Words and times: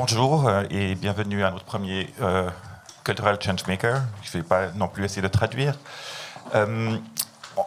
bonjour 0.00 0.48
euh, 0.48 0.62
et 0.70 0.94
bienvenue 0.94 1.44
à 1.44 1.50
notre 1.50 1.66
premier 1.66 2.08
euh, 2.22 2.48
Cultural 3.04 3.36
Changemaker. 3.38 4.00
Je 4.22 4.38
ne 4.38 4.42
vais 4.42 4.48
pas 4.48 4.68
non 4.74 4.88
plus 4.88 5.04
essayer 5.04 5.20
de 5.20 5.28
traduire. 5.28 5.74
Euh, 6.54 6.96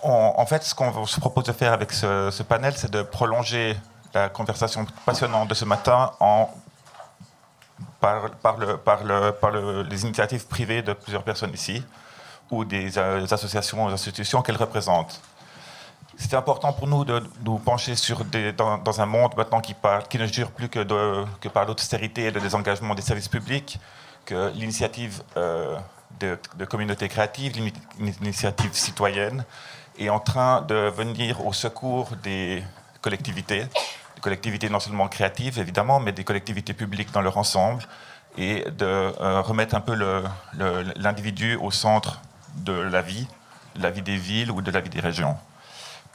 en, 0.02 0.46
fait, 0.48 0.64
ce 0.64 0.74
qu'on 0.74 1.06
se 1.06 1.20
propose 1.20 1.44
de 1.44 1.52
faire 1.52 1.74
avec 1.74 1.92
ce, 1.92 2.42
panel, 2.42 2.74
c'est 2.76 2.90
de 2.90 3.04
prolonger 3.04 3.78
la 4.16 4.30
conversation 4.30 4.88
passionnante 5.06 5.48
de 5.48 5.54
ce 5.54 5.64
matin 5.64 6.10
par, 8.00 8.32
par, 8.42 8.58
le, 8.58 8.78
par, 8.78 9.04
le, 9.04 9.32
par 9.32 9.52
les 9.52 10.02
initiatives 10.02 10.48
privées 10.48 10.82
de 10.82 10.94
plusieurs 10.94 11.24
personnes 11.24 11.54
ici 11.54 11.84
ou 12.50 12.66
des 12.66 12.98
associations 12.98 13.86
ou 13.86 13.90
institutions 13.90 14.42
qu'elles 14.42 14.58
représentent. 14.58 15.22
C'était 16.18 16.36
important 16.36 16.74
pour 16.74 16.88
nous 16.88 17.06
de 17.06 17.24
nous 17.44 17.58
pencher 17.58 17.96
sur 17.96 18.24
dans, 18.58 19.02
un 19.02 19.06
monde 19.06 19.32
maintenant 19.36 19.62
qui, 19.62 19.76
ne 20.18 20.26
jure 20.28 20.52
plus 20.52 20.70
que 20.70 21.48
par 21.50 21.66
l'austérité 21.66 22.26
et 22.26 22.32
le 22.32 22.40
désengagement 22.40 22.94
des 22.94 23.02
services 23.02 23.28
publics, 23.28 23.80
que 24.26 24.52
l'initiative 24.54 25.24
euh, 25.38 25.78
de, 26.20 26.38
de, 26.56 26.66
communautés 26.66 27.10
créatives, 27.10 27.54
l'initiative 28.00 28.74
citoyenne, 28.74 29.44
est 30.00 30.10
en 30.10 30.20
train 30.20 30.62
de 30.62 30.90
venir 30.90 31.46
au 31.46 31.54
secours 31.54 32.10
des 32.24 32.64
collectivités, 33.02 33.66
des 34.16 34.22
collectivités 34.22 34.70
non 34.70 34.80
seulement 34.80 35.08
créatives 35.08 35.60
évidemment, 35.60 36.00
mais 36.00 36.12
des 36.12 36.24
collectivités 36.24 36.74
publiques 36.74 37.12
dans 37.12 37.22
leur 37.22 37.38
ensemble, 37.38 37.84
et 38.38 38.66
de 38.72 38.86
euh, 38.86 39.42
remettre 39.42 39.76
un 39.76 39.82
peu 39.82 39.96
l'individu 40.96 41.56
au 41.56 41.72
centre 41.72 42.22
de 42.56 42.74
la 42.74 43.02
vie, 43.02 43.28
de 43.76 43.84
la 43.84 43.92
vie 43.92 44.02
des 44.02 44.18
villes 44.18 44.52
ou 44.52 44.62
de 44.62 44.72
la 44.72 44.80
vie 44.80 44.90
des 44.90 45.00
régions. 45.00 45.36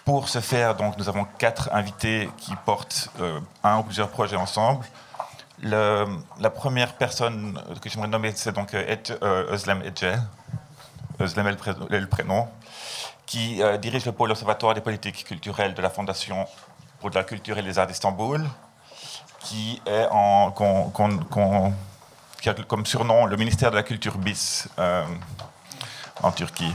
Pour 0.09 0.31
ce 0.31 0.41
faire, 0.41 0.75
donc, 0.75 0.97
nous 0.97 1.11
avons 1.11 1.27
quatre 1.37 1.69
invités 1.71 2.31
qui 2.39 2.57
portent 2.65 3.11
euh, 3.21 3.41
un 3.63 3.81
ou 3.81 3.83
plusieurs 3.83 4.09
projets 4.09 4.37
ensemble. 4.37 4.87
Le, 5.63 6.07
la 6.41 6.49
première 6.49 6.95
personne 6.95 7.63
que 7.83 7.91
j'aimerais 7.91 8.09
nommer, 8.09 8.33
c'est 8.35 8.53
donc 8.53 8.73
euh, 8.73 9.53
Özlem 9.53 9.83
Ece. 9.83 10.19
Özlem 11.21 11.49
est 11.49 11.91
le, 11.91 12.07
prénom, 12.07 12.49
qui 13.27 13.63
euh, 13.63 13.77
dirige 13.77 14.07
le 14.07 14.13
pôle 14.13 14.31
observatoire 14.31 14.73
des 14.73 14.81
politiques 14.81 15.25
culturelles 15.25 15.75
de 15.75 15.83
la 15.83 15.91
Fondation 15.91 16.47
pour 17.01 17.11
la 17.11 17.23
culture 17.23 17.59
et 17.59 17.63
les 17.63 17.79
arts 17.79 17.87
d'Istanbul, 17.87 18.49
qui, 19.41 19.83
est 19.85 20.07
en, 20.11 20.55
qui 22.41 22.49
a 22.49 22.55
comme 22.67 22.87
surnom 22.87 23.27
le 23.27 23.37
ministère 23.37 23.71
de 23.71 23.77
la 23.77 23.83
culture 23.83 24.17
bis 24.17 24.71
en 26.23 26.33
Turquie. 26.33 26.73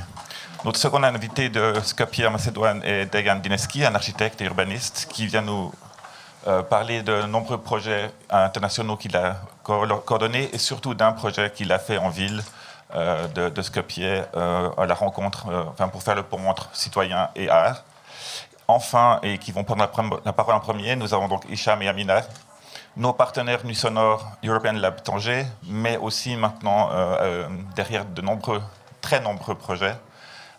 Notre 0.65 0.79
second 0.79 1.03
invité 1.03 1.49
de 1.49 1.73
Skopje, 1.83 2.21
Macédoine, 2.31 2.81
est 2.85 3.13
Dejan 3.13 3.35
Dineski, 3.35 3.83
un 3.83 3.95
architecte 3.95 4.39
et 4.39 4.45
urbaniste 4.45 5.09
qui 5.11 5.27
vient 5.27 5.41
nous 5.41 5.73
euh, 6.47 6.61
parler 6.61 7.01
de 7.01 7.23
nombreux 7.23 7.57
projets 7.57 8.09
internationaux 8.29 8.95
qu'il 8.95 9.13
a 9.17 9.41
coordonnés 9.61 10.49
et 10.53 10.57
surtout 10.57 10.93
d'un 10.93 11.11
projet 11.11 11.51
qu'il 11.51 11.69
a 11.73 11.79
fait 11.79 11.97
en 11.97 12.07
ville 12.07 12.41
euh, 12.95 13.49
de, 13.49 13.61
Skopje 13.61 13.99
euh, 13.99 14.69
à 14.77 14.85
la 14.85 14.93
rencontre, 14.93 15.47
enfin 15.67 15.89
pour 15.89 16.01
faire 16.01 16.15
le 16.15 16.23
pont 16.23 16.47
entre 16.47 16.69
citoyens 16.71 17.29
et 17.35 17.49
art. 17.49 17.83
Enfin, 18.69 19.19
et 19.21 19.39
qui 19.39 19.51
vont 19.51 19.65
prendre 19.65 19.81
la, 20.23 20.31
parole 20.31 20.55
en 20.55 20.61
premier, 20.61 20.95
nous 20.95 21.13
avons 21.13 21.27
donc 21.27 21.43
Hicham 21.49 21.81
et 21.81 21.89
Amina, 21.89 22.21
nos 22.95 23.11
partenaires 23.11 23.65
Nuit 23.65 23.75
Sonore, 23.75 24.31
European 24.45 24.71
Lab 24.71 25.03
Tanger, 25.03 25.45
mais 25.63 25.97
aussi 25.97 26.37
maintenant 26.37 26.89
derrière 27.75 28.05
de 28.05 28.21
nombreux, 28.21 28.61
très 29.01 29.19
nombreux 29.19 29.55
projets 29.55 29.97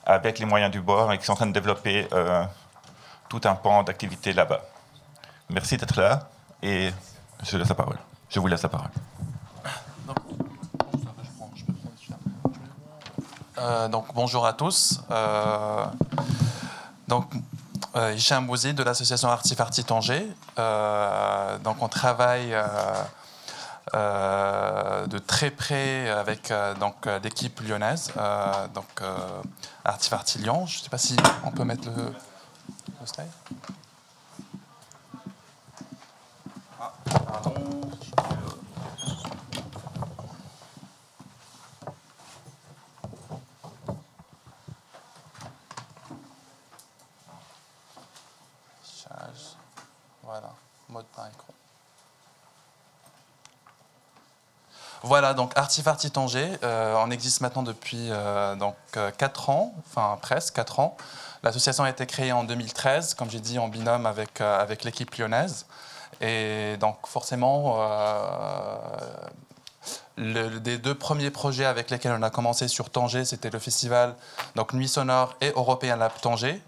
avec 0.07 0.39
les 0.39 0.47
moyens 0.47 0.71
du 0.71 0.81
bord 0.81 1.13
et 1.13 1.19
qui 1.19 1.25
sont 1.25 1.33
en 1.33 1.37
train 1.37 1.47
de 1.47 1.53
développer 1.53 2.07
euh, 2.13 2.45
tout 3.29 3.41
un 3.45 3.55
pan 3.55 3.83
d'activité 3.83 4.33
là-bas. 4.33 4.63
Merci 5.51 5.77
d'être 5.77 5.99
là 6.01 6.29
et 6.63 6.91
je 7.43 7.53
vous 7.53 7.59
laisse 7.59 7.69
la 8.63 8.69
parole. 8.69 8.91
Euh, 13.59 13.89
donc 13.89 14.07
bonjour 14.15 14.47
à 14.47 14.53
tous. 14.53 15.01
Euh, 15.11 15.85
donc 17.09 17.33
Hicham 18.15 18.47
Bouzi 18.47 18.75
de 18.75 18.83
l'association 18.83 19.29
Artifarti 19.29 19.85
Tanger. 19.85 20.27
donc 21.63 21.77
on 21.81 21.89
travaille 21.89 22.53
euh, 22.53 22.65
de 23.95 25.19
très 25.19 25.51
près 25.51 26.09
avec 26.11 26.51
euh, 26.51 26.75
donc 26.75 27.07
euh, 27.07 27.19
l'équipe 27.21 27.61
lyonnaise, 27.61 28.13
donc 28.75 29.03
Artifarti 29.85 30.39
Lyon. 30.39 30.67
Je 30.67 30.79
ne 30.79 30.83
sais 30.85 30.91
pas 30.91 30.99
si 30.99 31.17
on 31.45 31.51
peut 31.51 31.65
mettre 31.65 31.89
le, 31.91 32.13
le. 33.01 33.29
Ah, 36.81 36.93
pardon. 37.31 37.55
Voilà, 50.23 50.53
mode 50.89 51.05
par 51.15 51.29
écran. 51.29 51.55
Voilà, 55.15 55.33
donc 55.33 55.53
Artifarti 55.55 56.11
Tanger, 56.11 56.59
euh, 56.65 56.97
on 56.99 57.09
existe 57.13 57.41
maintenant 57.41 57.63
depuis 57.63 58.09
euh, 58.11 58.57
donc, 58.57 58.75
4 59.17 59.49
euh, 59.49 59.53
ans, 59.53 59.73
enfin 59.87 60.19
presque 60.21 60.57
4 60.57 60.81
ans. 60.81 60.97
L'association 61.45 61.85
a 61.85 61.91
été 61.91 62.05
créée 62.05 62.33
en 62.33 62.43
2013, 62.43 63.15
comme 63.15 63.31
j'ai 63.31 63.39
dit, 63.39 63.61
en 63.61 63.69
binôme 63.69 64.07
avec, 64.07 64.41
avec 64.41 64.83
l'équipe 64.83 65.15
lyonnaise. 65.15 65.67
Et 66.21 66.77
donc 66.81 67.07
forcément, 67.07 67.79
le, 70.17 70.59
des 70.59 70.79
deux 70.79 70.97
premiers 70.97 71.31
projets 71.31 71.67
avec 71.67 71.91
lesquels 71.91 72.17
on 72.19 72.23
a 72.25 72.31
commencé 72.31 72.67
sur 72.67 72.91
Tanger, 72.91 73.25
c'était 73.25 73.51
le 73.51 73.61
festival 73.61 74.17
donc 74.57 74.73
Nuit 74.73 74.89
Sonore 74.89 75.37
et 75.41 75.53
Européen 75.55 75.95
Lab 75.95 76.11
Tanger. 76.23 76.61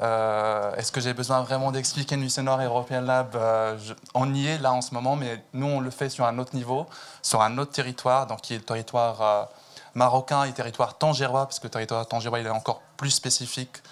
Euh, 0.00 0.74
est-ce 0.76 0.90
que 0.90 1.00
j'ai 1.00 1.12
besoin 1.12 1.42
vraiment 1.42 1.70
d'expliquer 1.70 2.16
Nuit 2.16 2.30
Sonore 2.30 2.62
et 2.62 2.64
European 2.64 3.02
Lab? 3.02 3.36
Euh, 3.36 3.76
On 4.14 4.32
y 4.32 4.46
est 4.46 4.58
là 4.58 4.72
en 4.72 4.80
ce 4.80 4.94
moment, 4.94 5.16
mais 5.16 5.44
nous, 5.52 5.66
on 5.66 5.80
le 5.80 5.90
fait 5.90 6.08
sur 6.08 6.24
un 6.24 6.38
autre 6.38 6.54
niveau, 6.54 6.86
sur 7.20 7.42
un 7.42 7.58
autre 7.58 7.72
territoire, 7.72 8.26
donc 8.26 8.40
qui 8.40 8.54
est 8.54 8.58
le 8.58 8.64
territoire 8.64 9.20
euh, 9.20 9.44
marocain 9.94 10.44
et 10.44 10.52
territoire 10.52 10.96
tangérois, 10.96 11.44
parce 11.46 11.58
que 11.58 11.66
le 11.66 11.70
territoire 11.70 12.06
tangérois 12.06 12.40
il 12.40 12.46
est 12.46 12.50
encore 12.50 12.80
plus 12.96 13.10
spécifique 13.10 13.82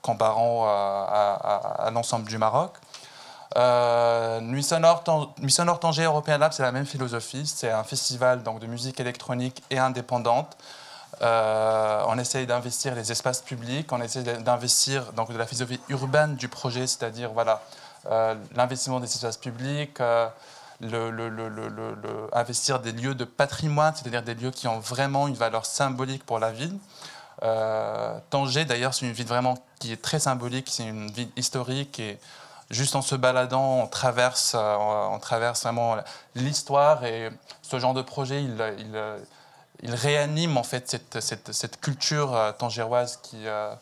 comparant 0.00 0.64
à, 0.66 1.84
à 1.84 1.90
l'ensemble 1.90 2.26
du 2.26 2.38
Maroc. 2.38 2.78
Sonore, 3.54 4.40
Nuit 5.38 5.52
Sonore 5.52 5.80
Tanger 5.80 6.04
European 6.04 6.38
Lab, 6.38 6.52
c'est 6.52 6.62
la 6.62 6.72
même 6.72 6.86
philosophie. 6.86 7.46
C'est 7.46 7.70
un 7.70 7.84
festival 7.84 8.42
donc, 8.42 8.58
de 8.60 8.66
musique 8.66 9.00
électronique 9.00 9.62
et 9.70 9.78
indépendante 9.78 10.56
euh, 11.22 12.02
on 12.08 12.18
essaye 12.18 12.46
d'investir 12.46 12.94
les 12.94 13.10
espaces 13.10 13.40
publics, 13.40 13.90
on 13.92 14.02
essaie 14.02 14.22
d'investir 14.22 15.12
donc 15.14 15.32
de 15.32 15.38
la 15.38 15.46
philosophie 15.46 15.80
urbaine 15.88 16.36
du 16.36 16.48
projet, 16.48 16.86
c'est-à-dire 16.86 17.32
voilà 17.32 17.62
euh, 18.10 18.34
l'investissement 18.54 19.00
des 19.00 19.06
espaces 19.06 19.38
publics, 19.38 20.00
euh, 20.00 20.28
investir 22.32 22.80
des 22.80 22.92
lieux 22.92 23.14
de 23.14 23.24
patrimoine, 23.24 23.94
c'est-à-dire 23.94 24.22
des 24.22 24.34
lieux 24.34 24.50
qui 24.50 24.68
ont 24.68 24.78
vraiment 24.78 25.26
une 25.26 25.34
valeur 25.34 25.64
symbolique 25.64 26.24
pour 26.26 26.38
la 26.38 26.52
ville. 26.52 26.76
Tanger, 28.30 28.64
d'ailleurs, 28.66 28.92
c'est 28.92 29.06
une 29.06 29.12
ville 29.12 29.26
vraiment 29.26 29.56
qui 29.78 29.92
est 29.92 30.02
très 30.02 30.18
symbolique, 30.18 30.68
c'est 30.70 30.86
une 30.86 31.10
ville 31.10 31.30
historique 31.36 31.98
et 31.98 32.18
juste 32.70 32.94
en 32.94 33.02
se 33.02 33.14
baladant, 33.14 33.78
on 33.80 33.86
traverse, 33.86 34.54
on, 34.54 35.18
traverse 35.18 35.62
vraiment 35.62 35.96
l'histoire 36.34 37.04
et 37.04 37.30
ce 37.62 37.78
genre 37.78 37.94
de 37.94 38.02
projet, 38.02 38.42
il 38.42 38.56
il 39.82 39.94
réanime 39.94 40.56
en 40.56 40.62
fait 40.62 40.88
cette, 40.88 41.20
cette, 41.52 41.80
culture 41.80 42.34
euh, 42.34 42.52
tangéroise 42.52 43.20
euh, 43.34 43.74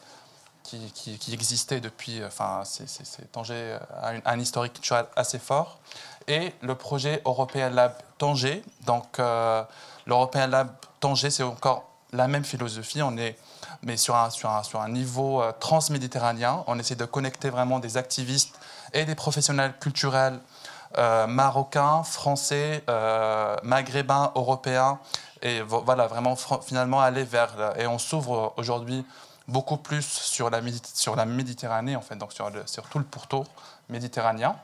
qui, 0.62 0.78
qui, 0.92 1.18
qui, 1.18 1.32
existait 1.32 1.80
depuis. 1.80 2.20
Euh, 2.20 2.26
enfin, 2.26 2.62
c'est, 2.64 3.30
Tanger 3.30 3.78
a 4.02 4.12
un, 4.24 4.40
historique 4.40 4.74
culturel 4.74 5.06
assez 5.16 5.38
fort. 5.38 5.78
Et 6.26 6.52
le 6.62 6.74
projet 6.74 7.22
European 7.24 7.70
Lab 7.70 7.92
Tanger. 8.18 8.62
Donc, 8.86 9.18
l'European 10.06 10.46
Lab 10.46 10.70
Tanger, 11.00 11.30
c'est 11.30 11.42
encore 11.42 11.84
la 12.12 12.28
même 12.28 12.44
philosophie. 12.44 13.02
On 13.02 13.16
est 13.18 13.36
mais 13.82 13.98
sur 13.98 14.16
un, 14.16 14.30
sur 14.30 14.48
un, 14.48 14.62
sur 14.62 14.80
un 14.80 14.88
niveau 14.88 15.42
transméditerranéen. 15.60 16.64
On 16.66 16.78
essaie 16.78 16.94
de 16.94 17.04
connecter 17.04 17.50
vraiment 17.50 17.78
des 17.78 17.98
activistes 17.98 18.58
et 18.94 19.04
des 19.04 19.14
professionnels 19.14 19.74
culturels 19.78 20.40
marocains, 21.28 22.02
français, 22.04 22.82
maghrébins, 23.62 24.32
européens 24.34 24.98
et 25.44 25.60
voilà, 25.60 26.06
vraiment 26.06 26.36
finalement 26.62 27.00
aller 27.00 27.22
vers. 27.22 27.74
Et 27.78 27.86
on 27.86 27.98
s'ouvre 27.98 28.54
aujourd'hui 28.56 29.04
beaucoup 29.46 29.76
plus 29.76 30.02
sur 30.02 30.50
la, 30.50 30.60
Méditerranée, 31.26 31.96
en 31.96 32.00
fait, 32.00 32.16
donc 32.16 32.32
sur, 32.32 32.88
tout 32.90 32.98
le 32.98 33.04
pourtour 33.04 33.44
méditerranéen. 33.90 34.56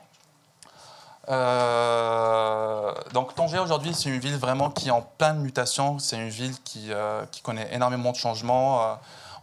Euh, 1.29 2.91
donc 3.13 3.35
Tanger 3.35 3.59
aujourd'hui, 3.59 3.93
c'est 3.93 4.09
une 4.09 4.19
ville 4.19 4.37
vraiment 4.37 4.71
qui 4.71 4.87
est 4.87 4.91
en 4.91 5.03
pleine 5.03 5.39
mutation. 5.39 5.99
C'est 5.99 6.17
une 6.17 6.29
ville 6.29 6.59
qui, 6.63 6.91
euh, 6.91 7.23
qui, 7.31 7.41
connaît 7.41 7.69
énormément 7.73 8.11
de 8.11 8.17
changements. 8.17 8.81
Euh, 8.81 8.93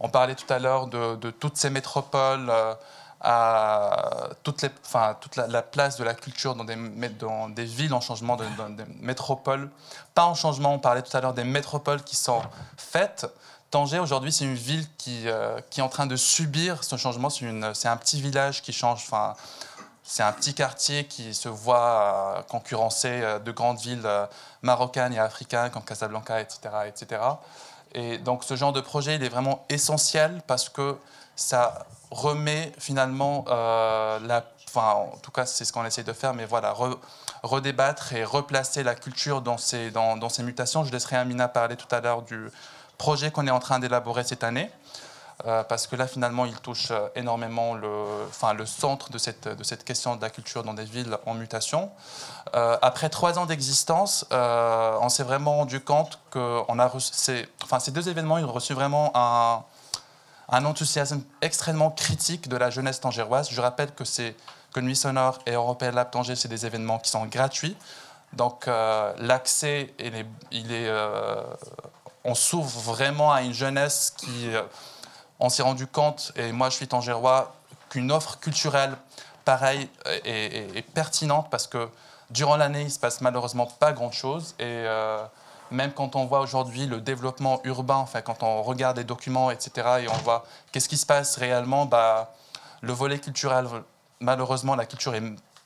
on 0.01 0.09
parlait 0.09 0.35
tout 0.35 0.51
à 0.51 0.59
l'heure 0.59 0.87
de, 0.87 1.15
de, 1.15 1.31
toutes 1.31 1.55
ces 1.55 1.69
métropoles 1.69 2.51
à 3.21 4.29
toute, 4.43 4.61
la, 5.35 5.61
place 5.61 5.97
de 5.97 6.03
la 6.03 6.13
culture 6.13 6.55
dans 6.55 6.63
des, 6.63 7.65
villes 7.65 7.93
en 7.93 8.01
changement, 8.01 8.37
dans 8.37 8.69
des 8.69 8.85
métropoles. 9.01 9.69
Pas 10.15 10.25
en 10.25 10.35
changement, 10.35 10.73
on 10.73 10.79
parlait 10.79 11.01
tout 11.01 11.15
à 11.15 11.21
l'heure 11.21 11.33
des 11.33 11.43
métropoles 11.43 12.03
qui 12.03 12.15
sont 12.15 12.41
faites. 12.77 13.27
Tanger, 13.71 13.99
aujourd'hui, 13.99 14.31
c'est 14.31 14.45
une 14.45 14.55
ville 14.55 14.85
qui, 14.97 15.27
euh, 15.27 15.59
est 15.77 15.81
en 15.81 15.89
train 15.89 16.07
de 16.07 16.15
subir 16.15 16.83
ce 16.83 16.95
changement. 16.95 17.29
C'est 17.29 17.87
un 17.87 17.97
petit 17.97 18.21
village 18.21 18.61
qui 18.63 18.73
change. 18.73 19.03
Enfin, 19.05 19.35
c'est 20.03 20.23
un 20.23 20.31
petit 20.31 20.55
quartier 20.55 21.05
qui 21.05 21.35
se 21.35 21.49
voit 21.49 22.37
euh, 22.37 22.41
concurrencer 22.43 23.21
euh, 23.21 23.37
de 23.37 23.51
grandes 23.51 23.79
villes 23.79 24.09
marocaines 24.63 25.13
et 25.13 25.19
africaines 25.19 25.69
comme 25.69 25.83
Casablanca, 25.83 26.41
etc., 26.41 26.59
etc. 26.87 27.21
Et 27.93 28.17
donc, 28.17 28.43
ce 28.43 28.55
genre 28.55 28.73
de 28.73 28.81
projet, 28.81 29.15
il 29.15 29.23
est 29.23 29.29
vraiment 29.29 29.65
essentiel 29.69 30.41
parce 30.47 30.69
que 30.69 30.97
ça 31.39 31.85
remet 32.11 32.71
finalement. 32.77 33.45
Enfin, 34.69 34.93
en 34.93 35.17
tout 35.23 35.31
cas, 35.31 35.45
c'est 35.45 35.65
ce 35.65 35.73
qu'on 35.73 35.85
essaie 35.85 36.03
de 36.03 36.13
faire, 36.13 36.35
mais 36.35 36.45
voilà, 36.45 36.75
redébattre 37.41 38.13
et 38.13 38.23
replacer 38.23 38.83
la 38.83 38.93
culture 38.93 39.41
dans 39.41 39.57
ces, 39.57 39.91
mutations. 40.39 40.83
Je 40.83 40.91
laisserai 40.91 41.15
Amina 41.15 41.47
parler 41.47 41.75
tout 41.75 41.93
à 41.93 42.01
l'heure 42.01 42.21
du 42.21 42.49
projet 42.97 43.31
qu'on 43.31 43.47
est 43.47 43.51
en 43.51 43.59
train 43.59 43.79
d'élaborer 43.79 44.23
cette 44.23 44.43
année. 44.43 44.69
Euh, 45.45 45.63
parce 45.63 45.87
que 45.87 45.95
là, 45.95 46.05
finalement, 46.05 46.45
il 46.45 46.59
touche 46.59 46.89
euh, 46.91 47.07
énormément 47.15 47.73
le, 47.73 47.87
enfin, 48.27 48.53
le 48.53 48.65
centre 48.65 49.09
de 49.09 49.17
cette, 49.17 49.47
de 49.47 49.63
cette 49.63 49.85
question 49.85 50.17
de 50.17 50.21
la 50.21 50.29
culture 50.29 50.63
dans 50.63 50.73
des 50.73 50.83
villes 50.83 51.17
en 51.25 51.33
mutation. 51.33 51.89
Euh, 52.55 52.77
après 52.81 53.07
trois 53.07 53.39
ans 53.39 53.45
d'existence, 53.45 54.25
on 54.31 55.07
s'est 55.07 55.23
vraiment 55.23 55.55
rendu 55.55 55.79
compte 55.79 56.19
que 56.29 56.61
a 56.69 56.91
ces, 56.99 57.47
enfin, 57.63 57.79
ces 57.79 57.91
deux 57.91 58.09
événements 58.09 58.37
ils 58.37 58.43
ont 58.43 58.51
reçu 58.51 58.73
vraiment 58.73 59.11
un, 59.15 59.63
un, 60.49 60.65
enthousiasme 60.65 61.21
extrêmement 61.41 61.91
critique 61.91 62.47
de 62.47 62.57
la 62.57 62.69
jeunesse 62.69 62.99
tangéroise. 62.99 63.49
Je 63.49 63.61
rappelle 63.61 63.91
que, 63.91 64.03
que 64.73 64.79
Nuit 64.79 64.95
Sonore 64.95 65.39
et 65.45 65.51
Européen 65.53 65.91
Lab 65.91 66.11
Tanger, 66.11 66.35
c'est 66.35 66.47
des 66.47 66.65
événements 66.65 66.99
qui 66.99 67.09
sont 67.09 67.25
gratuits. 67.25 67.75
Donc 68.33 68.67
l'accès, 68.67 69.93
il 69.99 70.15
est, 70.71 70.85
est 70.85 70.89
on 72.23 72.35
s'ouvre 72.35 72.79
vraiment 72.79 73.31
à 73.31 73.41
une 73.41 73.53
jeunesse 73.53 74.13
qui, 74.15 74.53
euh, 74.53 74.61
on 75.39 75.49
s'est 75.49 75.63
rendu 75.63 75.87
compte, 75.87 76.31
et 76.35 76.51
moi 76.51 76.69
je 76.69 76.75
suis 76.75 76.87
tangérois, 76.87 77.55
qu'une 77.89 78.11
offre 78.11 78.39
culturelle 78.39 78.95
pareille 79.45 79.89
est, 80.05 80.85
pertinente 80.93 81.47
parce 81.49 81.65
que 81.65 81.89
durant 82.29 82.55
l'année, 82.55 82.81
il 82.81 82.85
ne 82.85 82.91
se 82.91 82.99
passe 82.99 83.21
malheureusement 83.21 83.65
pas 83.65 83.93
grand-chose. 83.93 84.53
Et 84.59 84.63
euh, 84.65 85.23
même 85.71 85.91
quand 85.91 86.15
on 86.15 86.25
voit 86.25 86.41
aujourd'hui 86.41 86.85
le 86.85 87.01
développement 87.01 87.61
urbain, 87.63 87.95
enfin, 87.95 88.21
quand 88.21 88.43
on 88.43 88.61
regarde 88.63 88.97
les 88.97 89.03
documents, 89.03 89.51
etc., 89.51 89.87
et 90.01 90.07
on 90.09 90.17
voit 90.23 90.45
qu'est-ce 90.71 90.89
qui 90.89 90.97
se 90.97 91.05
passe 91.05 91.37
réellement, 91.37 91.85
bah, 91.85 92.33
le 92.81 92.93
volet 92.93 93.19
culturel, 93.19 93.67
malheureusement, 94.19 94.75
la 94.75 94.85
culture 94.85 95.15
est 95.15 95.23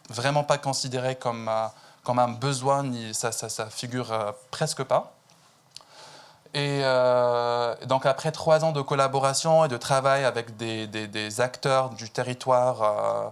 vraiment 0.09 0.43
pas 0.43 0.57
considérée 0.57 1.15
comme, 1.15 1.47
euh, 1.47 1.67
comme 2.03 2.19
un 2.19 2.29
besoin, 2.29 2.83
ni 2.83 3.13
ça, 3.13 3.31
ça, 3.31 3.69
figure 3.69 4.35
presque 4.51 4.83
pas. 4.83 5.13
Et 6.53 6.81
euh, 6.83 7.73
donc 7.87 8.05
après 8.05 8.31
trois 8.31 8.63
ans 8.63 8.71
de 8.71 8.81
collaboration 8.81 9.65
et 9.65 9.67
de 9.67 9.77
travail 9.77 10.23
avec 10.23 10.55
des, 10.55 11.41
acteurs 11.41 11.89
du 11.89 12.11
territoire 12.11 12.83
euh, 12.83 13.29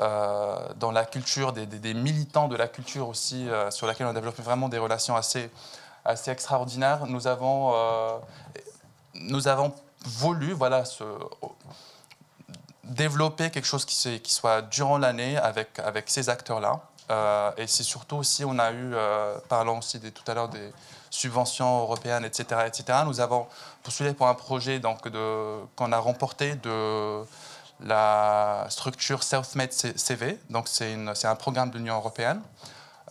euh, 0.00 0.68
dans 0.76 0.90
la 0.90 1.04
culture, 1.04 1.52
des, 1.52 1.94
militants 1.94 2.48
de 2.48 2.56
la 2.56 2.68
culture 2.68 3.08
aussi, 3.08 3.46
sur 3.70 3.86
laquelle 3.86 4.06
on 4.06 4.10
a 4.10 4.14
développé 4.14 4.42
vraiment 4.42 4.70
des 4.70 4.78
relations 4.78 5.16
assez, 5.16 5.50
assez 6.04 6.30
extraordinaires, 6.30 7.06
nous 7.06 7.26
avons, 7.26 7.74
nous 9.14 9.48
avons 9.48 9.72
voulu 10.04 10.52
voilà, 10.52 10.84
développer 12.84 13.50
quelque 13.50 13.66
chose 13.66 13.84
qui, 13.84 14.22
soit 14.32 14.62
durant 14.62 14.98
l'année 14.98 15.36
avec, 15.36 15.78
avec 15.78 16.10
ces 16.10 16.28
acteurs-là. 16.28 16.80
et 17.56 17.66
c'est 17.66 17.84
surtout 17.84 18.16
aussi, 18.16 18.44
on 18.44 18.58
a 18.58 18.72
eu, 18.72 18.94
parlant 19.48 19.78
aussi 19.78 20.00
tout 20.00 20.30
à 20.30 20.34
l'heure 20.34 20.48
des 20.48 20.72
subventions 21.12 21.80
européennes, 21.80 22.24
etc., 22.24 22.62
etc. 22.66 23.00
Nous 23.06 23.20
avons 23.20 23.46
postulé 23.82 24.14
pour 24.14 24.26
un 24.26 24.34
projet 24.34 24.80
qu'on 25.76 25.92
a 25.92 25.98
remporté 25.98 26.56
de 26.56 27.22
la 27.84 28.66
structure 28.70 29.22
SouthMed 29.22 29.72
CV. 29.72 30.38
Donc, 30.50 30.68
c'est, 30.68 30.94
un 31.24 31.36
programme 31.36 31.70
de 31.70 31.78
l'Union 31.78 31.96
européenne 31.96 32.40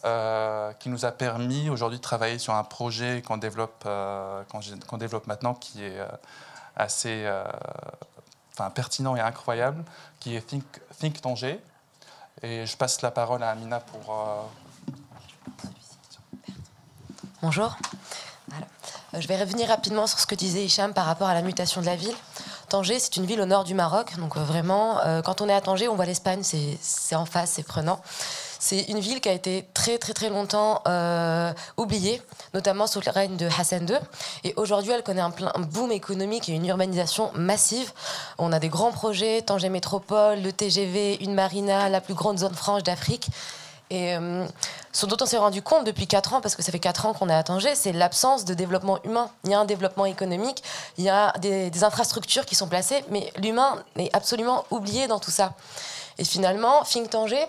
euh, 0.04 0.74
qui 0.80 0.90
nous 0.90 1.06
a 1.06 1.12
permis 1.12 1.70
aujourd'hui 1.70 2.00
de 2.00 2.04
travailler 2.04 2.40
sur 2.40 2.56
un 2.56 2.64
projet 2.64 3.22
qu'on 3.22 3.38
développe, 3.38 3.84
euh, 3.86 4.42
qu'on, 4.88 4.98
développe 4.98 5.28
maintenant 5.28 5.54
qui 5.54 5.84
est 5.84 6.00
euh, 6.00 6.08
assez 6.76 7.30
enfin, 8.54 8.72
pertinent 8.72 9.16
et 9.16 9.20
incroyable, 9.20 9.84
qui 10.20 10.36
est 10.36 10.42
Think, 10.42 10.64
Think 11.00 11.22
Tanger. 11.22 11.60
Et 12.42 12.66
je 12.66 12.78
passe 12.78 13.04
la 13.04 13.12
parole 13.12 13.44
à 13.44 13.52
Amina 13.52 13.80
pour 13.80 14.50
Bonjour. 17.44 17.78
Je 19.14 19.28
vais 19.28 19.40
revenir 19.40 19.68
rapidement 19.68 20.08
sur 20.08 20.20
ce 20.20 20.26
que 20.26 20.36
disait 20.36 20.66
Hicham 20.66 20.94
par 20.94 21.06
rapport 21.06 21.28
à 21.28 21.36
la 21.36 21.44
mutation 21.44 21.80
de 21.80 21.86
la 21.86 21.96
ville. 21.96 22.16
Tanger, 22.70 22.98
c'est 22.98 23.18
une 23.18 23.26
ville 23.26 23.42
au 23.42 23.46
nord 23.46 23.66
du 23.66 23.76
Maroc. 23.76 24.18
Donc 24.18 24.36
vraiment, 24.38 25.00
quand 25.24 25.42
on 25.42 25.50
est 25.50 25.54
à 25.54 25.62
Tanger, 25.62 25.90
on 25.90 25.96
voit 25.96 26.06
l'Espagne, 26.06 26.42
c'est 26.44 27.16
en 27.16 27.26
face, 27.26 27.52
c'est 27.52 27.64
prenant. 27.64 28.02
C'est 28.64 28.84
une 28.84 29.00
ville 29.00 29.22
qui 29.22 29.28
a 29.28 29.32
été 29.32 29.66
très 29.74 29.98
très 29.98 30.14
très 30.14 30.30
longtemps 30.30 30.84
oubliée, 31.78 32.22
notamment 32.54 32.86
sous 32.86 33.02
le 33.04 33.12
règne 33.12 33.36
de 33.36 33.48
Hassan 33.48 33.90
II. 33.90 33.98
Et 34.44 34.54
aujourd'hui, 34.56 34.92
elle 34.92 35.02
connaît 35.02 35.20
un, 35.20 35.32
plein, 35.32 35.52
boom 35.58 35.92
économique 35.92 36.48
et 36.48 36.52
une 36.52 36.68
urbanisation 36.68 37.32
massive. 37.34 37.92
On 38.38 38.52
a 38.52 38.60
des 38.60 38.70
grands 38.70 38.92
projets, 38.92 39.42
Tanger 39.42 39.70
Métropole, 39.70 40.44
le 40.44 40.54
TGV, 40.54 41.24
une 41.24 41.34
marina, 41.34 41.90
la 41.90 42.02
plus 42.02 42.14
grande 42.14 42.38
zone 42.38 42.54
franche 42.54 42.84
d'Afrique. 42.84 43.30
Et 43.90 44.16
euh, 44.16 44.46
ce 44.92 45.08
dont 45.08 45.18
on 45.20 45.26
s'est 45.26 45.40
rendu 45.40 45.64
compte 45.64 45.84
depuis 45.84 46.06
4 46.06 46.36
ans, 46.36 46.42
parce 46.42 46.56
que 46.56 46.62
ça 46.62 46.72
fait 46.72 46.80
4 46.80 47.08
ans 47.08 47.14
qu'on 47.14 47.30
est 47.30 47.34
à 47.34 47.42
Tanger, 47.42 47.74
c'est 47.74 47.94
l'absence 47.94 48.46
de 48.46 48.54
développement 48.54 49.00
humain. 49.04 49.32
Il 49.44 49.50
y 49.50 49.54
a 49.56 49.60
un 49.60 49.66
développement 49.66 50.06
économique, 50.06 50.64
il 51.00 51.04
y 51.04 51.10
a 51.10 51.34
des, 51.40 51.84
infrastructures 51.84 52.46
qui 52.46 52.54
sont 52.54 52.68
placées, 52.68 53.04
mais 53.10 53.34
l'humain 53.38 53.84
est 53.98 54.16
absolument 54.16 54.66
oublié 54.70 55.08
dans 55.08 55.20
tout 55.20 55.32
ça. 55.32 55.54
Et 56.20 56.24
finalement, 56.24 56.84
Think 56.84 57.10
Tanger, 57.10 57.48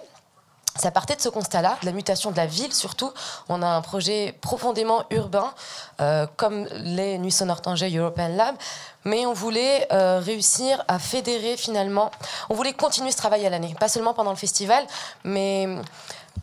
ça 0.76 0.90
partait 0.90 1.16
de 1.16 1.20
ce 1.20 1.28
constat-là, 1.28 1.76
de 1.82 1.86
la 1.86 1.92
mutation 1.92 2.30
de 2.30 2.36
la 2.36 2.46
ville 2.46 2.72
surtout. 2.72 3.12
On 3.48 3.62
a 3.62 3.66
un 3.66 3.82
projet 3.82 4.34
profondément 4.40 5.04
urbain, 5.10 5.52
euh, 6.00 6.26
comme 6.36 6.66
les 6.72 7.18
Nuits 7.18 7.32
Sonores 7.32 7.60
Tanger 7.60 7.94
European 7.94 8.28
Lab, 8.28 8.56
mais 9.04 9.26
on 9.26 9.32
voulait 9.32 9.86
euh, 9.92 10.20
réussir 10.20 10.82
à 10.88 10.98
fédérer 10.98 11.56
finalement. 11.56 12.10
On 12.48 12.54
voulait 12.54 12.72
continuer 12.72 13.10
ce 13.10 13.16
travail 13.16 13.46
à 13.46 13.50
l'année, 13.50 13.74
pas 13.78 13.88
seulement 13.88 14.14
pendant 14.14 14.30
le 14.30 14.36
festival, 14.36 14.84
mais 15.24 15.68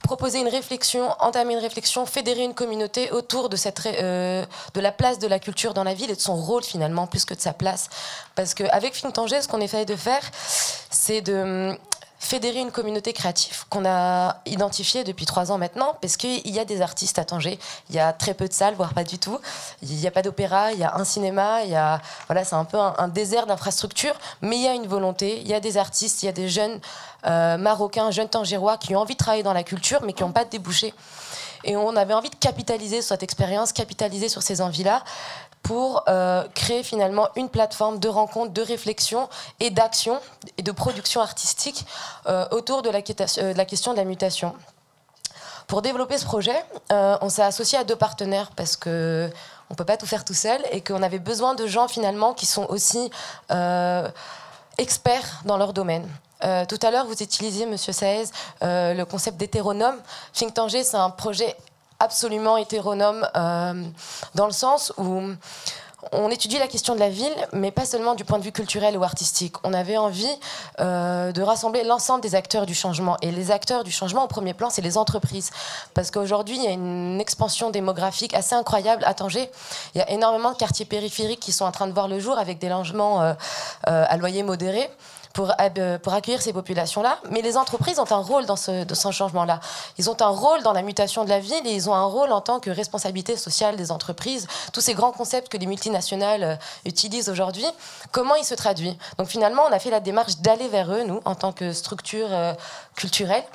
proposer 0.03 0.39
une 0.39 0.47
réflexion, 0.47 1.09
entamer 1.19 1.53
une 1.53 1.59
réflexion, 1.59 2.05
fédérer 2.05 2.43
une 2.43 2.53
communauté 2.53 3.11
autour 3.11 3.49
de, 3.49 3.55
cette, 3.55 3.85
euh, 3.85 4.45
de 4.73 4.81
la 4.81 4.91
place 4.91 5.19
de 5.19 5.27
la 5.27 5.39
culture 5.39 5.73
dans 5.73 5.83
la 5.83 5.93
ville 5.93 6.11
et 6.11 6.15
de 6.15 6.21
son 6.21 6.35
rôle 6.35 6.63
finalement, 6.63 7.07
plus 7.07 7.25
que 7.25 7.33
de 7.33 7.41
sa 7.41 7.53
place. 7.53 7.89
Parce 8.35 8.53
qu'avec 8.53 8.93
Film 8.93 9.11
Tanger, 9.11 9.41
ce 9.41 9.47
qu'on 9.47 9.61
essaye 9.61 9.85
de 9.85 9.95
faire, 9.95 10.21
c'est 10.89 11.21
de 11.21 11.77
fédérer 12.19 12.59
une 12.59 12.71
communauté 12.71 13.13
créative 13.13 13.65
qu'on 13.69 13.85
a 13.85 14.41
identifiée 14.45 15.03
depuis 15.03 15.25
trois 15.25 15.51
ans 15.51 15.57
maintenant, 15.57 15.97
parce 16.01 16.17
qu'il 16.17 16.47
y 16.49 16.59
a 16.59 16.65
des 16.65 16.81
artistes 16.81 17.17
à 17.17 17.23
Tanger. 17.23 17.57
Il 17.89 17.95
y 17.95 17.99
a 17.99 18.11
très 18.13 18.33
peu 18.33 18.47
de 18.47 18.53
salles, 18.53 18.75
voire 18.75 18.93
pas 18.93 19.05
du 19.05 19.17
tout. 19.17 19.39
Il 19.81 19.95
n'y 19.95 20.05
a 20.05 20.11
pas 20.11 20.21
d'opéra, 20.21 20.73
il 20.73 20.79
y 20.79 20.83
a 20.83 20.95
un 20.95 21.05
cinéma, 21.05 21.63
il 21.63 21.71
y 21.71 21.75
a, 21.75 22.01
voilà, 22.27 22.43
c'est 22.43 22.55
un 22.55 22.65
peu 22.65 22.77
un, 22.77 23.07
désert 23.07 23.47
d'infrastructures, 23.47 24.15
mais 24.41 24.57
il 24.57 24.61
y 24.63 24.67
a 24.67 24.73
une 24.73 24.87
volonté, 24.87 25.39
il 25.41 25.47
y 25.47 25.53
a 25.53 25.59
des 25.59 25.77
artistes, 25.77 26.21
il 26.21 26.27
y 26.27 26.29
a 26.29 26.33
des 26.33 26.49
jeunes 26.49 26.79
euh, 27.25 27.57
marocains, 27.57 28.11
jeunes 28.11 28.29
tangérois 28.29 28.77
qui 28.77 28.95
ont 28.95 28.99
envie 28.99 29.13
de 29.13 29.19
travailler 29.19 29.43
dans 29.43 29.53
la 29.53 29.63
culture, 29.63 30.01
mais 30.03 30.13
qui 30.13 30.23
n'ont 30.23 30.31
pas 30.31 30.45
de 30.45 30.49
débouchés. 30.49 30.93
Et 31.63 31.75
on 31.75 31.95
avait 31.95 32.13
envie 32.13 32.29
de 32.29 32.35
capitaliser 32.35 33.01
sur 33.01 33.09
cette 33.09 33.23
expérience, 33.23 33.73
capitaliser 33.73 34.29
sur 34.29 34.41
ces 34.41 34.61
envies-là, 34.61 35.03
pour 35.63 36.03
euh, 36.07 36.43
créer 36.55 36.83
finalement 36.83 37.29
une 37.35 37.49
plateforme 37.49 37.99
de 37.99 38.07
rencontre, 38.07 38.51
de 38.51 38.61
réflexion 38.61 39.29
et 39.59 39.69
d'action 39.69 40.19
et 40.57 40.63
de 40.63 40.71
production 40.71 41.21
artistique 41.21 41.85
euh, 42.27 42.47
autour 42.51 42.81
de 42.81 42.89
la, 42.89 42.99
euh, 42.99 43.53
de 43.53 43.57
la, 43.57 43.65
question 43.65 43.91
de 43.91 43.97
la 43.97 44.05
mutation. 44.05 44.55
Pour 45.67 45.81
développer 45.81 46.17
ce 46.17 46.25
projet, 46.25 46.65
on 46.89 47.29
s'est 47.29 47.43
associé 47.43 47.77
à 47.77 47.83
deux 47.83 47.95
partenaires 47.95 48.49
parce 48.55 48.75
que 48.75 49.29
on 49.69 49.75
peut 49.75 49.85
pas 49.85 49.97
tout 49.97 50.07
faire 50.07 50.25
tout 50.25 50.33
seul 50.33 50.59
et 50.71 50.81
qu'on 50.81 51.03
avait 51.03 51.19
besoin 51.19 51.53
de 51.53 51.67
gens 51.67 51.87
finalement 51.87 52.33
qui 52.33 52.47
sont 52.47 52.65
aussi 52.69 53.11
experts 54.79 55.41
dans 55.45 55.57
leur 55.57 55.73
domaine. 55.73 56.09
tout 56.41 56.79
à 56.81 56.89
l'heure, 56.89 57.05
vous 57.05 57.21
utilisiez, 57.21 57.67
Monsieur 57.67 57.93
Saez, 57.93 58.31
le 58.63 59.03
concept 59.03 59.37
d'hétéronome. 59.37 59.97
Think 60.33 60.55
Tanger, 60.55 60.83
c'est 60.83 60.97
un 60.97 61.11
projet 61.11 61.55
absolument 61.99 62.57
hétéronome 62.57 63.27
euh, 63.35 63.83
dans 64.35 64.45
le 64.45 64.51
sens 64.51 64.93
où 64.97 65.21
on 66.13 66.29
étudie 66.29 66.57
la 66.57 66.67
question 66.67 66.95
de 66.95 66.99
la 66.99 67.09
ville, 67.09 67.35
mais 67.51 67.71
pas 67.71 67.85
seulement 67.85 68.15
du 68.15 68.23
point 68.23 68.39
de 68.39 68.43
vue 68.43 68.53
culturel 68.53 68.97
ou 68.97 69.03
artistique. 69.03 69.55
On 69.63 69.73
avait 69.73 69.97
envie 69.97 70.29
euh, 70.79 71.31
de 71.31 71.41
rassembler 71.41 71.83
l'ensemble 71.83 72.21
des 72.21 72.35
acteurs 72.35 72.65
du 72.65 72.73
changement. 72.73 73.17
Et 73.21 73.31
les 73.31 73.51
acteurs 73.51 73.83
du 73.83 73.91
changement, 73.91 74.23
au 74.23 74.27
premier 74.27 74.53
plan, 74.53 74.69
c'est 74.69 74.81
les 74.81 74.97
entreprises. 74.97 75.51
Parce 75.93 76.09
qu'aujourd'hui, 76.09 76.55
il 76.55 76.63
y 76.63 76.67
a 76.67 76.71
une 76.71 77.19
expansion 77.19 77.69
démographique 77.69 78.33
assez 78.33 78.55
incroyable 78.55 79.03
à 79.05 79.13
Tanger. 79.13 79.51
Il 79.93 79.97
y 79.97 80.01
a 80.01 80.09
énormément 80.09 80.51
de 80.51 80.57
quartiers 80.57 80.85
périphériques 80.85 81.41
qui 81.41 81.51
sont 81.51 81.65
en 81.65 81.71
train 81.71 81.87
de 81.87 81.93
voir 81.93 82.07
le 82.07 82.19
jour 82.19 82.37
avec 82.39 82.59
des 82.59 82.69
logements 82.69 83.21
euh, 83.21 83.33
à 83.83 84.15
loyer 84.17 84.43
modéré 84.43 84.89
pour, 85.39 85.55
pour 86.03 86.13
accueillir 86.13 86.41
ces 86.41 86.51
populations-là. 86.51 87.17
Mais 87.31 87.41
les 87.41 87.55
entreprises 87.55 87.97
ont 87.97 88.11
un 88.11 88.17
rôle 88.17 88.45
dans 88.45 88.57
ce, 88.57 88.83
changement-là. 88.93 89.61
Ils 89.97 90.09
ont 90.09 90.21
un 90.21 90.27
rôle 90.27 90.63
dans 90.63 90.73
la 90.73 90.81
mutation 90.81 91.23
de 91.23 91.29
la 91.29 91.39
ville 91.39 91.65
et 91.65 91.73
ils 91.73 91.89
ont 91.89 91.93
un 91.93 92.03
rôle 92.03 92.33
en 92.33 92.41
tant 92.41 92.59
que 92.59 92.69
responsabilité 92.69 93.37
sociale 93.37 93.77
des 93.77 93.89
entreprises. 93.89 94.47
Tous 94.73 94.81
ces 94.81 94.93
grands 94.93 95.13
concepts 95.13 95.47
que 95.47 95.55
les 95.55 95.65
multinationales 95.65 96.59
utilisent 96.83 97.29
aujourd'hui, 97.29 97.65
comment 98.11 98.35
ils 98.35 98.43
se 98.43 98.53
traduisent? 98.53 98.97
Donc 99.17 99.29
finalement, 99.29 99.63
on 99.69 99.71
a 99.71 99.79
fait 99.79 99.91
la 99.91 100.01
démarche 100.01 100.39
d'aller 100.39 100.67
vers 100.67 100.91
eux, 100.91 101.03
nous, 101.03 101.21
en 101.23 101.35
tant 101.35 101.53
que 101.53 101.71
structure 101.71 102.27
culturelle 102.97 103.45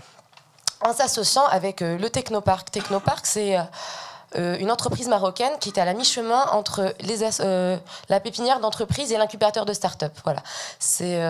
en 0.84 0.92
s'associant 0.92 1.46
avec 1.46 1.82
euh, 1.82 1.98
le 1.98 2.10
Technopark. 2.10 2.70
Technopark, 2.70 3.26
c'est 3.26 3.58
euh, 3.58 3.62
euh, 4.36 4.56
une 4.58 4.70
entreprise 4.70 5.08
marocaine 5.08 5.52
qui 5.60 5.68
est 5.68 5.78
à 5.78 5.84
la 5.84 5.94
mi-chemin 5.94 6.46
entre 6.52 6.94
les 7.00 7.24
la 8.08 8.20
pépinière 8.20 8.60
d'entreprise 8.60 9.12
et 9.12 9.16
l'incubateur 9.16 9.64
de 9.64 9.72
start-up. 9.72 10.12
Voilà. 10.24 10.42
C'est 10.78 11.20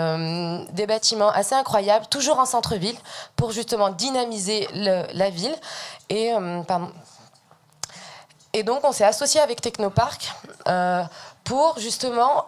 des 0.72 0.86
bâtiments 0.86 1.30
assez 1.30 1.54
incroyables, 1.54 2.06
toujours 2.06 2.38
en 2.38 2.46
centre-ville, 2.46 2.96
pour 3.36 3.52
justement 3.52 3.90
dynamiser 3.90 4.68
la 4.74 5.30
ville. 5.30 5.54
Et, 6.08 6.32
et 8.52 8.62
donc, 8.62 8.80
on 8.84 8.92
s'est 8.92 9.04
associé 9.04 9.40
avec 9.40 9.60
Technopark 9.60 10.32
pour 11.44 11.78
justement 11.78 12.46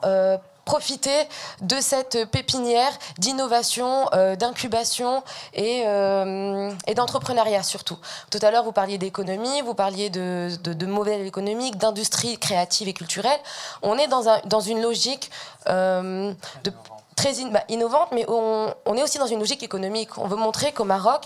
profiter 0.66 1.26
de 1.62 1.80
cette 1.80 2.26
pépinière 2.26 2.92
d'innovation, 3.18 4.10
euh, 4.12 4.36
d'incubation 4.36 5.22
et, 5.54 5.84
euh, 5.86 6.70
et 6.86 6.94
d'entrepreneuriat 6.94 7.62
surtout. 7.62 7.96
Tout 8.30 8.40
à 8.42 8.50
l'heure, 8.50 8.64
vous 8.64 8.72
parliez 8.72 8.98
d'économie, 8.98 9.62
vous 9.62 9.74
parliez 9.74 10.10
de, 10.10 10.50
de, 10.62 10.86
modèle 10.86 11.24
économique, 11.24 11.78
d'industrie 11.78 12.36
créative 12.36 12.88
et 12.88 12.92
culturelle. 12.92 13.38
On 13.82 13.96
est 13.96 14.08
dans 14.08 14.60
une 14.60 14.82
logique 14.82 15.30
euh, 15.68 16.32
de 16.64 16.72
très 17.16 17.32
bah, 17.50 17.64
innovante, 17.68 18.08
mais 18.12 18.24
on, 18.28 18.94
est 18.94 19.02
aussi 19.02 19.18
dans 19.18 19.26
une 19.26 19.40
logique 19.40 19.62
économique. 19.62 20.16
On 20.18 20.28
veut 20.28 20.36
montrer 20.36 20.72
qu'au 20.72 20.84
Maroc, 20.84 21.24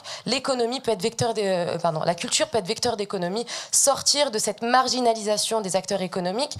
pardon, 1.82 2.00
la 2.06 2.14
culture 2.14 2.48
peut 2.48 2.58
être 2.58 2.66
vecteur 2.66 2.96
d'économie, 2.96 3.44
sortir 3.72 4.30
de 4.30 4.38
cette 4.38 4.62
marginalisation 4.62 5.60
des 5.60 5.76
acteurs 5.76 6.00
économiques 6.00 6.56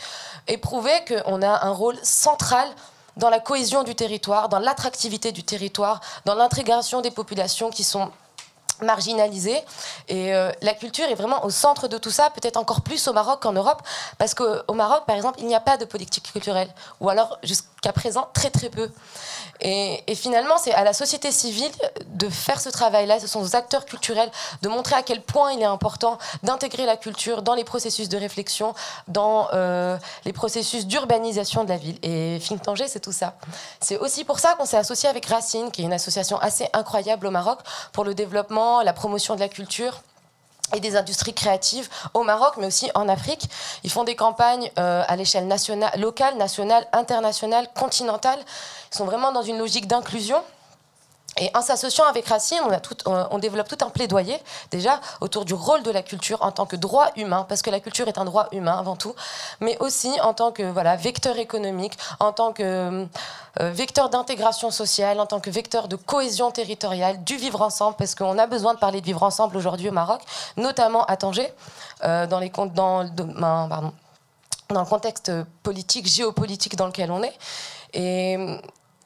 et 0.49 0.59
prouver 0.59 0.93
qu'on 1.07 1.43
a 1.43 1.65
un 1.65 1.71
rôle 1.71 1.97
central 2.03 2.69
dans 3.17 3.31
la 3.31 3.39
cohésion 3.41 3.83
du 3.83 3.95
territoire, 3.95 4.49
dans 4.49 4.59
l'attractivité 4.59 5.33
du 5.33 5.43
territoire, 5.45 6.01
dans 6.25 6.35
l'intégration 6.35 7.01
des 7.01 7.11
populations 7.11 7.71
qui 7.71 7.85
sont 7.85 8.11
marginalisées. 8.83 9.63
Et 10.09 10.35
euh, 10.35 10.51
la 10.63 10.75
culture 10.75 11.07
est 11.07 11.15
vraiment 11.15 11.45
au 11.45 11.51
centre 11.51 11.89
de 11.89 11.99
tout 11.99 12.11
ça, 12.11 12.31
peut-être 12.31 12.57
encore 12.57 12.81
plus 12.81 13.09
au 13.09 13.13
Maroc 13.13 13.41
qu'en 13.43 13.53
Europe, 13.53 13.83
parce 14.19 14.35
qu'au 14.35 14.75
Maroc, 14.75 15.05
par 15.07 15.17
exemple, 15.17 15.41
il 15.41 15.47
n'y 15.47 15.55
a 15.55 15.61
pas 15.61 15.77
de 15.77 15.85
politique 15.85 16.31
culturelle, 16.33 16.69
ou 17.01 17.09
alors 17.09 17.39
jusqu'à 17.43 17.93
présent, 17.93 18.29
très 18.35 18.51
très 18.51 18.71
peu. 18.71 18.91
Et, 19.63 20.03
finalement, 20.15 20.57
c'est 20.59 20.73
à 20.73 20.85
la 20.85 20.93
société 20.93 21.31
civile 21.31 21.71
de 22.07 22.29
faire 22.29 22.61
ce 22.61 22.69
travail-là, 22.71 23.21
ce 23.21 23.27
sont 23.27 23.41
aux 23.41 23.57
acteurs 23.57 23.85
culturels 23.85 24.31
de 24.63 24.69
montrer 24.69 24.95
à 24.95 25.03
quel 25.03 25.23
point 25.23 25.53
il 25.53 25.61
est 25.61 25.67
important 25.67 26.19
d'intégrer 26.43 26.87
la 26.87 26.97
culture 26.97 27.43
dans 27.43 27.55
les 27.55 27.65
processus 27.65 28.09
de 28.09 28.17
réflexion, 28.17 28.75
dans 29.09 29.49
euh, 29.53 29.99
les 30.25 30.33
processus 30.33 30.87
d'urbanisation 30.87 31.65
de 31.65 31.69
la 31.69 31.77
ville. 31.77 31.99
Et 32.03 32.41
Think 32.47 32.63
Tanger, 32.63 32.89
c'est 32.89 33.01
tout 33.01 33.13
ça. 33.13 33.35
C'est 33.81 33.99
aussi 33.99 34.25
pour 34.25 34.39
ça 34.39 34.55
qu'on 34.55 34.65
s'est 34.65 34.79
associé 34.79 35.09
avec 35.09 35.27
Racine, 35.27 35.71
qui 35.71 35.83
est 35.83 35.85
une 35.85 35.93
association 35.93 36.39
assez 36.39 36.69
incroyable 36.73 37.27
au 37.27 37.31
Maroc 37.31 37.61
pour 37.93 38.05
le 38.05 38.15
développement, 38.15 38.70
la 38.83 38.93
promotion 38.93 39.35
de 39.35 39.41
la 39.41 39.49
culture 39.49 40.03
et 40.75 40.81
des 40.81 40.97
industries 40.97 41.35
créatives 41.35 41.89
au 42.15 42.23
Maroc, 42.23 42.55
mais 42.59 42.67
aussi 42.67 42.91
en 42.95 43.09
Afrique. 43.09 43.49
Ils 43.83 43.91
font 43.91 44.05
des 44.05 44.15
campagnes 44.15 44.71
euh, 44.79 45.03
à 45.07 45.17
l'échelle 45.17 45.49
locale, 45.97 46.37
nationale, 46.37 46.87
internationale, 46.93 47.69
continentale. 47.75 48.39
Ils 48.93 48.97
sont 48.97 49.05
vraiment 49.05 49.33
dans 49.33 49.43
une 49.43 49.59
logique 49.59 49.87
d'inclusion. 49.87 50.41
Et 51.39 51.51
en 51.55 51.63
s'associant 51.63 52.05
avec 52.05 52.27
Racine, 52.27 52.59
on, 53.07 53.39
développe 53.39 53.69
tout 53.69 53.85
un 53.85 53.89
plaidoyer 53.89 54.37
déjà 54.71 55.01
autour 55.21 55.45
du 55.45 55.55
rôle 55.55 55.83
de 55.83 55.91
la 55.91 56.03
culture 56.03 56.43
en 56.43 56.51
tant 56.51 56.67
que 56.67 56.77
droit 56.77 57.11
humain, 57.17 57.47
parce 57.49 57.63
que 57.63 57.71
la 57.71 57.79
culture 57.79 58.09
est 58.09 58.19
un 58.19 58.25
droit 58.25 58.49
humain 58.53 58.77
avant 58.79 58.97
tout, 58.97 59.15
mais 59.61 59.79
aussi 59.79 60.11
en 60.23 60.35
tant 60.35 60.51
que 60.51 60.63
vecteur 60.97 61.39
économique, 61.39 61.97
en 62.19 62.33
tant 62.33 62.53
que 62.53 63.07
euh, 63.61 63.71
vecteur 63.71 64.11
d'intégration 64.11 64.71
sociale, 64.71 65.21
en 65.21 65.27
tant 65.27 65.41
que 65.41 65.51
vecteur 65.51 65.87
de 65.87 65.97
cohésion 65.97 66.51
territoriale, 66.51 67.23
du 67.23 67.37
vivre 67.37 67.63
ensemble, 67.63 67.97
parce 67.97 68.15
qu'on 68.15 68.37
a 68.37 68.47
besoin 68.47 68.75
de 68.75 68.79
parler 68.79 69.01
de 69.01 69.07
vivre 69.07 69.23
ensemble 69.23 69.57
aujourd'hui 69.57 69.89
au 69.89 69.93
Maroc, 69.93 70.21
notamment 70.57 71.05
à 71.05 71.17
Tanger, 71.17 71.53
euh, 72.05 72.27
dans, 72.27 72.41
ben, 72.41 73.93
dans 74.69 74.81
le 74.81 74.87
contexte 74.87 75.33
politique, 75.63 76.07
géopolitique 76.07 76.77
dans 76.77 76.87
lequel 76.87 77.11
on 77.13 77.23
est. 77.23 77.39
Et, 77.93 78.37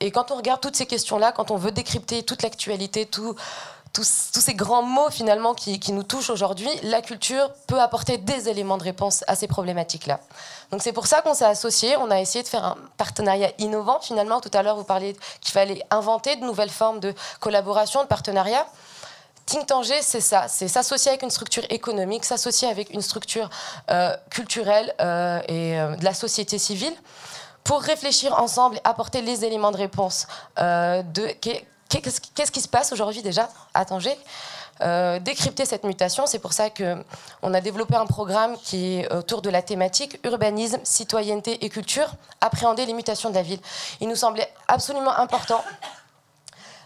et 0.00 0.10
quand 0.10 0.30
on 0.30 0.36
regarde 0.36 0.60
toutes 0.60 0.76
ces 0.76 0.86
questions-là, 0.86 1.32
quand 1.32 1.50
on 1.50 1.56
veut 1.56 1.70
décrypter 1.70 2.22
toute 2.22 2.42
l'actualité, 2.42 3.06
tous, 3.06 3.36
ces 4.02 4.54
grands 4.54 4.82
mots 4.82 5.10
finalement 5.10 5.54
qui, 5.54 5.92
nous 5.92 6.02
touchent 6.02 6.30
aujourd'hui, 6.30 6.68
la 6.82 7.00
culture 7.00 7.50
peut 7.66 7.80
apporter 7.80 8.18
des 8.18 8.48
éléments 8.48 8.76
de 8.76 8.82
réponse 8.82 9.24
à 9.28 9.36
ces 9.36 9.46
problématiques-là. 9.46 10.20
Donc 10.72 10.82
c'est 10.82 10.92
pour 10.92 11.06
ça 11.06 11.22
qu'on 11.22 11.34
s'est 11.34 11.44
associé, 11.44 11.96
on 11.96 12.10
a 12.10 12.20
essayé 12.20 12.42
de 12.42 12.48
faire 12.48 12.64
un 12.64 12.76
partenariat 12.96 13.50
innovant 13.58 14.00
finalement. 14.00 14.40
Tout 14.40 14.50
à 14.52 14.62
l'heure, 14.62 14.76
vous 14.76 14.84
parliez 14.84 15.16
qu'il 15.40 15.52
fallait 15.52 15.80
inventer 15.90 16.34
de 16.36 16.44
nouvelles 16.44 16.70
formes 16.70 16.98
de 16.98 17.14
collaboration, 17.38 18.02
de 18.02 18.08
partenariat. 18.08 18.66
Think 19.46 19.66
Tanger, 19.66 20.00
c'est 20.00 20.22
ça, 20.22 20.48
c'est 20.48 20.68
s'associer 20.68 21.10
avec 21.10 21.22
une 21.22 21.30
structure 21.30 21.64
économique, 21.68 22.24
s'associer 22.24 22.66
avec 22.66 22.90
une 22.90 23.02
structure 23.02 23.50
euh, 23.90 24.16
culturelle 24.30 24.94
euh, 25.00 25.40
et 25.48 25.78
euh, 25.78 25.96
de 25.96 26.04
la 26.04 26.14
société 26.14 26.58
civile 26.58 26.94
pour 27.64 27.80
réfléchir 27.80 28.38
ensemble 28.38 28.76
et 28.76 28.80
apporter 28.84 29.22
les 29.22 29.44
éléments 29.44 29.72
de 29.72 29.78
réponse 29.78 30.26
euh, 30.58 31.02
de 31.02 31.28
qu'est-ce 31.28 32.50
qui 32.52 32.60
se 32.60 32.68
passe 32.68 32.92
aujourd'hui 32.92 33.22
déjà 33.22 33.48
à 33.72 33.84
Tanger. 33.84 34.16
Euh, 34.80 35.20
décrypter 35.20 35.64
cette 35.64 35.84
mutation, 35.84 36.26
c'est 36.26 36.40
pour 36.40 36.52
ça 36.52 36.68
qu'on 36.68 37.54
a 37.54 37.60
développé 37.60 37.94
un 37.94 38.06
programme 38.06 38.56
qui 38.58 38.96
est 38.96 39.12
autour 39.12 39.40
de 39.40 39.48
la 39.48 39.62
thématique 39.62 40.18
urbanisme, 40.24 40.80
citoyenneté 40.82 41.64
et 41.64 41.68
culture, 41.68 42.12
appréhender 42.40 42.84
les 42.84 42.92
mutations 42.92 43.30
de 43.30 43.36
la 43.36 43.42
ville. 43.42 43.60
Il 44.00 44.08
nous 44.08 44.16
semblait 44.16 44.52
absolument 44.68 45.16
important 45.16 45.62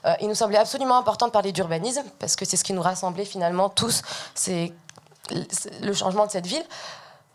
euh, 0.07 0.15
il 0.21 0.29
nous 0.29 0.35
semblait 0.35 0.59
absolument 0.59 0.97
important 0.97 1.27
de 1.27 1.33
parler 1.33 1.53
d'urbanisme, 1.53 2.05
parce 2.19 2.37
que 2.37 2.45
c'est 2.45 2.57
ce 2.57 2.65
qui 2.65 2.73
nous 2.73 2.83
rassemblait 2.83 3.25
finalement 3.25 3.69
tous, 3.69 4.03
c'est 4.35 4.73
le 5.83 5.93
changement 5.93 6.27
de 6.27 6.31
cette 6.31 6.47
ville, 6.47 6.65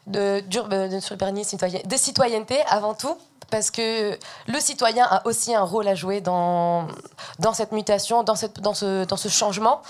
de, 0.08 0.42
de 0.42 1.98
citoyenneté 1.98 2.62
avant 2.68 2.94
tout, 2.94 3.18
parce 3.54 3.70
que 3.70 4.18
le 4.48 4.60
citoyen 4.60 5.06
a 5.06 5.26
aussi 5.28 5.54
un 5.54 5.62
rôle 5.62 5.88
à 5.88 5.96
jouer 5.96 6.22
dans, 6.22 6.88
dans 7.38 7.54
cette 7.54 7.72
mutation, 7.72 8.24
dans, 8.24 8.36
cette, 8.36 8.60
dans, 8.62 8.74
ce, 8.74 9.06
dans 9.06 9.16
ce 9.16 9.28
changement. 9.28 9.82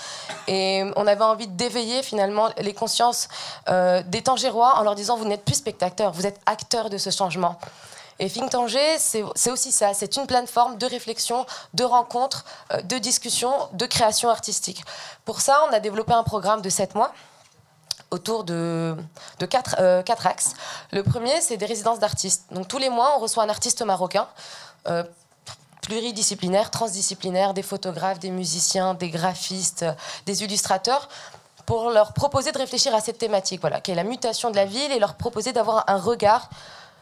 Et 0.48 0.84
on 0.98 1.08
avait 1.08 1.24
envie 1.24 1.48
d'éveiller 1.48 2.04
finalement 2.04 2.50
les 2.58 2.74
consciences 2.74 3.30
euh, 3.70 4.04
des 4.06 4.22
Tangérois 4.22 4.76
en 4.78 4.84
leur 4.84 4.96
disant 4.96 5.16
vous 5.16 5.26
n'êtes 5.26 5.46
plus 5.46 5.56
spectateurs, 5.56 6.12
vous 6.12 6.28
êtes 6.28 6.42
acteurs 6.46 6.90
de 6.90 6.98
ce 6.98 7.10
changement. 7.10 7.58
Et 8.20 8.30
Think 8.30 8.52
Tanger, 8.52 8.98
c'est 9.00 9.50
aussi 9.50 9.72
ça, 9.72 9.94
c'est 9.94 10.18
une 10.18 10.28
plateforme 10.28 10.78
de 10.78 10.86
réflexion, 10.86 11.46
de 11.74 11.84
rencontres, 11.84 12.46
euh, 12.74 12.82
de 12.82 12.98
discussion, 12.98 13.52
de 13.72 13.86
création 13.86 14.30
artistique. 14.30 14.84
Pour 15.26 15.42
ça, 15.42 15.60
on 15.70 15.74
a 15.74 15.80
développé 15.80 16.14
un 16.14 16.24
programme 16.24 16.62
de 16.62 16.70
7 16.70 16.96
mois 16.96 17.12
autour 18.14 18.44
de, 18.44 18.96
de 19.40 19.46
quatre, 19.46 19.76
euh, 19.80 20.04
quatre, 20.04 20.28
axes. 20.28 20.54
Le 20.92 21.04
premier, 21.04 21.42
c'est 21.42 21.58
des 21.58 21.66
résidences 21.66 22.00
d'artistes. 22.00 22.46
Donc 22.52 22.68
tous 22.68 22.78
les 22.78 22.90
mois, 22.90 23.16
on 23.18 23.20
reçoit 23.20 23.44
un 23.44 23.50
artiste 23.50 23.82
marocain. 23.82 24.28
Euh, 24.88 25.04
pluridisciplinaire, 25.82 26.72
transdisciplinaire, 26.72 27.54
des 27.54 27.64
photographes, 27.64 28.20
des 28.20 28.32
musiciens, 28.32 28.94
des 28.94 29.10
graphistes, 29.10 29.86
des 30.26 30.44
illustrateurs, 30.44 31.10
pour 31.66 31.90
leur 31.90 32.14
proposer 32.14 32.54
de 32.54 32.58
réfléchir 32.58 32.96
à 32.96 33.02
cette 33.02 33.18
thématique, 33.18 33.60
voilà, 33.60 33.82
qui 33.82 33.92
est 33.92 33.96
la 33.96 34.06
mutation 34.06 34.50
de 34.50 34.56
la 34.56 34.66
ville, 34.66 34.92
et 34.94 35.00
leur 35.00 35.16
proposer 35.16 35.52
d'avoir 35.52 35.84
un 35.88 35.98
regard 35.98 36.50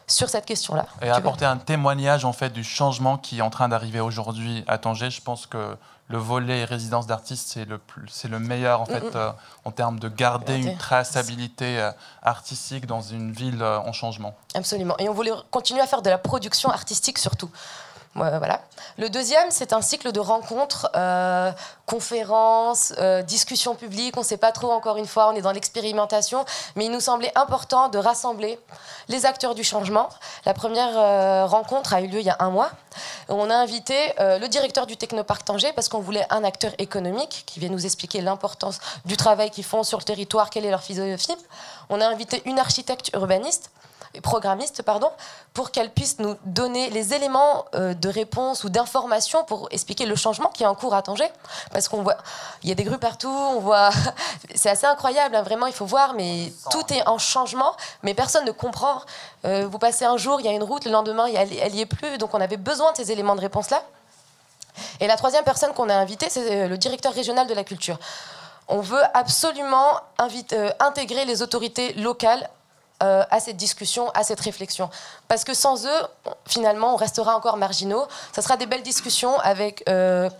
sur 0.08 0.28
cette 0.28 0.46
question-là. 0.46 0.86
Et 1.00 1.10
apporter 1.10 1.44
un 1.44 1.58
témoignage 1.58 2.24
en 2.24 2.32
fait 2.32 2.50
du 2.50 2.64
changement 2.64 3.18
qui 3.18 3.38
est 3.38 3.42
en 3.42 3.50
train 3.50 3.68
d'arriver 3.68 4.00
aujourd'hui 4.00 4.64
à 4.66 4.78
Tanger. 4.78 5.10
Je 5.10 5.20
pense 5.20 5.46
que 5.46 5.76
le 6.08 6.18
volet 6.18 6.64
résidence 6.64 7.06
d'artiste, 7.06 7.48
c'est 7.52 7.64
le, 7.64 7.80
c'est 8.08 8.28
le 8.28 8.38
meilleur 8.38 8.80
en, 8.82 8.86
fait, 8.86 9.16
euh, 9.16 9.32
en 9.64 9.70
termes 9.70 9.98
de 9.98 10.08
garder 10.08 10.56
une 10.56 10.76
traçabilité 10.76 11.80
euh, 11.80 11.90
artistique 12.22 12.86
dans 12.86 13.00
une 13.00 13.32
ville 13.32 13.62
euh, 13.62 13.78
en 13.78 13.92
changement. 13.92 14.34
Absolument. 14.54 14.94
Et 14.98 15.08
on 15.08 15.14
voulait 15.14 15.32
continuer 15.50 15.80
à 15.80 15.86
faire 15.86 16.02
de 16.02 16.10
la 16.10 16.18
production 16.18 16.70
artistique 16.70 17.18
surtout. 17.18 17.50
Voilà. 18.14 18.60
Le 18.98 19.08
deuxième, 19.08 19.50
c'est 19.50 19.72
un 19.72 19.80
cycle 19.80 20.12
de 20.12 20.20
rencontres, 20.20 20.90
euh, 20.94 21.50
conférences, 21.86 22.92
euh, 22.98 23.22
discussions 23.22 23.74
publiques. 23.74 24.16
On 24.18 24.20
ne 24.20 24.24
sait 24.24 24.36
pas 24.36 24.52
trop, 24.52 24.70
encore 24.70 24.98
une 24.98 25.06
fois, 25.06 25.28
on 25.28 25.32
est 25.32 25.40
dans 25.40 25.52
l'expérimentation, 25.52 26.44
mais 26.76 26.84
il 26.86 26.92
nous 26.92 27.00
semblait 27.00 27.32
important 27.36 27.88
de 27.88 27.96
rassembler 27.96 28.58
les 29.08 29.24
acteurs 29.24 29.54
du 29.54 29.64
changement. 29.64 30.10
La 30.44 30.52
première 30.52 30.90
euh, 30.94 31.46
rencontre 31.46 31.94
a 31.94 32.02
eu 32.02 32.06
lieu 32.06 32.20
il 32.20 32.26
y 32.26 32.30
a 32.30 32.36
un 32.40 32.50
mois. 32.50 32.70
On 33.34 33.48
a 33.48 33.54
invité 33.54 33.94
le 34.18 34.46
directeur 34.46 34.86
du 34.86 34.98
Technoparc 34.98 35.44
Tanger 35.44 35.72
parce 35.74 35.88
qu'on 35.88 36.00
voulait 36.00 36.26
un 36.28 36.44
acteur 36.44 36.72
économique 36.78 37.44
qui 37.46 37.60
vienne 37.60 37.72
nous 37.72 37.86
expliquer 37.86 38.20
l'importance 38.20 38.78
du 39.06 39.16
travail 39.16 39.50
qu'ils 39.50 39.64
font 39.64 39.84
sur 39.84 39.98
le 39.98 40.04
territoire, 40.04 40.50
quelle 40.50 40.66
est 40.66 40.70
leur 40.70 40.82
philosophie. 40.82 41.34
On 41.88 42.00
a 42.02 42.06
invité 42.06 42.42
une 42.44 42.58
architecte 42.58 43.10
urbaniste 43.14 43.70
programmistes, 44.20 44.82
pardon, 44.82 45.10
pour 45.54 45.70
qu'elles 45.70 45.90
puissent 45.90 46.18
nous 46.18 46.36
donner 46.44 46.90
les 46.90 47.14
éléments 47.14 47.64
euh, 47.74 47.94
de 47.94 48.08
réponse 48.08 48.64
ou 48.64 48.68
d'information 48.68 49.44
pour 49.44 49.68
expliquer 49.70 50.06
le 50.06 50.16
changement 50.16 50.50
qui 50.50 50.62
est 50.62 50.66
en 50.66 50.74
cours 50.74 50.94
à 50.94 51.02
Tanger. 51.02 51.30
Parce 51.72 51.88
qu'on 51.88 52.02
voit, 52.02 52.18
il 52.62 52.68
y 52.68 52.72
a 52.72 52.74
des 52.74 52.84
grues 52.84 52.98
partout, 52.98 53.28
on 53.28 53.60
voit, 53.60 53.90
c'est 54.54 54.68
assez 54.68 54.86
incroyable, 54.86 55.34
hein, 55.34 55.42
vraiment, 55.42 55.66
il 55.66 55.72
faut 55.72 55.86
voir, 55.86 56.14
mais 56.14 56.52
tout 56.70 56.92
est 56.92 57.06
en 57.08 57.18
changement, 57.18 57.74
mais 58.02 58.14
personne 58.14 58.44
ne 58.44 58.52
comprend. 58.52 59.00
Euh, 59.44 59.66
vous 59.70 59.78
passez 59.78 60.04
un 60.04 60.16
jour, 60.16 60.40
il 60.40 60.46
y 60.46 60.48
a 60.48 60.52
une 60.52 60.62
route, 60.62 60.84
le 60.84 60.90
lendemain, 60.90 61.26
elle 61.26 61.72
n'y 61.72 61.80
est 61.80 61.86
plus, 61.86 62.18
donc 62.18 62.34
on 62.34 62.40
avait 62.40 62.56
besoin 62.56 62.92
de 62.92 62.96
ces 62.96 63.12
éléments 63.12 63.36
de 63.36 63.40
réponse-là. 63.40 63.82
Et 65.00 65.06
la 65.06 65.16
troisième 65.16 65.44
personne 65.44 65.72
qu'on 65.74 65.88
a 65.88 65.94
invitée, 65.94 66.28
c'est 66.30 66.66
le 66.68 66.78
directeur 66.78 67.12
régional 67.12 67.46
de 67.46 67.54
la 67.54 67.64
culture. 67.64 67.98
On 68.68 68.80
veut 68.80 69.02
absolument 69.12 70.00
intégrer 70.18 71.24
les 71.24 71.42
autorités 71.42 71.92
locales 71.94 72.48
euh, 73.02 73.24
à 73.30 73.40
cette 73.40 73.56
discussion, 73.56 74.10
à 74.10 74.22
cette 74.22 74.40
réflexion. 74.40 74.88
Parce 75.28 75.44
que 75.44 75.54
sans 75.54 75.86
eux, 75.86 76.00
finalement, 76.46 76.94
on 76.94 76.96
restera 76.96 77.36
encore 77.36 77.56
marginaux. 77.56 78.06
Ça 78.32 78.42
sera 78.42 78.56
des 78.56 78.66
belles 78.66 78.82
discussions 78.82 79.38
avec 79.40 79.82
euh, 79.88 80.30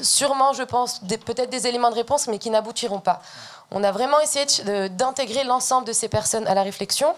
sûrement, 0.00 0.52
je 0.52 0.62
pense, 0.62 1.00
peut-être 1.00 1.50
des 1.50 1.66
éléments 1.66 1.90
de 1.90 1.96
réponse, 1.96 2.28
mais 2.28 2.38
qui 2.38 2.50
n'aboutiront 2.50 3.00
pas. 3.00 3.20
On 3.70 3.82
a 3.82 3.90
vraiment 3.90 4.20
essayé 4.20 4.46
d'intégrer 4.90 5.44
l'ensemble 5.44 5.86
de 5.86 5.92
ces 5.92 6.08
personnes 6.08 6.46
à 6.46 6.54
la 6.54 6.62
réflexion 6.62 7.14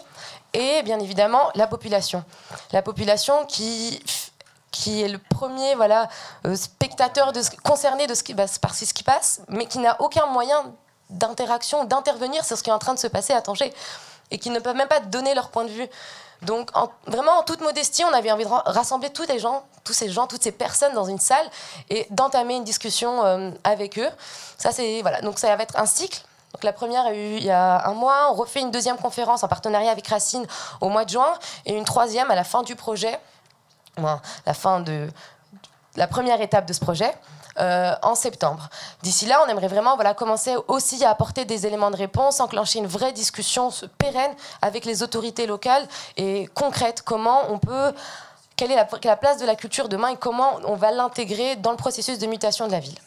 et 0.52 0.82
bien 0.84 1.00
évidemment 1.00 1.50
la 1.54 1.66
population. 1.66 2.24
La 2.72 2.80
population 2.80 3.44
qui 3.46 4.02
qui 4.70 5.02
est 5.02 5.08
le 5.08 5.18
premier 5.18 5.76
voilà, 5.76 6.08
euh, 6.46 6.56
spectateur 6.56 7.32
de 7.32 7.40
concerné 7.62 8.08
de 8.08 8.14
ce 8.14 8.24
qui, 8.24 8.34
bah, 8.34 8.46
par 8.60 8.74
ce 8.74 8.92
qui 8.92 9.04
passe, 9.04 9.40
mais 9.48 9.66
qui 9.66 9.78
n'a 9.78 10.00
aucun 10.00 10.26
moyen 10.26 10.74
d'interaction, 11.10 11.84
d'intervenir 11.84 12.44
sur 12.44 12.58
ce 12.58 12.62
qui 12.62 12.70
est 12.70 12.72
en 12.72 12.80
train 12.80 12.94
de 12.94 12.98
se 12.98 13.06
passer 13.06 13.32
à 13.32 13.40
Tanger 13.40 13.72
et 14.30 14.38
qui 14.38 14.50
ne 14.50 14.58
peuvent 14.58 14.76
même 14.76 14.88
pas 14.88 15.00
donner 15.00 15.34
leur 15.34 15.50
point 15.50 15.64
de 15.64 15.70
vue. 15.70 15.88
Donc, 16.42 16.70
vraiment, 17.06 17.38
en 17.38 17.42
toute 17.42 17.60
modestie, 17.60 18.04
on 18.04 18.12
avait 18.12 18.30
envie 18.30 18.44
de 18.44 18.50
rassembler 18.50 19.10
tous 19.10 19.24
ces 19.24 19.38
gens, 19.38 20.26
toutes 20.26 20.42
ces 20.42 20.52
personnes 20.52 20.92
dans 20.94 21.04
une 21.04 21.18
salle 21.18 21.46
et 21.90 22.06
d'entamer 22.10 22.56
une 22.56 22.64
discussion 22.64 23.24
euh, 23.24 23.50
avec 23.64 23.98
eux. 23.98 24.10
Ça, 24.58 24.72
c'est 24.72 25.00
voilà. 25.02 25.22
Donc, 25.22 25.38
ça 25.38 25.54
va 25.56 25.62
être 25.62 25.78
un 25.78 25.86
cycle. 25.86 26.20
Donc, 26.52 26.64
la 26.64 26.72
première 26.72 27.06
a 27.06 27.14
eu 27.14 27.36
il 27.36 27.44
y 27.44 27.50
a 27.50 27.86
un 27.88 27.94
mois. 27.94 28.30
On 28.30 28.34
refait 28.34 28.60
une 28.60 28.70
deuxième 28.70 28.96
conférence 28.96 29.42
en 29.42 29.48
partenariat 29.48 29.90
avec 29.90 30.06
Racine 30.06 30.46
au 30.80 30.88
mois 30.88 31.04
de 31.04 31.10
juin 31.10 31.32
et 31.66 31.74
une 31.74 31.84
troisième 31.84 32.30
à 32.30 32.34
la 32.34 32.44
fin 32.44 32.62
du 32.62 32.76
projet, 32.76 33.18
la 33.96 34.54
fin 34.54 34.80
de 34.80 35.08
la 35.96 36.06
première 36.06 36.40
étape 36.40 36.66
de 36.66 36.72
ce 36.72 36.80
projet. 36.80 37.12
Euh, 37.60 37.94
en 38.02 38.16
septembre. 38.16 38.68
D'ici 39.04 39.26
là, 39.26 39.40
on 39.46 39.48
aimerait 39.48 39.68
vraiment 39.68 39.94
voilà, 39.94 40.12
commencer 40.12 40.56
aussi 40.66 41.04
à 41.04 41.10
apporter 41.10 41.44
des 41.44 41.68
éléments 41.68 41.92
de 41.92 41.96
réponse, 41.96 42.40
enclencher 42.40 42.80
une 42.80 42.88
vraie 42.88 43.12
discussion 43.12 43.68
pérenne 43.96 44.32
avec 44.60 44.84
les 44.84 45.04
autorités 45.04 45.46
locales 45.46 45.86
et 46.16 46.48
concrète. 46.54 47.02
Comment 47.02 47.42
on 47.50 47.60
peut. 47.60 47.92
Quelle 48.56 48.72
est 48.72 48.86
la, 49.04 49.16
place 49.16 49.38
de 49.38 49.46
la 49.46 49.54
culture 49.54 49.88
demain 49.88 50.08
et 50.08 50.16
comment 50.16 50.58
on 50.64 50.74
va 50.74 50.90
l'intégrer 50.90 51.54
dans 51.54 51.70
le 51.70 51.76
processus 51.76 52.18
de 52.18 52.26
mutation 52.26 52.66
de 52.66 52.72
la 52.72 52.80
ville. 52.80 52.98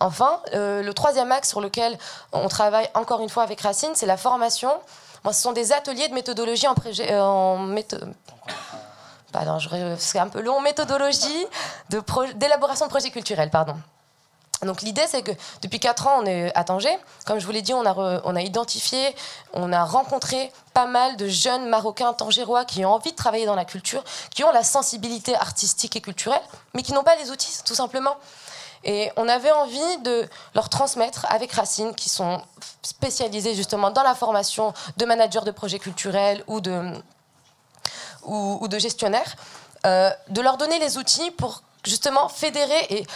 Enfin, 0.00 0.40
euh, 0.54 0.82
le 0.82 0.94
troisième 0.94 1.30
axe 1.30 1.50
sur 1.50 1.60
lequel 1.60 1.98
on 2.32 2.48
travaille 2.48 2.88
encore 2.94 3.20
une 3.20 3.28
fois 3.28 3.42
avec 3.42 3.60
Racine, 3.60 3.90
c'est 3.94 4.06
la 4.06 4.16
formation. 4.16 4.70
ce 5.26 5.32
sont 5.32 5.52
des 5.52 5.74
ateliers 5.74 6.08
de 6.08 6.14
méthodologie 6.14 6.68
en, 6.68 6.74
en 7.12 7.76
méthode 9.40 9.60
pardon, 9.70 9.96
c'est 9.98 10.18
un 10.18 10.28
peu 10.28 10.40
long, 10.40 10.60
méthodologie 10.60 11.46
d'élaboration 12.34 12.86
de, 12.86 12.90
projets 12.90 13.10
culturels, 13.10 13.50
pardon. 13.50 13.76
Donc 14.62 14.80
l'idée, 14.80 15.04
c'est 15.06 15.22
que 15.22 15.32
depuis 15.60 15.78
4 15.78 16.06
ans, 16.06 16.22
on 16.22 16.26
est 16.26 16.50
à 16.56 16.64
Tanger. 16.64 16.96
Comme 17.26 17.38
je 17.38 17.44
vous 17.44 17.52
l'ai 17.52 17.60
dit, 17.60 17.74
on 17.74 17.84
a, 17.84 18.22
on 18.24 18.34
a 18.34 18.40
identifié, 18.40 19.14
on 19.52 19.70
a 19.70 19.84
rencontré 19.84 20.50
pas 20.72 20.86
mal 20.86 21.16
de 21.16 21.28
jeunes 21.28 21.68
Marocains 21.68 22.14
tangérois 22.14 22.64
qui 22.64 22.84
ont 22.84 22.94
envie 22.94 23.10
de 23.10 23.16
travailler 23.16 23.44
dans 23.44 23.54
la 23.54 23.66
culture, 23.66 24.02
qui 24.30 24.44
ont 24.44 24.52
la 24.52 24.64
sensibilité 24.64 25.34
artistique 25.36 25.96
et 25.96 26.00
culturelle, 26.00 26.40
mais 26.74 26.82
qui 26.82 26.94
n'ont 26.94 27.02
pas 27.02 27.16
les 27.16 27.30
outils, 27.30 27.58
tout 27.64 27.74
simplement. 27.74 28.16
Et 28.84 29.10
on 29.16 29.28
avait 29.28 29.50
envie 29.50 29.98
de 29.98 30.26
leur 30.54 30.70
transmettre 30.70 31.26
avec 31.28 31.52
Racine, 31.52 31.94
qui 31.94 32.08
sont 32.08 32.40
spécialisés 32.82 33.54
justement 33.54 33.90
dans 33.90 34.04
la 34.04 34.14
formation 34.14 34.72
de 34.96 35.04
managers 35.04 35.40
de 35.44 35.50
projets 35.50 35.80
culturels 35.80 36.42
ou 36.46 36.60
de 36.60 36.92
ou, 38.26 38.68
de 38.68 38.78
gestionnaires, 38.78 39.36
euh, 39.84 40.10
de 40.28 40.40
leur 40.40 40.56
donner 40.56 40.78
les 40.78 40.98
outils 40.98 41.30
pour 41.30 41.62
justement 41.84 42.28
fédérer 42.28 42.86
et 42.90 43.06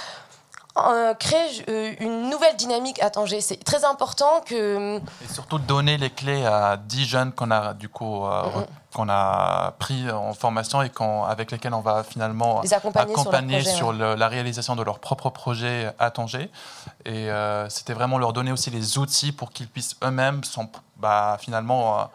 euh, 0.78 1.14
créer 1.14 1.64
euh, 1.68 1.92
une 1.98 2.30
nouvelle 2.30 2.54
dynamique 2.56 3.02
à 3.02 3.10
Tanger. 3.10 3.40
C'est 3.40 3.62
très 3.62 3.84
important 3.84 4.40
que... 4.46 4.98
Et 4.98 5.28
surtout 5.32 5.58
donner 5.58 5.98
les 5.98 6.10
clés 6.10 6.46
à 6.46 6.76
10 6.76 7.04
jeunes 7.06 7.32
qu'on 7.32 7.50
a, 7.50 7.74
du 7.74 7.88
coup, 7.88 8.22
qu'on 8.94 9.08
a 9.08 9.72
pris 9.80 10.10
en 10.10 10.32
formation 10.32 10.82
et 10.82 10.90
avec 11.28 11.50
lesquels 11.50 11.74
on 11.74 11.80
va 11.80 12.04
finalement 12.04 12.60
les 12.62 12.72
accompagner, 12.72 13.64
sur, 13.64 13.92
la 13.92 14.28
réalisation 14.28 14.76
de 14.76 14.84
leur 14.84 15.00
propre 15.00 15.30
projet 15.30 15.92
à 15.98 16.12
Tanger. 16.12 16.50
Et 17.04 17.28
c'était 17.68 17.94
vraiment 17.94 18.18
leur 18.18 18.32
donner 18.32 18.52
aussi 18.52 18.70
les 18.70 18.96
outils 18.96 19.32
pour 19.32 19.50
qu'ils 19.50 19.68
puissent 19.68 19.96
eux-mêmes 20.04 20.42
bah, 20.96 21.36
finalement 21.40 22.08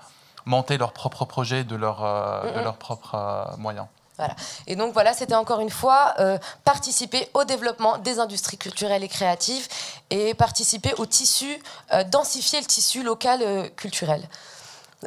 monter 0.46 0.78
leur 0.78 0.92
propre 0.92 1.26
projet 1.26 1.64
de, 1.64 1.76
leur, 1.76 2.04
euh, 2.04 2.52
de 2.52 2.60
leurs 2.62 2.78
propres 2.78 3.16
euh, 3.16 3.58
moyens. 3.58 3.88
Voilà. 4.18 4.36
Et 4.66 4.78
donc 4.78 4.94
voilà, 4.94 5.14
c'était 5.14 5.36
encore 5.36 5.60
une 5.60 5.70
fois 5.70 6.14
euh, 6.20 6.38
participer 6.64 7.28
au 7.34 7.44
développement 7.44 7.98
des 7.98 8.20
industries 8.20 8.58
culturelles 8.58 9.04
et 9.04 9.10
créatives 9.10 9.68
et 10.10 10.34
participer 10.34 10.94
au 10.94 11.06
tissu, 11.06 11.62
densifier 12.12 12.62
le 12.62 12.66
tissu 12.66 13.04
local 13.04 13.70
culturel. 13.76 14.26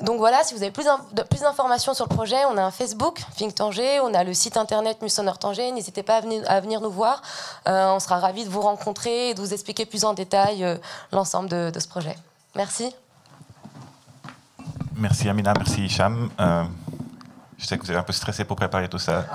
Donc 0.02 0.18
voilà, 0.18 0.44
si 0.44 0.52
vous 0.52 0.62
avez 0.62 0.70
plus, 0.70 0.84
plus 1.30 1.40
d'informations 1.40 1.94
sur 1.94 2.04
le 2.04 2.14
projet, 2.14 2.44
on 2.50 2.58
a 2.58 2.62
un 2.62 2.70
Facebook, 2.70 3.22
Think 3.36 3.54
Tanger, 3.54 4.00
on 4.00 4.12
a 4.12 4.24
le 4.24 4.34
site 4.34 4.58
internet 4.58 5.00
Mussonor 5.00 5.38
Tanger, 5.38 5.72
n'hésitez 5.72 6.02
pas 6.02 6.16
à 6.16 6.20
venir, 6.20 6.42
à 6.46 6.60
venir, 6.60 6.82
nous 6.82 6.90
voir, 6.90 7.22
on 7.64 7.98
sera 7.98 8.18
ravis 8.18 8.44
de 8.44 8.50
vous 8.50 8.60
rencontrer 8.60 9.30
et 9.30 9.34
de 9.34 9.40
vous 9.40 9.54
expliquer 9.54 9.86
plus 9.86 10.04
en 10.04 10.12
détail 10.12 10.78
l'ensemble 11.12 11.48
de, 11.48 11.70
de 11.70 11.80
ce 11.80 11.88
projet. 11.88 12.16
Merci. 12.54 12.94
Merci 14.98 15.28
Amina, 15.28 15.52
merci 15.56 15.84
Hicham. 15.84 16.28
Euh, 16.40 16.64
je 17.56 17.64
sais 17.64 17.78
que 17.78 17.84
vous 17.84 17.92
êtes 17.92 17.96
un 17.96 18.02
peu 18.02 18.12
stressé 18.12 18.44
pour 18.44 18.56
préparer 18.56 18.88
tout 18.88 18.98
ça. 18.98 19.26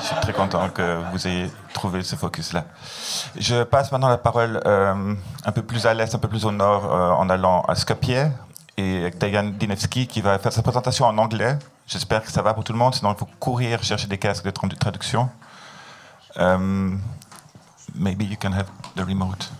Je 0.00 0.06
suis 0.06 0.14
très 0.20 0.32
content 0.32 0.68
que 0.68 1.00
vous 1.10 1.26
ayez 1.26 1.50
trouvé 1.74 2.04
ce 2.04 2.14
focus-là. 2.14 2.64
Je 3.36 3.64
passe 3.64 3.90
maintenant 3.90 4.08
la 4.08 4.18
parole 4.18 4.62
euh, 4.64 5.14
un 5.44 5.52
peu 5.52 5.62
plus 5.62 5.84
à 5.86 5.94
l'est, 5.94 6.14
un 6.14 6.18
peu 6.18 6.28
plus 6.28 6.44
au 6.44 6.52
nord, 6.52 6.94
euh, 6.94 7.10
en 7.10 7.28
allant 7.28 7.62
à 7.62 7.74
Skopje, 7.74 8.30
et 8.76 9.10
Dayan 9.18 9.50
Dinevski 9.58 10.06
qui 10.06 10.20
va 10.20 10.38
faire 10.38 10.52
sa 10.52 10.62
présentation 10.62 11.06
en 11.06 11.18
anglais. 11.18 11.58
J'espère 11.88 12.22
que 12.22 12.30
ça 12.30 12.42
va 12.42 12.54
pour 12.54 12.62
tout 12.62 12.72
le 12.72 12.78
monde, 12.78 12.94
sinon 12.94 13.12
il 13.12 13.18
faut 13.18 13.28
courir 13.40 13.82
chercher 13.82 14.06
des 14.06 14.18
casques 14.18 14.44
de 14.44 14.76
traduction. 14.76 15.28
maybe 17.96 18.22
you 18.22 18.36
can 18.40 18.52
have 18.52 18.68
the 18.94 19.00
remote. 19.00 19.50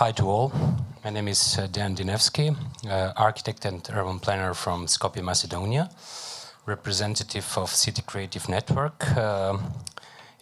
Hi 0.00 0.12
to 0.12 0.30
all. 0.30 0.50
My 1.04 1.10
name 1.10 1.28
is 1.28 1.58
uh, 1.58 1.66
Dan 1.70 1.94
Dinevsky, 1.94 2.56
uh, 2.88 3.12
architect 3.18 3.66
and 3.66 3.86
urban 3.92 4.18
planner 4.18 4.54
from 4.54 4.86
Skopje, 4.86 5.22
Macedonia, 5.22 5.90
representative 6.64 7.46
of 7.58 7.68
City 7.68 8.00
Creative 8.06 8.48
Network. 8.48 9.14
Uh, 9.14 9.58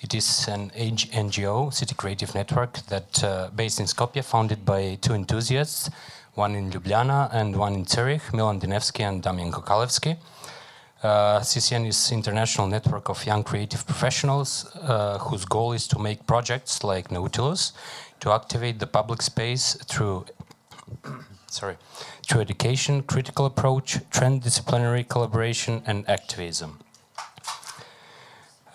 it 0.01 0.15
is 0.15 0.47
an 0.47 0.71
NGO, 0.71 1.75
City 1.75 1.97
Creative 1.97 2.33
Network, 2.37 2.75
that 2.87 3.25
uh, 3.25 3.51
based 3.57 3.81
in 3.81 3.87
Skopje, 3.87 4.23
founded 4.23 4.65
by 4.65 4.97
two 5.01 5.15
enthusiasts, 5.15 5.91
one 6.35 6.55
in 6.55 6.71
Ljubljana 6.71 7.29
and 7.33 7.57
one 7.57 7.75
in 7.75 7.85
Zurich, 7.85 8.33
Milan 8.33 8.61
Dinevsky 8.61 9.01
and 9.01 9.25
Damian 9.25 9.51
Kokalevsky. 9.51 10.19
Uh, 11.01 11.39
CCN 11.39 11.87
is 11.87 12.11
international 12.11 12.67
network 12.67 13.09
of 13.09 13.25
young 13.25 13.45
creative 13.45 13.87
professionals 13.87 14.67
uh, 14.83 15.19
whose 15.19 15.45
goal 15.45 15.73
is 15.73 15.87
to 15.87 15.97
make 15.97 16.27
projects 16.27 16.83
like 16.83 17.13
Nautilus 17.13 17.73
to 18.19 18.33
activate 18.33 18.81
the 18.81 18.87
public 18.87 19.23
space 19.23 19.75
through 19.85 20.27
sorry 21.47 21.77
through 22.27 22.41
education, 22.41 23.03
critical 23.03 23.47
approach, 23.47 23.99
trend-disciplinary 24.11 25.05
collaboration, 25.05 25.83
and 25.87 26.05
activism. 26.09 26.81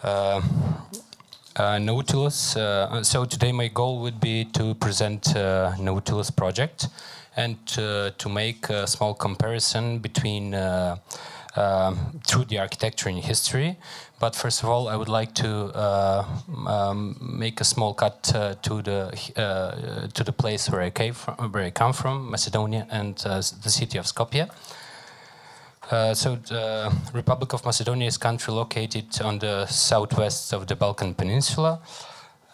Uh, 0.02 0.42
uh 1.58 1.78
Nautilus. 1.78 2.56
Uh, 2.56 3.04
so 3.04 3.26
today 3.26 3.52
my 3.52 3.68
goal 3.68 4.00
would 4.00 4.22
be 4.22 4.46
to 4.46 4.76
present 4.76 5.36
uh, 5.36 5.76
Nautilus 5.78 6.32
project 6.32 6.88
and 7.36 7.58
to 7.68 8.30
make 8.30 8.70
a 8.70 8.88
small 8.88 9.14
comparison 9.14 10.00
between 10.00 10.56
um, 11.56 12.20
through 12.26 12.46
the 12.46 12.60
architecture 12.60 13.10
and 13.10 13.20
history. 13.20 13.78
But 14.20 14.36
first 14.36 14.64
of 14.64 14.70
all, 14.70 14.88
I 14.88 14.96
would 14.96 15.10
like 15.10 15.34
to 15.36 15.50
uh, 15.76 16.26
um, 16.66 17.18
make 17.20 17.60
a 17.62 17.64
small 17.64 17.94
cut 17.94 18.32
uh, 18.34 18.56
to 18.62 18.82
the 18.82 19.00
uh, 19.36 20.08
to 20.08 20.24
the 20.24 20.32
place 20.32 20.70
where 20.70 20.82
I 20.82 20.90
came 20.90 21.14
from, 21.14 21.52
where 21.52 21.66
I 21.66 21.72
come 21.72 21.94
from, 21.94 22.32
Macedonia, 22.32 22.88
and 22.90 23.22
uh, 23.26 23.42
the 23.64 23.70
city 23.70 23.98
of 23.98 24.06
Skopje. 24.06 24.50
Uh, 25.92 26.14
so 26.14 26.36
the 26.36 26.92
Republic 27.14 27.54
of 27.54 27.66
Macedonia 27.66 28.08
is 28.08 28.16
a 28.16 28.20
country 28.20 28.54
located 28.54 29.22
on 29.22 29.40
the 29.40 29.66
southwest 29.66 30.54
of 30.54 30.68
the 30.68 30.76
Balkan 30.76 31.14
Peninsula. 31.14 31.82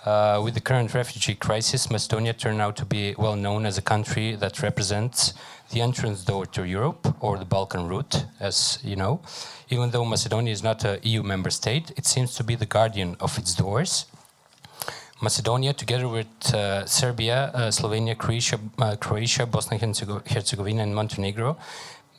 Uh, 0.06 0.40
with 0.42 0.54
the 0.54 0.62
current 0.62 0.94
refugee 0.94 1.36
crisis, 1.36 1.92
Macedonia 1.92 2.34
turned 2.34 2.62
out 2.62 2.78
to 2.78 2.86
be 2.86 3.14
well 3.18 3.36
known 3.36 3.66
as 3.66 3.78
a 3.78 3.82
country 3.82 4.34
that 4.36 4.64
represents 4.64 5.34
the 5.72 5.82
entrance 5.82 6.24
door 6.24 6.46
to 6.46 6.64
Europe, 6.64 7.16
or 7.20 7.38
the 7.38 7.46
Balkan 7.46 7.88
route, 7.88 8.26
as 8.40 8.80
you 8.82 8.96
know. 8.96 9.20
Even 9.70 9.92
though 9.92 10.06
Macedonia 10.06 10.54
is 10.54 10.64
not 10.64 10.86
an 10.86 11.00
EU 11.04 11.22
member 11.22 11.50
state, 11.50 11.92
it 11.98 12.06
seems 12.06 12.34
to 12.36 12.44
be 12.44 12.56
the 12.56 12.66
guardian 12.66 13.18
of 13.20 13.38
its 13.38 13.54
doors. 13.54 14.06
Macedonia, 15.22 15.74
together 15.74 16.08
with 16.08 16.54
uh, 16.54 16.86
Serbia, 16.86 17.52
uh, 17.54 17.70
Slovenia, 17.70 18.18
Croatia, 18.18 18.58
uh, 18.80 18.96
Croatia, 18.96 19.46
Bosnia 19.46 19.82
and 19.82 19.98
Herzegovina, 20.28 20.82
and 20.84 20.96
Montenegro, 20.96 21.58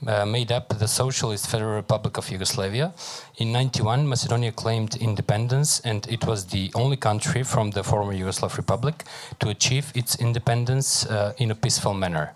uh, 0.07 0.25
made 0.25 0.51
up 0.51 0.79
the 0.79 0.89
Socialist 0.89 1.47
Federal 1.47 1.75
Republic 1.75 2.17
of 2.17 2.31
Yugoslavia. 2.31 2.93
In 3.37 3.53
91, 3.53 4.09
Macedonia 4.09 4.53
claimed 4.53 4.97
independence, 4.97 5.81
and 5.81 6.07
it 6.09 6.27
was 6.27 6.47
the 6.47 6.71
only 6.75 6.97
country 6.97 7.43
from 7.43 7.71
the 7.73 7.83
former 7.83 8.15
Yugoslav 8.15 8.57
Republic 8.57 9.05
to 9.41 9.51
achieve 9.51 9.93
its 9.95 10.17
independence 10.17 11.07
uh, 11.07 11.35
in 11.37 11.51
a 11.51 11.55
peaceful 11.55 11.93
manner. 11.93 12.35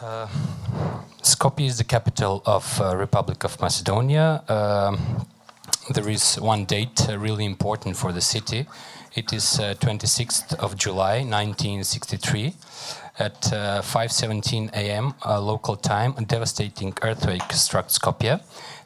Uh, 0.00 0.26
Skopje 1.22 1.66
is 1.66 1.78
the 1.78 1.84
capital 1.84 2.42
of 2.44 2.80
uh, 2.80 2.96
Republic 2.96 3.44
of 3.44 3.60
Macedonia. 3.60 4.42
Um, 4.48 5.26
there 5.90 6.08
is 6.08 6.40
one 6.40 6.64
date 6.64 7.08
uh, 7.08 7.18
really 7.18 7.44
important 7.44 7.96
for 7.96 8.12
the 8.12 8.20
city. 8.20 8.66
It 9.14 9.32
is 9.32 9.58
26th 9.58 10.54
of 10.54 10.76
July, 10.76 11.24
1963 11.24 12.54
at 13.18 13.40
5:17 13.42 14.70
a.m. 14.74 15.14
local 15.24 15.76
time. 15.76 16.14
A 16.16 16.22
devastating 16.22 16.94
earthquake 17.02 17.52
struck 17.52 17.88
Skopje. 17.88 18.40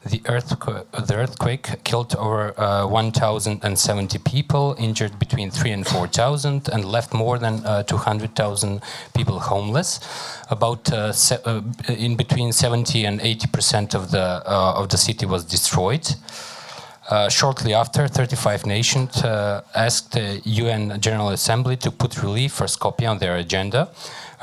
The, 0.05 0.21
earthquake, 0.25 0.91
the 0.91 1.15
earthquake 1.15 1.81
killed 1.85 2.13
over 2.17 2.59
uh, 2.59 2.85
1,070 2.85 4.17
people, 4.19 4.75
injured 4.77 5.17
between 5.17 5.49
3 5.49 5.71
and 5.71 5.87
4,000, 5.87 6.67
and 6.67 6.83
left 6.83 7.13
more 7.13 7.39
than 7.39 7.65
uh, 7.65 7.83
200,000 7.83 8.81
people 9.15 9.39
homeless. 9.39 10.01
About 10.49 10.91
uh, 10.91 11.13
uh 11.45 11.61
in 11.87 12.17
between 12.17 12.51
70 12.51 13.05
and 13.05 13.21
80 13.21 13.47
percent 13.47 13.95
of 13.95 14.11
the 14.11 14.43
uh, 14.45 14.73
of 14.75 14.89
the 14.89 14.97
city 14.97 15.25
was 15.25 15.45
destroyed. 15.45 16.05
Uh, 17.09 17.29
shortly 17.29 17.73
after, 17.73 18.07
35 18.07 18.65
nations 18.65 19.23
asked 19.75 20.13
the 20.13 20.41
UN 20.45 20.99
General 21.01 21.29
Assembly 21.29 21.75
to 21.77 21.91
put 21.91 22.21
relief 22.23 22.53
for 22.53 22.65
Skopje 22.65 23.09
on 23.09 23.19
their 23.19 23.37
agenda 23.37 23.89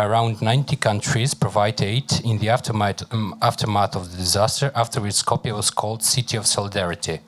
around 0.00 0.40
90 0.40 0.76
countries 0.76 1.34
provide 1.34 1.80
aid 1.82 2.10
in 2.24 2.38
the 2.38 2.48
aftermath, 2.48 3.02
um, 3.12 3.36
aftermath 3.42 3.94
of 3.94 4.10
the 4.10 4.16
disaster, 4.16 4.72
after 4.74 5.00
which 5.00 5.14
Skopje 5.14 5.54
was 5.54 5.70
called 5.70 6.02
City 6.02 6.36
of 6.36 6.46
Solidarity. 6.46 7.20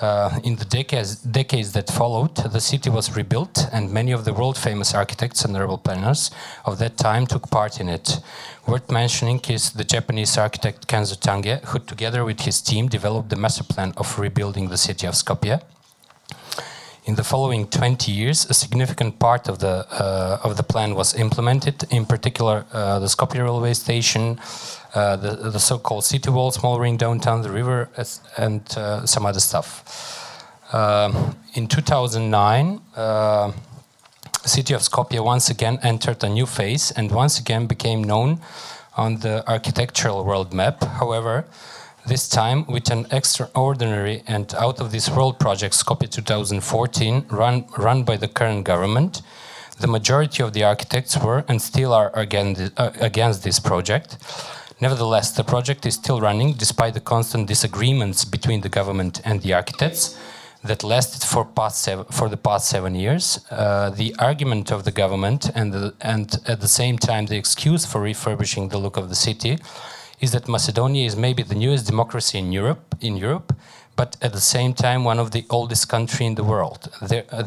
Uh, 0.00 0.40
in 0.44 0.56
the 0.56 0.64
decades, 0.64 1.16
decades, 1.16 1.72
that 1.72 1.88
followed, 1.90 2.34
the 2.34 2.60
city 2.60 2.88
was 2.88 3.14
rebuilt, 3.14 3.68
and 3.70 3.92
many 3.92 4.12
of 4.12 4.24
the 4.24 4.32
world 4.32 4.56
famous 4.56 4.94
architects 4.94 5.44
and 5.44 5.54
urban 5.56 5.76
planners 5.76 6.30
of 6.64 6.78
that 6.78 6.96
time 6.96 7.26
took 7.26 7.50
part 7.50 7.78
in 7.80 7.88
it. 7.88 8.18
Worth 8.66 8.90
mentioning 8.90 9.40
is 9.48 9.72
the 9.72 9.84
Japanese 9.84 10.38
architect 10.38 10.88
Kenzo 10.88 11.20
Tange, 11.20 11.60
who, 11.66 11.78
together 11.80 12.24
with 12.24 12.40
his 12.40 12.62
team, 12.62 12.88
developed 12.88 13.28
the 13.28 13.36
master 13.36 13.64
plan 13.64 13.92
of 13.98 14.18
rebuilding 14.18 14.70
the 14.70 14.78
city 14.78 15.06
of 15.06 15.14
Skopje 15.14 15.60
in 17.10 17.16
the 17.16 17.24
following 17.24 17.66
20 17.66 18.12
years, 18.12 18.46
a 18.48 18.54
significant 18.54 19.18
part 19.18 19.48
of 19.48 19.58
the 19.58 19.84
uh, 19.90 20.46
of 20.46 20.56
the 20.56 20.62
plan 20.62 20.94
was 20.94 21.12
implemented. 21.14 21.76
In 21.90 22.06
particular, 22.06 22.64
uh, 22.72 23.00
the 23.00 23.08
Skopje 23.08 23.42
railway 23.42 23.74
station, 23.74 24.38
uh, 24.94 25.16
the, 25.16 25.50
the 25.50 25.58
so-called 25.58 26.04
city 26.04 26.30
wall, 26.30 26.52
small 26.52 26.78
ring 26.78 26.96
downtown, 26.96 27.42
the 27.42 27.50
river, 27.50 27.88
and 28.36 28.60
uh, 28.76 29.04
some 29.06 29.26
other 29.26 29.40
stuff. 29.40 29.68
Um, 30.72 31.36
in 31.54 31.66
2009, 31.66 32.80
uh, 32.94 33.52
city 34.44 34.72
of 34.74 34.82
Skopje 34.82 35.18
once 35.24 35.50
again 35.50 35.80
entered 35.82 36.22
a 36.22 36.28
new 36.28 36.46
phase 36.46 36.92
and 36.92 37.10
once 37.10 37.40
again 37.40 37.66
became 37.66 38.04
known 38.04 38.38
on 38.96 39.18
the 39.18 39.42
architectural 39.50 40.24
world 40.24 40.52
map. 40.52 40.84
However, 41.00 41.44
this 42.10 42.28
time 42.28 42.66
with 42.66 42.90
an 42.90 43.06
extraordinary 43.12 44.24
and 44.26 44.52
out 44.56 44.80
of 44.80 44.90
this 44.90 45.08
world 45.08 45.38
project, 45.38 45.72
Skopje 45.72 46.10
2014, 46.10 47.26
run, 47.30 47.64
run 47.78 48.02
by 48.02 48.16
the 48.16 48.26
current 48.26 48.64
government. 48.64 49.22
The 49.78 49.86
majority 49.86 50.42
of 50.42 50.52
the 50.52 50.64
architects 50.64 51.16
were 51.16 51.44
and 51.46 51.62
still 51.62 51.92
are 51.92 52.10
against, 52.18 52.72
uh, 52.76 52.90
against 53.00 53.44
this 53.44 53.60
project. 53.60 54.16
Nevertheless, 54.80 55.30
the 55.30 55.44
project 55.44 55.86
is 55.86 55.94
still 55.94 56.20
running 56.20 56.54
despite 56.54 56.94
the 56.94 57.00
constant 57.00 57.46
disagreements 57.46 58.24
between 58.24 58.62
the 58.62 58.68
government 58.68 59.20
and 59.24 59.40
the 59.42 59.54
architects 59.54 60.18
that 60.64 60.82
lasted 60.82 61.22
for, 61.22 61.44
past 61.44 61.80
seven, 61.80 62.06
for 62.06 62.28
the 62.28 62.36
past 62.36 62.68
seven 62.68 62.96
years. 62.96 63.38
Uh, 63.52 63.90
the 63.90 64.16
argument 64.18 64.72
of 64.72 64.82
the 64.82 64.90
government 64.90 65.48
and, 65.54 65.72
the, 65.72 65.94
and 66.00 66.40
at 66.48 66.60
the 66.60 66.68
same 66.80 66.98
time 66.98 67.26
the 67.26 67.36
excuse 67.36 67.86
for 67.86 68.00
refurbishing 68.00 68.70
the 68.70 68.78
look 68.78 68.96
of 68.96 69.10
the 69.10 69.14
city 69.14 69.58
is 70.20 70.32
that 70.32 70.48
Macedonia 70.48 71.06
is 71.06 71.16
maybe 71.16 71.42
the 71.42 71.54
newest 71.54 71.86
democracy 71.86 72.38
in 72.38 72.52
Europe, 72.52 72.94
in 73.00 73.16
Europe, 73.16 73.54
but 73.96 74.16
at 74.22 74.32
the 74.32 74.40
same 74.40 74.72
time 74.74 75.04
one 75.04 75.18
of 75.18 75.30
the 75.30 75.44
oldest 75.50 75.88
country 75.88 76.26
in 76.26 76.34
the 76.34 76.44
world. 76.44 76.88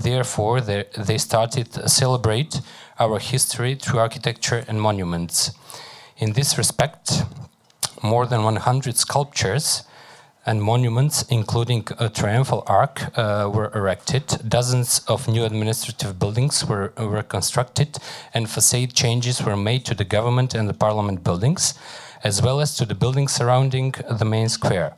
therefore, 0.10 0.62
they 0.62 1.18
started 1.18 1.72
to 1.72 1.88
celebrate 1.88 2.62
our 3.00 3.20
history 3.20 3.76
through 3.76 4.00
architecture 4.00 4.64
and 4.68 4.82
monuments. 4.82 5.52
In 6.18 6.34
this 6.34 6.58
respect, 6.58 7.24
more 8.02 8.26
than 8.26 8.44
100 8.44 8.98
sculptures 8.98 9.84
and 10.46 10.62
monuments, 10.62 11.24
including 11.30 11.88
a 12.00 12.10
triumphal 12.10 12.64
arch, 12.68 13.00
uh, 13.16 13.50
were 13.54 13.72
erected. 13.74 14.26
Dozens 14.48 15.00
of 15.08 15.28
new 15.28 15.46
administrative 15.46 16.20
buildings 16.20 16.66
were, 16.66 16.92
were 16.98 17.24
constructed, 17.24 17.98
and 18.34 18.50
facade 18.50 18.94
changes 18.94 19.42
were 19.42 19.56
made 19.56 19.86
to 19.86 19.96
the 19.96 20.04
government 20.04 20.54
and 20.54 20.68
the 20.68 20.74
parliament 20.74 21.24
buildings 21.24 21.74
as 22.24 22.42
well 22.42 22.62
as 22.62 22.76
to 22.78 22.86
the 22.86 22.96
buildings 22.96 23.34
surrounding 23.34 23.94
the 24.10 24.26
main 24.26 24.50
square. 24.50 24.96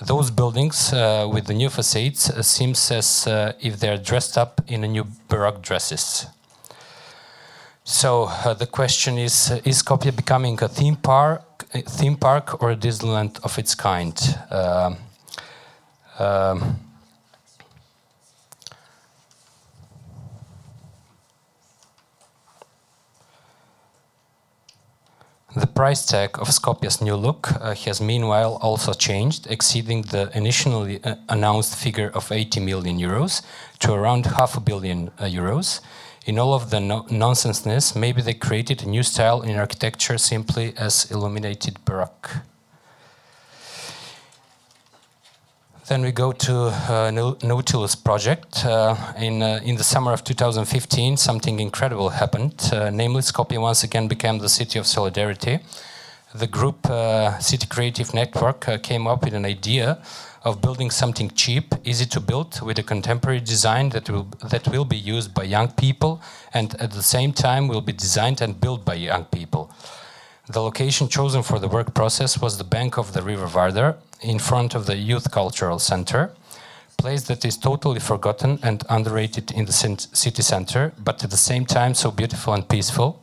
Those 0.00 0.30
buildings 0.30 0.92
uh, 0.92 1.28
with 1.32 1.46
the 1.46 1.54
new 1.54 1.68
facades 1.68 2.30
uh, 2.30 2.42
seems 2.42 2.90
as 2.90 3.26
uh, 3.26 3.52
if 3.60 3.78
they're 3.78 3.98
dressed 3.98 4.38
up 4.38 4.60
in 4.66 4.84
a 4.84 4.88
new 4.88 5.06
Baroque 5.28 5.62
dresses. 5.62 6.26
So 7.84 8.24
uh, 8.24 8.54
the 8.54 8.66
question 8.66 9.18
is: 9.18 9.50
uh, 9.50 9.60
Is 9.64 9.82
Skopje 9.82 10.14
becoming 10.14 10.62
a 10.62 10.68
theme 10.68 10.96
park, 10.96 11.66
a 11.74 11.82
theme 11.82 12.16
park, 12.16 12.62
or 12.62 12.70
a 12.70 12.76
Disneyland 12.76 13.38
of 13.44 13.58
its 13.58 13.74
kind? 13.74 14.16
Um, 14.50 14.96
The 25.54 25.66
price 25.66 26.06
tag 26.06 26.38
of 26.38 26.48
Skopje's 26.48 27.02
new 27.02 27.14
look 27.14 27.52
uh, 27.52 27.74
has 27.74 28.00
meanwhile 28.00 28.58
also 28.62 28.94
changed, 28.94 29.46
exceeding 29.50 30.00
the 30.00 30.30
initially 30.34 31.04
uh, 31.04 31.16
announced 31.28 31.76
figure 31.76 32.10
of 32.14 32.32
80 32.32 32.60
million 32.60 32.98
euros 32.98 33.42
to 33.80 33.92
around 33.92 34.24
half 34.24 34.56
a 34.56 34.60
billion 34.60 35.08
uh, 35.18 35.24
euros. 35.24 35.80
In 36.24 36.38
all 36.38 36.54
of 36.54 36.70
the 36.70 36.80
no 36.80 37.04
nonsenseness, 37.10 37.94
maybe 37.94 38.22
they 38.22 38.32
created 38.32 38.82
a 38.82 38.88
new 38.88 39.02
style 39.02 39.42
in 39.42 39.58
architecture 39.58 40.16
simply 40.16 40.72
as 40.78 41.10
illuminated 41.10 41.84
Baroque. 41.84 42.30
Then 45.88 46.02
we 46.02 46.12
go 46.12 46.30
to 46.30 46.54
uh, 46.88 47.10
Nautilus 47.42 47.96
project. 47.96 48.64
Uh, 48.64 48.94
in, 49.18 49.42
uh, 49.42 49.60
in 49.64 49.74
the 49.74 49.82
summer 49.82 50.12
of 50.12 50.22
2015, 50.22 51.16
something 51.16 51.58
incredible 51.58 52.10
happened. 52.10 52.70
Uh, 52.72 52.90
namely, 52.90 53.20
Skopje 53.20 53.60
once 53.60 53.82
again 53.82 54.06
became 54.06 54.38
the 54.38 54.48
city 54.48 54.78
of 54.78 54.86
solidarity. 54.86 55.58
The 56.34 56.46
group 56.46 56.88
uh, 56.88 57.36
City 57.40 57.66
Creative 57.66 58.14
Network 58.14 58.68
uh, 58.68 58.78
came 58.78 59.08
up 59.08 59.24
with 59.24 59.34
an 59.34 59.44
idea 59.44 60.00
of 60.44 60.62
building 60.62 60.90
something 60.90 61.30
cheap, 61.30 61.74
easy 61.82 62.06
to 62.06 62.20
build, 62.20 62.62
with 62.62 62.78
a 62.78 62.84
contemporary 62.84 63.40
design 63.40 63.88
that 63.90 64.08
will, 64.08 64.28
that 64.50 64.68
will 64.68 64.84
be 64.84 64.96
used 64.96 65.34
by 65.34 65.42
young 65.42 65.72
people 65.72 66.22
and 66.54 66.80
at 66.80 66.92
the 66.92 67.02
same 67.02 67.32
time 67.32 67.66
will 67.66 67.80
be 67.80 67.92
designed 67.92 68.40
and 68.40 68.60
built 68.60 68.84
by 68.84 68.94
young 68.94 69.24
people. 69.26 69.70
The 70.48 70.60
location 70.60 71.08
chosen 71.08 71.44
for 71.44 71.60
the 71.60 71.68
work 71.68 71.94
process 71.94 72.40
was 72.40 72.58
the 72.58 72.64
bank 72.64 72.98
of 72.98 73.12
the 73.12 73.22
River 73.22 73.46
Vardar, 73.46 73.96
in 74.20 74.40
front 74.40 74.74
of 74.74 74.86
the 74.86 74.96
Youth 74.96 75.30
Cultural 75.30 75.78
Center, 75.78 76.32
place 76.98 77.22
that 77.22 77.44
is 77.44 77.56
totally 77.56 78.00
forgotten 78.00 78.58
and 78.60 78.82
underrated 78.88 79.52
in 79.52 79.66
the 79.66 79.72
city 79.72 80.42
center, 80.42 80.92
but 80.98 81.22
at 81.22 81.30
the 81.30 81.36
same 81.36 81.64
time 81.64 81.94
so 81.94 82.10
beautiful 82.10 82.54
and 82.54 82.68
peaceful. 82.68 83.20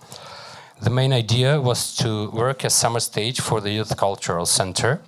The 0.82 0.90
main 0.90 1.12
idea 1.12 1.60
was 1.60 1.94
to 1.98 2.30
work 2.32 2.64
as 2.64 2.74
summer 2.74 3.02
stage 3.02 3.42
for 3.42 3.60
the 3.60 3.72
Youth 3.72 3.98
Cultural 3.98 4.46
Center. 4.46 5.02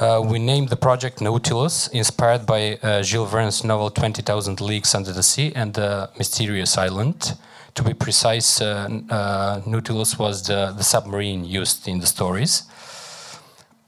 Uh, 0.00 0.22
we 0.24 0.38
named 0.38 0.70
the 0.70 0.76
project 0.76 1.20
Nautilus, 1.20 1.88
inspired 1.88 2.46
by 2.46 2.78
uh, 2.82 3.02
Jules 3.02 3.30
Verne's 3.30 3.64
novel 3.64 3.90
20,000 3.90 4.62
Leagues 4.62 4.94
Under 4.94 5.12
the 5.12 5.22
Sea 5.22 5.52
and 5.54 5.74
The 5.74 6.08
Mysterious 6.16 6.78
Island. 6.78 7.36
To 7.74 7.82
be 7.82 7.94
precise, 7.94 8.60
uh, 8.60 8.88
uh 9.10 9.60
Nautilus 9.66 10.18
was 10.18 10.46
the, 10.46 10.72
the 10.76 10.84
submarine 10.84 11.44
used 11.44 11.88
in 11.88 12.00
the 12.00 12.06
stories. 12.06 12.62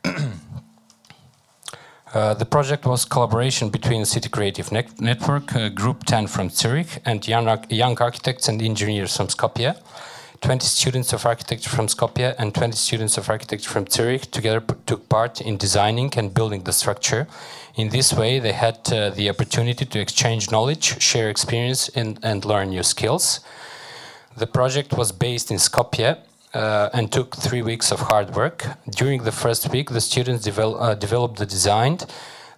Uh, 2.14 2.32
the 2.32 2.46
project 2.46 2.86
was 2.86 3.04
collaboration 3.04 3.68
between 3.68 4.06
City 4.06 4.30
Creative 4.30 4.72
Net 4.72 5.00
Network, 5.00 5.54
uh, 5.54 5.68
Group 5.68 6.04
10 6.04 6.28
from 6.28 6.48
Zurich, 6.48 7.02
and 7.04 7.28
young, 7.28 7.46
young 7.68 7.98
architects 8.00 8.48
and 8.48 8.62
engineers 8.62 9.14
from 9.14 9.26
Skopje. 9.26 9.76
20 10.40 10.64
students 10.66 11.12
of 11.12 11.26
architecture 11.26 11.68
from 11.68 11.88
Skopje 11.88 12.34
and 12.38 12.54
20 12.54 12.76
students 12.76 13.18
of 13.18 13.28
architecture 13.28 13.68
from 13.68 13.86
Zurich 13.86 14.30
together 14.30 14.62
took 14.86 15.08
part 15.10 15.42
in 15.42 15.58
designing 15.58 16.10
and 16.16 16.32
building 16.32 16.62
the 16.62 16.72
structure. 16.72 17.26
In 17.74 17.90
this 17.90 18.14
way, 18.14 18.38
they 18.38 18.52
had 18.52 18.78
uh, 18.90 19.10
the 19.10 19.28
opportunity 19.28 19.84
to 19.84 20.00
exchange 20.00 20.50
knowledge, 20.50 21.02
share 21.02 21.28
experience, 21.28 21.90
and, 21.90 22.18
and 22.22 22.44
learn 22.44 22.70
new 22.70 22.82
skills. 22.82 23.40
The 24.36 24.46
project 24.46 24.92
was 24.92 25.12
based 25.12 25.50
in 25.50 25.56
Skopje 25.56 26.18
uh, 26.52 26.90
and 26.92 27.10
took 27.10 27.36
three 27.36 27.62
weeks 27.62 27.90
of 27.90 28.00
hard 28.00 28.34
work. 28.34 28.66
During 28.90 29.22
the 29.22 29.32
first 29.32 29.70
week, 29.70 29.88
the 29.90 30.00
students 30.00 30.46
devel 30.46 30.76
uh, 30.78 30.94
developed 30.94 31.38
the 31.38 31.46
design, 31.46 31.98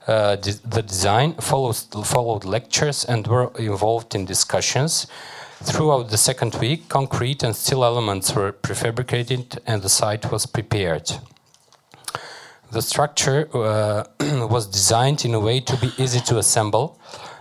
uh, 0.08 0.36
de 0.36 0.52
the 0.64 0.82
design, 0.82 1.34
followed, 1.34 1.76
followed 2.04 2.44
lectures, 2.44 3.04
and 3.04 3.26
were 3.28 3.52
involved 3.58 4.14
in 4.16 4.24
discussions. 4.24 5.06
Throughout 5.62 6.10
the 6.10 6.18
second 6.18 6.54
week, 6.56 6.88
concrete 6.88 7.42
and 7.42 7.54
steel 7.54 7.84
elements 7.84 8.34
were 8.34 8.52
prefabricated 8.52 9.58
and 9.66 9.82
the 9.82 9.88
site 9.88 10.30
was 10.32 10.46
prepared. 10.46 11.10
The 12.70 12.82
structure 12.82 13.48
uh, 13.54 14.04
was 14.48 14.66
designed 14.66 15.24
in 15.24 15.34
a 15.34 15.40
way 15.40 15.60
to 15.60 15.76
be 15.76 15.90
easy 15.96 16.20
to 16.20 16.38
assemble. 16.38 16.98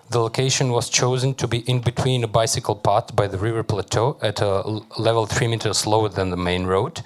The 0.10 0.20
location 0.20 0.72
was 0.72 0.90
chosen 0.90 1.34
to 1.36 1.48
be 1.48 1.60
in 1.60 1.82
between 1.82 2.24
a 2.24 2.28
bicycle 2.28 2.76
path 2.76 3.14
by 3.14 3.28
the 3.28 3.38
river 3.38 3.62
plateau 3.62 4.18
at 4.22 4.40
a 4.40 4.62
level 4.98 5.26
3 5.26 5.48
meters 5.48 5.86
lower 5.86 6.08
than 6.08 6.30
the 6.30 6.38
main 6.38 6.66
road. 6.66 7.02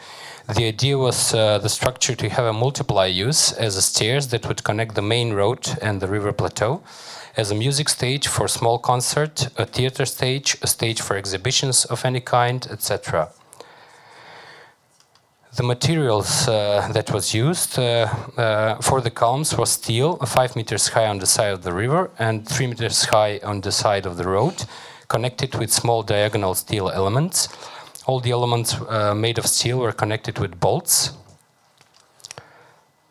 The 0.56 0.68
idea 0.68 1.00
was 1.00 1.34
uh, 1.34 1.58
the 1.58 1.70
structure 1.70 2.14
to 2.14 2.30
have 2.30 2.46
a 2.46 2.54
multiply 2.54 3.08
use 3.08 3.54
as 3.54 3.76
a 3.76 3.82
stairs 3.82 4.28
that 4.28 4.48
would 4.48 4.64
connect 4.64 4.94
the 4.94 5.02
main 5.02 5.34
road 5.34 5.68
and 5.82 6.00
the 6.00 6.08
river 6.08 6.32
plateau 6.32 6.84
as 7.36 7.50
a 7.50 7.56
music 7.56 7.90
stage 7.90 8.28
for 8.28 8.48
small 8.48 8.78
concert, 8.78 9.48
a 9.58 9.66
theater 9.66 10.06
stage, 10.06 10.58
a 10.62 10.68
stage 10.68 11.02
for 11.02 11.16
exhibitions 11.16 11.86
of 11.86 12.06
any 12.06 12.20
kind, 12.20 12.68
etc. 12.70 13.32
The 15.54 15.64
materials 15.64 16.48
uh, 16.48 16.90
that 16.94 17.12
was 17.12 17.34
used 17.34 17.78
uh, 17.78 18.08
uh, 18.38 18.76
for 18.76 19.02
the 19.02 19.12
columns 19.12 19.58
was 19.58 19.72
steel, 19.72 20.16
5 20.16 20.56
meters 20.56 20.88
high 20.88 21.08
on 21.08 21.20
the 21.20 21.26
side 21.26 21.52
of 21.52 21.64
the 21.64 21.74
river 21.74 22.10
and 22.18 22.48
3 22.48 22.68
meters 22.68 23.04
high 23.04 23.42
on 23.44 23.60
the 23.60 23.72
side 23.74 24.06
of 24.06 24.16
the 24.16 24.24
road, 24.24 24.64
connected 25.10 25.54
with 25.56 25.70
small 25.70 26.04
diagonal 26.04 26.56
steel 26.56 26.90
elements. 26.90 27.50
All 28.06 28.22
the 28.22 28.32
elements 28.32 28.76
uh, 28.88 29.14
made 29.14 29.38
of 29.38 29.46
steel 29.46 29.80
were 29.80 29.92
connected 29.92 30.40
with 30.40 30.58
bolts. 30.58 31.12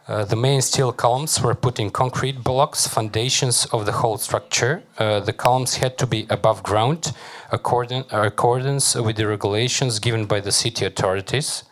Uh, 0.09 0.25
the 0.25 0.35
main 0.35 0.63
steel 0.63 0.93
columns 0.93 1.43
were 1.43 1.55
put 1.55 1.79
in 1.79 1.91
concrete 1.91 2.43
blocks, 2.43 2.87
foundations 2.87 3.67
of 3.67 3.85
the 3.85 3.93
whole 3.93 4.17
structure. 4.17 4.83
Uh, 4.97 5.21
the 5.21 5.35
columns 5.35 5.77
had 5.77 5.99
to 5.99 6.07
be 6.07 6.27
above 6.31 6.63
ground, 6.63 7.13
according, 7.53 8.03
accordance 8.11 8.95
with 8.95 9.17
the 9.17 9.27
regulations 9.27 9.99
given 9.99 10.25
by 10.25 10.41
the 10.41 10.51
city 10.51 10.87
authorities. 10.87 11.65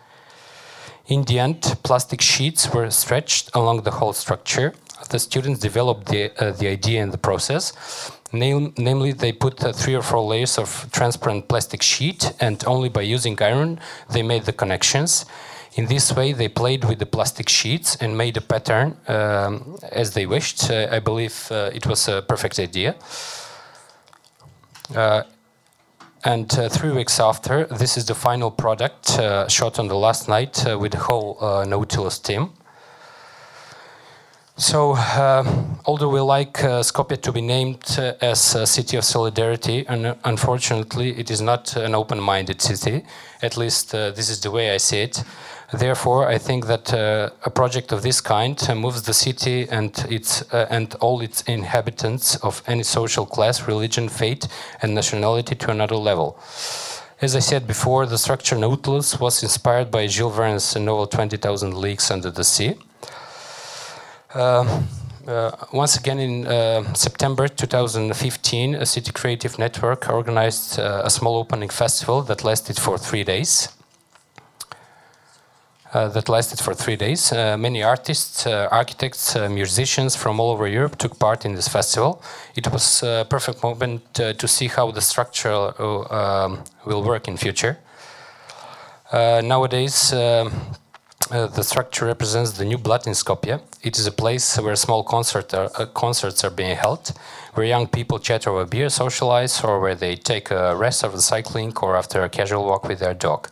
In 1.09 1.25
the 1.25 1.39
end, 1.39 1.63
plastic 1.83 2.21
sheets 2.21 2.73
were 2.73 2.91
stretched 2.91 3.51
along 3.55 3.83
the 3.83 3.93
whole 3.93 4.13
structure. 4.13 4.75
The 5.09 5.19
students 5.19 5.59
developed 5.59 6.09
the, 6.09 6.31
uh, 6.39 6.53
the 6.53 6.69
idea 6.69 7.03
in 7.03 7.11
the 7.11 7.19
process. 7.19 7.73
Name, 8.31 8.75
namely, 8.77 9.13
they 9.13 9.33
put 9.33 9.65
uh, 9.65 9.73
three 9.73 9.95
or 9.95 10.03
four 10.03 10.23
layers 10.23 10.59
of 10.59 10.91
transparent 10.93 11.49
plastic 11.49 11.81
sheet, 11.83 12.35
and 12.41 12.63
only 12.67 12.91
by 12.91 13.01
using 13.01 13.41
iron, 13.41 13.81
they 14.11 14.23
made 14.23 14.45
the 14.45 14.53
connections. 14.53 15.25
In 15.77 15.87
this 15.87 16.13
way, 16.13 16.33
they 16.33 16.49
played 16.49 16.85
with 16.85 16.99
the 16.99 17.07
plastic 17.07 17.49
sheets 17.49 17.97
and 17.97 18.19
made 18.19 18.37
a 18.37 18.43
pattern 18.43 18.99
um, 19.07 19.79
as 19.91 20.13
they 20.13 20.27
wished. 20.27 20.71
Uh, 20.71 20.89
I 20.91 20.99
believe 20.99 21.49
uh, 21.51 21.71
it 21.73 21.87
was 21.87 22.07
a 22.09 22.21
perfect 22.21 22.59
idea. 22.59 22.97
Uh, 24.95 25.23
and 26.29 26.59
uh, 26.59 26.69
three 26.69 26.91
weeks 26.91 27.21
after, 27.21 27.65
this 27.65 27.97
is 27.97 28.05
the 28.05 28.15
final 28.15 28.51
product 28.51 29.19
uh, 29.19 29.49
shot 29.49 29.79
on 29.79 29.89
the 29.89 29.95
last 29.95 30.29
night 30.29 30.67
uh, 30.67 30.79
with 30.79 30.93
the 30.93 30.99
whole 30.99 31.39
Nautilus 31.65 32.19
team. 32.19 32.51
So, 34.61 34.95
uh, 34.95 35.45
although 35.87 36.09
we 36.09 36.19
like 36.19 36.65
uh, 36.65 36.83
Skopje 36.83 37.23
to 37.23 37.31
be 37.31 37.41
named 37.41 37.85
uh, 37.97 38.15
as 38.21 38.57
a 38.57 38.67
city 38.67 38.97
of 38.97 39.05
solidarity, 39.05 39.87
and 39.87 40.17
unfortunately, 40.25 41.17
it 41.17 41.31
is 41.31 41.41
not 41.41 41.77
an 41.77 41.95
open 41.95 42.19
minded 42.19 42.61
city. 42.61 43.05
At 43.41 43.57
least, 43.57 43.93
this 43.93 44.29
is 44.29 44.41
the 44.41 44.51
way 44.51 44.75
I 44.75 44.79
see 44.79 45.03
it. 45.03 45.23
Therefore, 45.73 46.27
I 46.27 46.39
think 46.39 46.67
that 46.67 46.93
uh, 46.93 47.31
a 47.45 47.51
project 47.51 47.93
of 47.93 48.03
this 48.03 48.21
kind 48.21 48.61
moves 48.75 49.03
the 49.03 49.15
city 49.15 49.69
and 49.71 49.93
its 50.11 50.43
uh, 50.53 50.67
and 50.71 50.93
all 50.97 51.21
its 51.21 51.43
inhabitants 51.43 52.35
of 52.43 52.61
any 52.67 52.83
social 52.83 53.27
class, 53.27 53.69
religion, 53.69 54.09
faith, 54.09 54.49
and 54.83 54.93
nationality 54.93 55.55
to 55.55 55.71
another 55.71 55.97
level. 55.97 56.37
As 57.21 57.37
I 57.37 57.41
said 57.41 57.69
before, 57.69 58.07
the 58.07 58.19
structure 58.19 58.57
Nautilus 58.57 59.21
was 59.21 59.41
inspired 59.41 59.93
by 59.93 60.09
Jules 60.09 60.35
Verne's 60.35 60.75
novel 60.75 61.07
20,000 61.07 61.75
Leagues 61.75 62.11
Under 62.11 62.33
the 62.33 62.45
Sea. 62.45 62.75
Uh, 64.35 64.83
uh, 65.27 65.51
once 65.73 65.97
again, 65.97 66.19
in 66.19 66.47
uh, 66.47 66.93
September 66.95 67.49
2015, 67.49 68.75
a 68.75 68.85
City 68.87 69.11
Creative 69.13 69.59
Network 69.59 70.09
organized 70.11 70.79
a 70.79 71.09
small 71.09 71.37
opening 71.37 71.71
festival 71.71 72.23
that 72.23 72.45
lasted 72.45 72.79
for 72.79 72.99
three 72.99 73.25
days. 73.25 73.69
Uh, 75.95 76.07
that 76.09 76.29
lasted 76.29 76.61
for 76.61 76.75
three 76.75 76.97
days. 76.97 77.33
Uh, 77.33 77.57
many 77.57 77.83
artists, 77.83 78.47
uh, 78.47 78.69
architects, 78.71 79.35
musicians 79.49 80.15
from 80.15 80.39
all 80.39 80.51
over 80.51 80.69
Europe 80.69 80.99
took 80.99 81.19
part 81.19 81.47
in 81.47 81.55
this 81.55 81.67
festival. 81.67 82.23
It 82.55 82.71
was 82.71 83.03
a 83.03 83.27
perfect 83.27 83.63
moment 83.63 84.03
to 84.15 84.47
see 84.47 84.69
how 84.69 84.91
the 84.91 85.01
structure 85.01 85.73
um, 86.13 86.63
will 86.85 87.03
work 87.03 87.27
in 87.27 87.39
future. 87.39 87.79
nowadays, 89.13 90.13
um, 90.13 90.53
uh, 91.31 91.47
the 91.47 91.63
structure 91.63 92.07
represents 92.07 92.53
the 92.53 92.65
new 92.65 92.79
blood 92.79 93.07
in 93.07 93.13
Skopje. 93.13 93.61
It 93.83 93.99
is 93.99 94.07
a 94.07 94.13
place 94.13 94.59
where 94.59 94.77
small 94.77 95.03
concert 95.03 95.53
are, 95.55 95.71
uh, 95.77 95.87
concerts 95.87 96.45
are 96.45 96.51
being 96.51 96.77
held, 96.77 97.13
where 97.55 97.67
young 97.67 97.87
people 97.87 98.19
chat 98.19 98.47
over 98.47 98.65
beer, 98.65 98.89
socialize, 98.89 99.63
or 99.63 99.81
where 99.81 99.95
they 99.95 100.17
take 100.17 100.51
a 100.51 100.75
rest 100.75 101.05
after 101.05 101.21
cycling 101.21 101.77
or 101.83 101.97
after 101.97 102.23
a 102.23 102.29
casual 102.29 102.65
walk 102.65 102.89
with 102.89 103.01
their 103.01 103.15
dog. 103.15 103.49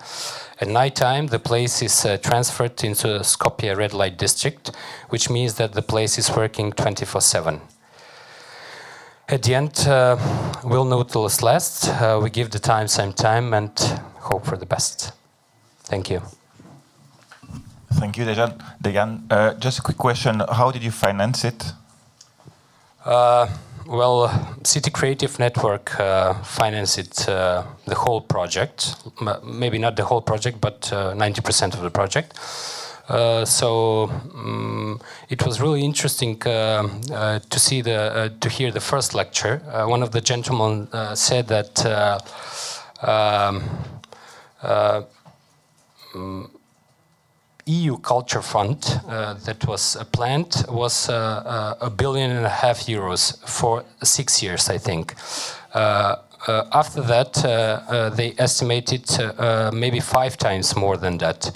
At 0.61 0.69
nighttime, 0.69 1.27
the 1.27 1.39
place 1.39 1.83
is 1.83 2.07
uh, 2.07 2.17
transferred 2.17 2.83
into 2.83 3.09
Skopje 3.21 3.77
red 3.77 3.93
light 3.93 4.17
district, 4.17 4.71
which 5.11 5.29
means 5.29 5.55
that 5.55 5.73
the 5.73 5.83
place 5.83 6.19
is 6.19 6.35
working 6.35 6.73
24 6.73 7.21
7. 7.21 7.61
At 9.29 9.43
the 9.43 9.55
end, 9.55 9.87
uh, 9.87 10.17
we'll 10.65 10.85
know 10.85 11.03
till 11.03 11.27
it's 11.27 11.43
last. 11.43 11.89
Uh, 11.89 12.21
we 12.23 12.31
give 12.31 12.51
the 12.51 12.61
time 12.61 12.87
same 12.89 13.13
time 13.13 13.53
and 13.53 13.79
hope 14.21 14.47
for 14.47 14.57
the 14.57 14.67
best. 14.67 15.13
Thank 15.85 16.11
you. 16.11 16.23
Thank 17.99 18.19
you, 18.19 18.27
Dejan. 18.27 18.53
Dejan, 18.83 19.23
uh, 19.31 19.55
just 19.55 19.79
a 19.79 19.83
quick 19.83 19.97
question. 19.97 20.41
How 20.41 20.71
did 20.71 20.83
you 20.83 20.91
finance 20.91 21.45
it? 21.45 21.73
Uh, 23.07 23.49
well, 23.87 24.31
City 24.65 24.91
Creative 24.91 25.39
Network 25.39 25.99
uh, 25.99 26.35
financed 26.43 27.27
uh, 27.29 27.63
the 27.87 27.95
whole 27.95 28.21
project. 28.21 28.97
maybe 29.45 29.79
not 29.79 29.97
the 29.97 30.05
whole 30.05 30.21
project, 30.21 30.61
but 30.61 30.83
90% 30.83 30.93
uh, 30.93 31.79
of 31.79 31.83
the 31.83 31.91
project. 31.91 32.35
Uh, 33.09 33.45
so 33.45 34.11
um, 34.35 35.01
it 35.31 35.47
was 35.47 35.61
really 35.61 35.83
interesting 35.83 36.43
uh, 36.43 37.39
to 37.39 37.59
see 37.59 37.81
the 37.81 38.35
to 38.41 38.49
hear 38.49 38.73
the 38.73 38.81
first 38.81 39.15
lecture. 39.15 39.63
one 39.87 40.03
of 40.03 40.11
the 40.11 40.21
gentlemen 40.21 40.89
said 41.15 41.47
that 41.47 41.87
um, 43.03 43.63
EU 47.67 47.99
Culture 47.99 48.43
Fund 48.43 49.01
uh, 49.09 49.35
that 49.45 49.67
was 49.67 49.97
uh, 49.97 50.05
planned 50.05 50.65
was 50.69 51.09
uh, 51.09 51.75
a 51.81 51.91
billion 51.91 52.31
and 52.31 52.47
a 52.47 52.57
half 52.63 52.87
euros 52.87 53.37
for 53.45 53.85
six 54.03 54.43
years, 54.43 54.71
I 54.71 54.79
think. 54.79 55.15
after 56.73 57.03
that, 57.03 57.33
they 58.17 58.35
estimated 58.39 59.05
maybe 59.73 60.01
five 60.01 60.37
times 60.37 60.77
more 60.77 60.97
than 60.97 61.19
that. 61.19 61.51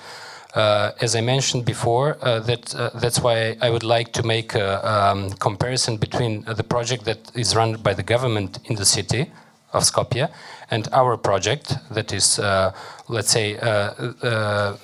Uh, 0.54 0.90
as 1.00 1.14
I 1.14 1.20
mentioned 1.20 1.64
before, 1.64 2.18
uh, 2.22 2.40
that 2.40 2.74
uh, 2.74 2.90
that's 2.94 3.20
why 3.20 3.56
I 3.60 3.70
would 3.70 3.84
like 3.84 4.12
to 4.14 4.24
make 4.24 4.56
a 4.56 4.68
um, 4.82 5.30
comparison 5.38 5.96
between 5.96 6.42
the 6.42 6.64
project 6.64 7.04
that 7.04 7.30
is 7.36 7.54
run 7.54 7.76
by 7.76 7.94
the 7.94 8.02
government 8.02 8.58
in 8.64 8.74
the 8.74 8.84
city, 8.84 9.30
of 9.72 9.84
Skopje, 9.84 10.28
and 10.70 10.88
our 10.92 11.16
project 11.16 11.74
that 11.90 12.12
is, 12.12 12.38
uh, 12.38 12.72
let's 13.08 13.30
say, 13.30 13.58
uh, 13.58 14.12
uh, 14.22 14.76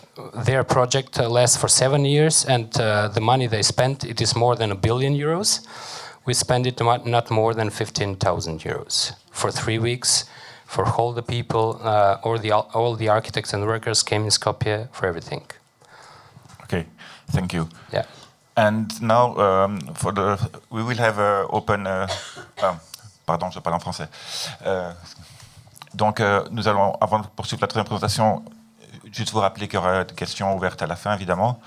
their 0.44 0.64
project 0.64 1.18
uh, 1.18 1.28
lasts 1.28 1.56
for 1.56 1.68
seven 1.68 2.04
years, 2.04 2.44
and 2.44 2.78
uh, 2.80 3.08
the 3.08 3.20
money 3.20 3.46
they 3.46 3.62
spent 3.62 4.04
it 4.04 4.20
is 4.20 4.34
more 4.34 4.56
than 4.56 4.72
a 4.72 4.74
billion 4.74 5.14
euros. 5.14 5.60
We 6.26 6.34
spend 6.34 6.66
it 6.66 6.80
not 6.80 7.30
more 7.30 7.54
than 7.54 7.70
fifteen 7.70 8.16
thousand 8.16 8.60
euros 8.60 9.12
for 9.30 9.52
three 9.52 9.78
weeks, 9.78 10.24
for 10.66 10.84
all 10.84 11.12
the 11.12 11.22
people, 11.22 11.78
uh, 11.82 12.18
all 12.22 12.38
the 12.38 12.52
all 12.52 12.96
the 12.96 13.08
architects 13.08 13.54
and 13.54 13.64
workers 13.64 14.02
came 14.02 14.24
in 14.24 14.30
Skopje 14.30 14.88
for 14.92 15.06
everything. 15.06 15.42
Okay, 16.64 16.86
thank 17.30 17.52
you. 17.52 17.68
Yeah. 17.92 18.06
And 18.56 18.90
now, 19.02 19.36
um, 19.36 19.80
for 19.94 20.12
the, 20.12 20.38
we 20.70 20.82
will 20.82 20.96
have 20.96 21.18
a 21.18 21.46
open. 21.50 21.86
Uh, 21.86 22.08
ah, 22.62 22.80
pardon, 23.26 23.50
je 23.50 23.60
parle 23.60 23.74
en 23.74 23.80
français. 23.80 24.08
Euh, 24.64 24.92
donc, 25.96 26.20
euh, 26.20 26.44
nous 26.50 26.68
allons, 26.68 26.92
avant 27.00 27.20
de 27.20 27.26
poursuivre 27.26 27.62
la 27.62 27.68
troisième 27.68 27.86
présentation, 27.86 28.42
juste 29.12 29.32
vous 29.32 29.40
rappeler 29.40 29.66
qu'il 29.66 29.78
y 29.78 29.78
aura 29.78 30.04
des 30.04 30.14
questions 30.14 30.54
ouvertes 30.54 30.82
à 30.82 30.86
la 30.86 30.96
fin, 30.96 31.14
évidemment. 31.14 31.58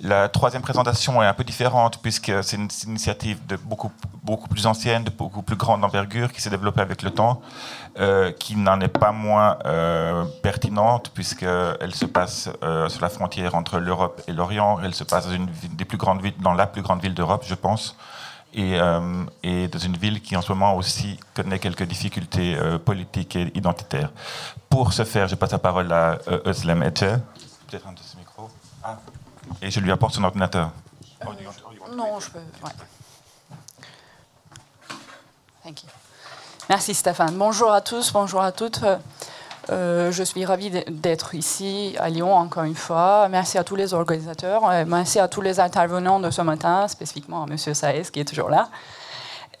La 0.00 0.28
troisième 0.28 0.62
présentation 0.62 1.22
est 1.22 1.26
un 1.26 1.34
peu 1.34 1.44
différente 1.44 2.00
puisque 2.02 2.32
c'est 2.42 2.56
une, 2.56 2.68
initiative 2.86 3.44
de 3.46 3.56
beaucoup, 3.56 3.90
beaucoup 4.22 4.48
plus 4.48 4.66
ancienne, 4.66 5.04
de 5.04 5.10
beaucoup 5.10 5.42
plus 5.42 5.56
grande 5.56 5.84
envergure 5.84 6.32
qui 6.32 6.40
s'est 6.40 6.50
développée 6.50 6.80
avec 6.80 7.02
le 7.02 7.10
temps, 7.10 7.40
euh, 7.98 8.32
qui 8.32 8.56
n'en 8.56 8.80
est 8.80 8.88
pas 8.88 9.12
moins 9.12 9.58
euh, 9.64 10.24
pertinente 10.42 11.10
puisqu'elle 11.14 11.94
se 11.94 12.04
passe 12.04 12.48
euh, 12.62 12.88
sur 12.88 13.02
la 13.02 13.08
frontière 13.08 13.54
entre 13.54 13.78
l'Europe 13.78 14.22
et 14.28 14.32
l'Orient. 14.32 14.78
Elle 14.82 14.94
se 14.94 15.04
passe 15.04 15.26
dans 15.26 15.32
une 15.32 15.48
des 15.72 15.84
plus 15.84 15.98
grandes 15.98 16.22
villes, 16.22 16.34
dans 16.40 16.54
la 16.54 16.66
plus 16.66 16.82
grande 16.82 17.00
ville 17.00 17.14
d'Europe, 17.14 17.44
je 17.46 17.54
pense. 17.54 17.96
Et, 18.52 18.80
euh, 18.80 19.24
et 19.42 19.68
dans 19.68 19.78
une 19.78 19.96
ville 19.96 20.20
qui 20.20 20.36
en 20.36 20.42
ce 20.42 20.52
moment 20.52 20.74
aussi 20.74 21.18
connaît 21.34 21.60
quelques 21.60 21.84
difficultés 21.84 22.56
euh, 22.56 22.78
politiques 22.78 23.36
et 23.36 23.52
identitaires. 23.56 24.10
Pour 24.68 24.92
ce 24.92 25.04
faire, 25.04 25.28
je 25.28 25.36
passe 25.36 25.52
la 25.52 25.58
parole 25.58 25.92
à 25.92 26.18
euh, 26.28 26.40
Özlem. 26.46 26.80
Peut-être 26.80 27.86
un 27.86 27.92
de 27.92 28.00
ce 28.00 28.16
micro. 28.16 28.50
Ah. 28.82 28.98
Et 29.62 29.70
je 29.70 29.78
lui 29.78 29.92
apporte 29.92 30.14
son 30.14 30.24
ordinateur. 30.24 30.70
Non, 31.92 32.18
je 32.18 32.30
peux. 32.30 32.40
Thank 35.62 35.82
you. 35.82 35.88
Merci 36.68 36.94
Stéphane. 36.94 37.36
Bonjour 37.36 37.72
à 37.72 37.80
tous, 37.80 38.12
bonjour 38.12 38.42
à 38.42 38.52
toutes. 38.52 38.84
Euh, 39.70 40.10
je 40.10 40.22
suis 40.22 40.44
ravie 40.44 40.70
d'être 40.70 41.34
ici 41.34 41.94
à 41.98 42.08
Lyon 42.08 42.34
encore 42.34 42.64
une 42.64 42.74
fois. 42.74 43.28
Merci 43.30 43.58
à 43.58 43.64
tous 43.64 43.76
les 43.76 43.94
organisateurs, 43.94 44.72
et 44.72 44.84
merci 44.84 45.18
à 45.18 45.28
tous 45.28 45.40
les 45.40 45.60
intervenants 45.60 46.20
de 46.20 46.30
ce 46.30 46.42
matin, 46.42 46.88
spécifiquement 46.88 47.44
à 47.44 47.46
M. 47.46 47.56
Saez 47.56 48.02
qui 48.12 48.20
est 48.20 48.24
toujours 48.24 48.48
là. 48.48 48.68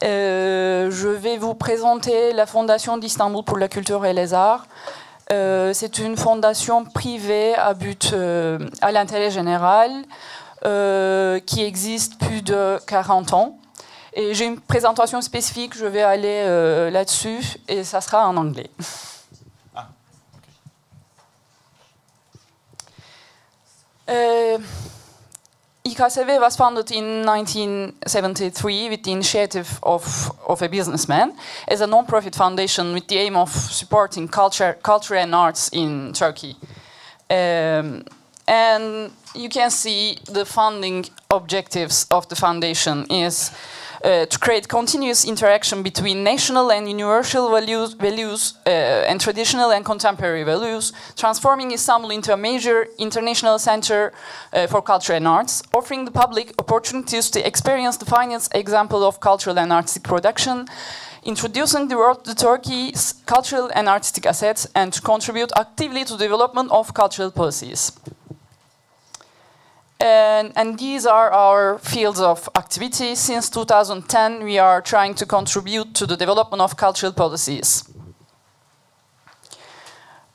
Euh, 0.02 0.90
je 0.90 1.08
vais 1.08 1.36
vous 1.36 1.54
présenter 1.54 2.32
la 2.32 2.46
Fondation 2.46 2.96
d'Istanbul 2.96 3.44
pour 3.44 3.58
la 3.58 3.68
culture 3.68 4.04
et 4.06 4.14
les 4.14 4.32
arts. 4.34 4.66
Euh, 5.32 5.72
c'est 5.72 5.98
une 5.98 6.16
fondation 6.16 6.84
privée 6.84 7.54
à 7.54 7.74
but 7.74 8.10
euh, 8.12 8.58
à 8.80 8.90
l'intérêt 8.90 9.30
général 9.30 9.90
euh, 10.64 11.38
qui 11.40 11.62
existe 11.62 12.18
plus 12.18 12.42
de 12.42 12.78
40 12.86 13.32
ans. 13.34 13.58
Et 14.14 14.34
j'ai 14.34 14.46
une 14.46 14.58
présentation 14.58 15.20
spécifique, 15.20 15.76
je 15.76 15.86
vais 15.86 16.02
aller 16.02 16.42
euh, 16.44 16.90
là-dessus 16.90 17.40
et 17.68 17.84
ça 17.84 18.00
sera 18.00 18.28
en 18.28 18.36
anglais. 18.36 18.70
Uh, 24.10 24.58
IKSV 25.84 26.40
was 26.40 26.56
founded 26.56 26.90
in 26.90 27.24
1973 27.24 28.88
with 28.88 29.04
the 29.04 29.12
initiative 29.12 29.78
of, 29.84 30.32
of 30.48 30.60
a 30.62 30.68
businessman 30.68 31.32
as 31.68 31.80
a 31.80 31.86
non-profit 31.86 32.34
foundation 32.34 32.92
with 32.92 33.06
the 33.06 33.18
aim 33.18 33.36
of 33.36 33.50
supporting 33.50 34.26
culture, 34.26 34.76
culture 34.82 35.14
and 35.14 35.32
arts 35.32 35.68
in 35.72 36.12
Turkey. 36.12 36.56
Um, 37.30 38.04
and 38.48 39.12
you 39.36 39.48
can 39.48 39.70
see 39.70 40.18
the 40.24 40.44
funding 40.44 41.04
objectives 41.30 42.08
of 42.10 42.28
the 42.28 42.34
foundation 42.34 43.06
is 43.06 43.52
uh, 44.02 44.26
to 44.26 44.38
create 44.38 44.68
continuous 44.68 45.24
interaction 45.24 45.82
between 45.82 46.24
national 46.24 46.70
and 46.72 46.88
universal 46.88 47.50
values, 47.50 47.92
values 47.94 48.54
uh, 48.66 48.70
and 48.70 49.20
traditional 49.20 49.70
and 49.70 49.84
contemporary 49.84 50.42
values, 50.42 50.92
transforming 51.16 51.72
Istanbul 51.72 52.10
into 52.10 52.32
a 52.32 52.36
major 52.36 52.88
international 52.98 53.58
center 53.58 54.12
uh, 54.52 54.66
for 54.66 54.82
culture 54.82 55.12
and 55.12 55.28
arts, 55.28 55.62
offering 55.72 56.04
the 56.04 56.10
public 56.10 56.52
opportunities 56.58 57.30
to 57.30 57.46
experience 57.46 57.96
the 57.96 58.06
finest 58.06 58.54
example 58.54 59.04
of 59.04 59.20
cultural 59.20 59.58
and 59.58 59.72
artistic 59.72 60.02
production, 60.02 60.66
introducing 61.22 61.88
the 61.88 61.96
world 61.96 62.24
to 62.24 62.34
Turkey's 62.34 63.14
cultural 63.26 63.70
and 63.74 63.88
artistic 63.88 64.26
assets, 64.26 64.66
and 64.74 64.92
to 64.92 65.02
contribute 65.02 65.50
actively 65.56 66.04
to 66.04 66.14
the 66.16 66.24
development 66.24 66.70
of 66.70 66.94
cultural 66.94 67.30
policies. 67.30 67.92
And, 70.00 70.52
and 70.56 70.78
these 70.78 71.04
are 71.04 71.30
our 71.30 71.78
fields 71.78 72.20
of 72.20 72.48
activity. 72.56 73.14
Since 73.14 73.50
2010, 73.50 74.42
we 74.44 74.58
are 74.58 74.80
trying 74.80 75.14
to 75.14 75.26
contribute 75.26 75.94
to 75.94 76.06
the 76.06 76.16
development 76.16 76.62
of 76.62 76.76
cultural 76.76 77.12
policies. 77.12 77.84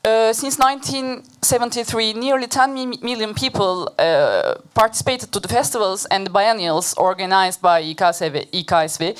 Uh, 0.04 0.32
since 0.32 0.56
1973, 0.56 2.12
nearly 2.12 2.46
10 2.46 2.74
mi- 2.74 2.98
million 3.02 3.34
people 3.34 3.92
uh, 3.98 4.54
participated 4.72 5.32
to 5.32 5.40
the 5.40 5.48
festivals 5.48 6.06
and 6.12 6.26
the 6.26 6.30
biennials 6.30 6.94
organized 6.94 7.60
by 7.60 7.82
IKSV. 7.82 8.48
IKSV. 8.52 9.14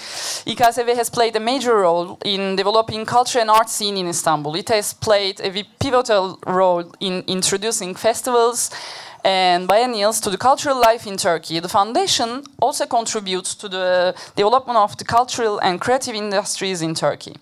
IKSV 0.47 0.95
has 0.95 1.11
played 1.11 1.35
a 1.35 1.41
major 1.41 1.75
role 1.75 2.21
in 2.25 2.55
developing 2.55 3.05
culture 3.05 3.41
and 3.41 3.51
art 3.51 3.69
scene 3.69 3.97
in 3.97 4.07
Istanbul. 4.07 4.55
It 4.55 4.69
has 4.69 4.95
played 4.95 5.41
a 5.41 5.65
pivotal 5.81 6.39
role 6.47 6.85
in 7.01 7.25
introducing 7.27 7.97
festivals 7.97 8.71
and 9.27 9.67
biennials 9.67 10.21
to 10.21 10.31
the 10.31 10.39
cultural 10.39 10.81
life 10.81 11.05
in 11.05 11.17
Turkey. 11.17 11.59
The 11.59 11.69
foundation 11.69 12.45
also 12.61 12.87
contributes 12.87 13.57
to 13.57 13.69
the 13.69 14.15
development 14.37 14.79
of 14.79 14.97
the 14.99 15.05
cultural 15.05 15.59
and 15.59 15.81
creative 15.81 16.15
industries 16.15 16.81
in 16.81 16.95
Turkey. 16.95 17.35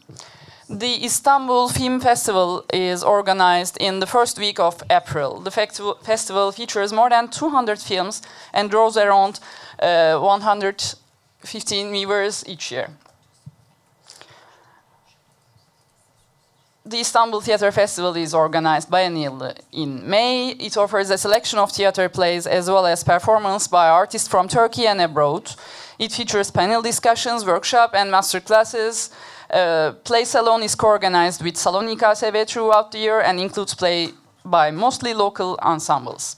The 0.70 1.04
Istanbul 1.04 1.68
Film 1.68 2.00
Festival 2.00 2.64
is 2.72 3.04
organized 3.04 3.76
in 3.80 4.00
the 4.00 4.06
first 4.06 4.38
week 4.38 4.58
of 4.58 4.82
April. 4.88 5.40
The 5.40 5.50
festival 5.50 6.52
features 6.52 6.90
more 6.90 7.10
than 7.10 7.28
200 7.28 7.78
films 7.78 8.22
and 8.54 8.70
draws 8.70 8.96
around 8.96 9.40
uh, 9.78 10.18
115 10.18 11.92
viewers 11.92 12.44
each 12.46 12.72
year. 12.72 12.88
The 16.86 17.00
Istanbul 17.00 17.40
Theatre 17.40 17.72
Festival 17.72 18.14
is 18.14 18.34
organized 18.34 18.90
biennially 18.90 19.56
in 19.72 20.06
May. 20.06 20.50
It 20.50 20.76
offers 20.76 21.08
a 21.08 21.16
selection 21.16 21.58
of 21.58 21.72
theater 21.72 22.10
plays 22.10 22.46
as 22.46 22.68
well 22.68 22.84
as 22.84 23.02
performance 23.02 23.66
by 23.66 23.88
artists 23.88 24.28
from 24.28 24.48
Turkey 24.48 24.86
and 24.86 25.00
abroad. 25.00 25.50
It 25.98 26.12
features 26.12 26.50
panel 26.50 26.82
discussions, 26.82 27.46
workshop, 27.46 27.94
and 27.94 28.10
master 28.10 28.38
classes. 28.38 29.08
Uh, 29.50 29.92
play 30.04 30.26
Salon 30.26 30.62
is 30.62 30.74
co-organized 30.74 31.42
with 31.42 31.54
Salonika 31.54 32.12
Seve 32.12 32.46
throughout 32.46 32.92
the 32.92 32.98
year 32.98 33.20
and 33.20 33.40
includes 33.40 33.74
play 33.74 34.10
by 34.44 34.70
mostly 34.70 35.14
local 35.14 35.58
ensembles. 35.62 36.36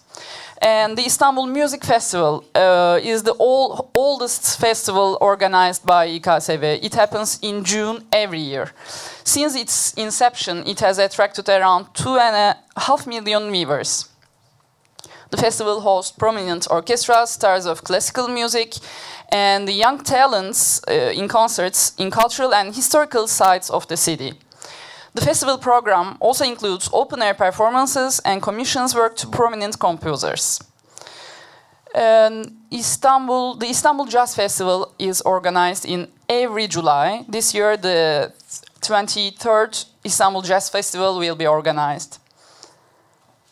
And 0.63 0.97
the 0.97 1.05
Istanbul 1.05 1.47
Music 1.47 1.85
Festival 1.85 2.45
uh, 2.55 2.99
is 3.03 3.23
the 3.23 3.35
old, 3.35 3.91
oldest 3.95 4.59
festival 4.59 5.19
organized 5.21 5.85
by 5.85 6.09
İKSV. 6.09 6.83
It 6.83 6.95
happens 6.95 7.39
in 7.43 7.63
June 7.63 8.05
every 8.11 8.41
year. 8.41 8.73
Since 9.25 9.55
its 9.55 9.93
inception, 9.95 10.67
it 10.67 10.81
has 10.81 10.99
attracted 10.99 11.49
around 11.49 11.95
two 11.95 12.17
and 12.17 12.35
a 12.35 12.81
half 12.81 13.07
million 13.07 13.51
viewers. 13.53 14.09
The 15.31 15.37
festival 15.37 15.81
hosts 15.81 16.13
prominent 16.17 16.67
orchestras, 16.71 17.31
stars 17.31 17.67
of 17.67 17.83
classical 17.83 18.29
music, 18.29 18.75
and 19.31 19.67
the 19.67 19.73
young 19.73 19.99
talents 20.05 20.81
uh, 20.89 21.13
in 21.15 21.29
concerts 21.29 21.95
in 21.99 22.11
cultural 22.11 22.55
and 22.55 22.75
historical 22.75 23.27
sites 23.27 23.69
of 23.69 23.87
the 23.89 23.97
city. 23.97 24.35
The 25.17 25.23
festival 25.23 25.57
program 25.57 26.19
also 26.21 26.45
includes 26.45 26.91
open 26.93 27.23
air 27.23 27.33
performances 27.33 28.21
and 28.27 28.43
commissions 28.43 28.95
work 28.95 29.17
to 29.17 29.27
prominent 29.27 29.79
composers. 29.81 30.61
And 31.95 32.55
Istanbul, 32.71 33.57
the 33.57 33.71
Istanbul 33.71 34.05
Jazz 34.05 34.35
Festival 34.35 34.93
is 34.99 35.23
organized 35.23 35.87
in 35.87 36.09
every 36.29 36.67
July. 36.69 37.25
This 37.31 37.55
year, 37.55 37.79
the 37.79 38.31
23rd 38.83 39.87
Istanbul 40.05 40.43
Jazz 40.43 40.69
Festival 40.69 41.19
will 41.19 41.35
be 41.35 41.47
organized. 41.47 42.19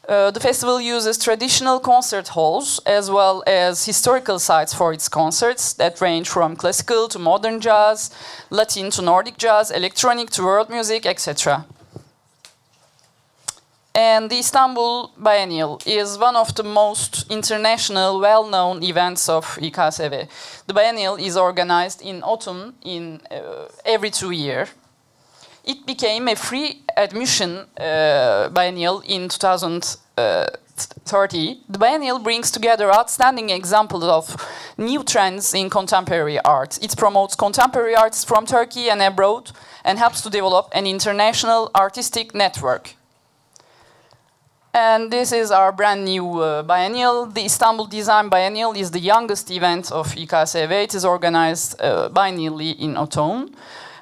Uh, 0.07 0.31
the 0.31 0.41
festival 0.41 0.79
uses 0.79 1.17
traditional 1.17 1.81
concert 1.81 2.29
halls 2.29 2.79
as 2.85 3.11
well 3.11 3.43
as 3.47 3.87
historical 3.87 4.39
sites 4.39 4.75
for 4.75 4.93
its 4.93 5.09
concerts 5.09 5.73
that 5.75 5.99
range 6.01 6.29
from 6.29 6.57
classical 6.57 7.09
to 7.09 7.19
modern 7.19 7.59
jazz, 7.59 8.11
Latin 8.51 8.91
to 8.91 9.01
Nordic 9.01 9.39
jazz, 9.39 9.71
electronic 9.71 10.29
to 10.29 10.43
world 10.43 10.69
music, 10.69 11.07
etc. 11.07 11.65
And 13.95 14.29
the 14.29 14.41
Istanbul 14.41 15.13
Biennial 15.17 15.81
is 15.87 16.19
one 16.19 16.37
of 16.37 16.55
the 16.55 16.65
most 16.65 17.31
international, 17.31 18.21
well 18.21 18.47
known 18.47 18.83
events 18.83 19.29
of 19.29 19.45
İKSV. 19.57 20.29
The 20.67 20.75
biennial 20.75 21.17
is 21.17 21.37
organized 21.37 22.03
in 22.03 22.23
autumn 22.23 22.75
in 22.83 23.21
uh, 23.31 23.69
every 23.87 24.11
two 24.11 24.33
years. 24.33 24.69
It 25.65 25.87
became 25.87 26.29
a 26.29 26.37
free 26.37 26.83
admission 26.97 27.67
uh, 27.79 28.49
biennial 28.51 29.01
in 29.01 29.29
2030. 29.29 31.61
The 31.69 31.79
biennial 31.79 32.19
brings 32.19 32.51
together 32.51 32.93
outstanding 32.93 33.51
examples 33.51 34.05
of 34.05 34.37
new 34.77 35.03
trends 35.03 35.55
in 35.55 35.71
contemporary 35.71 36.39
art. 36.41 36.79
It 36.83 36.95
promotes 36.97 37.35
contemporary 37.35 37.97
artists 37.97 38.25
from 38.25 38.45
Turkey 38.47 38.91
and 38.91 39.01
abroad 39.01 39.53
and 39.85 39.99
helps 39.99 40.21
to 40.23 40.31
develop 40.31 40.69
an 40.73 40.87
international 40.87 41.71
artistic 41.75 42.35
network. 42.35 42.95
And 44.77 45.13
this 45.13 45.33
is 45.33 45.53
our 45.53 45.71
brand 45.71 46.05
new 46.05 46.41
uh, 46.41 46.65
biennial. 46.65 47.27
The 47.27 47.45
Istanbul 47.45 47.87
Design 47.87 48.29
Biennial 48.29 48.73
is 48.73 48.91
the 48.91 48.99
youngest 48.99 49.49
event 49.53 49.93
of 49.93 50.13
IKSV. 50.17 50.83
It 50.83 50.97
is 50.97 51.05
organized 51.05 51.81
uh, 51.81 52.09
biennially 52.13 52.77
in 52.81 52.97
autumn. 52.97 53.55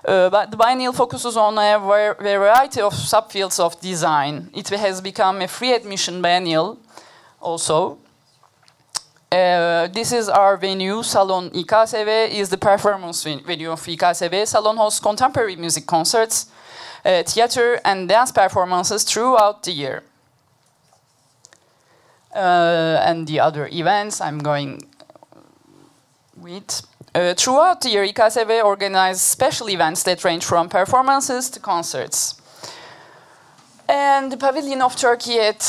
Uh, 0.04 0.28
but 0.30 0.50
the 0.50 0.56
biennial 0.56 0.92
focuses 0.92 1.36
on 1.36 1.56
a 1.58 1.78
variety 1.78 2.80
of 2.80 2.92
subfields 2.92 3.60
of 3.60 3.80
design. 3.80 4.50
It 4.52 4.68
has 4.70 5.00
become 5.00 5.40
a 5.42 5.48
free 5.48 5.72
admission 5.72 6.20
biennial 6.20 6.78
also. 7.40 7.98
Uh, 9.30 9.86
this 9.86 10.12
is 10.12 10.28
our 10.28 10.56
venue, 10.56 11.02
Salon 11.02 11.50
IKSV, 11.50 12.30
is 12.30 12.50
the 12.50 12.58
performance 12.58 13.22
venue 13.22 13.70
of 13.70 13.80
IKSV. 13.80 14.46
Salon 14.46 14.76
hosts 14.76 15.00
contemporary 15.00 15.56
music 15.56 15.86
concerts, 15.86 16.50
uh, 17.04 17.22
theater, 17.22 17.80
and 17.84 18.08
dance 18.08 18.32
performances 18.32 19.04
throughout 19.04 19.62
the 19.62 19.72
year. 19.72 20.02
Uh, 22.34 23.00
and 23.06 23.26
the 23.26 23.38
other 23.38 23.68
events 23.72 24.20
I'm 24.20 24.40
going 24.40 24.82
with. 26.36 26.82
Uh, 27.14 27.34
throughout 27.34 27.82
the 27.82 27.90
year, 27.90 28.06
IKSV 28.06 28.64
organizes 28.64 29.20
special 29.20 29.68
events 29.68 30.02
that 30.04 30.24
range 30.24 30.44
from 30.44 30.68
performances 30.68 31.50
to 31.50 31.60
concerts. 31.60 32.40
And 33.86 34.32
the 34.32 34.38
Pavilion 34.38 34.80
of 34.80 34.96
Turkey 34.96 35.38
at 35.38 35.60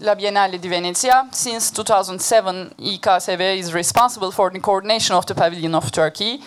La 0.00 0.16
Biennale 0.16 0.60
di 0.60 0.68
Venezia. 0.68 1.28
Since 1.30 1.70
2007, 1.70 2.74
IKSV 2.78 3.58
is 3.58 3.72
responsible 3.72 4.32
for 4.32 4.50
the 4.50 4.58
coordination 4.58 5.14
of 5.14 5.24
the 5.26 5.34
Pavilion 5.36 5.76
of 5.76 5.92
Turkey. 5.92 6.40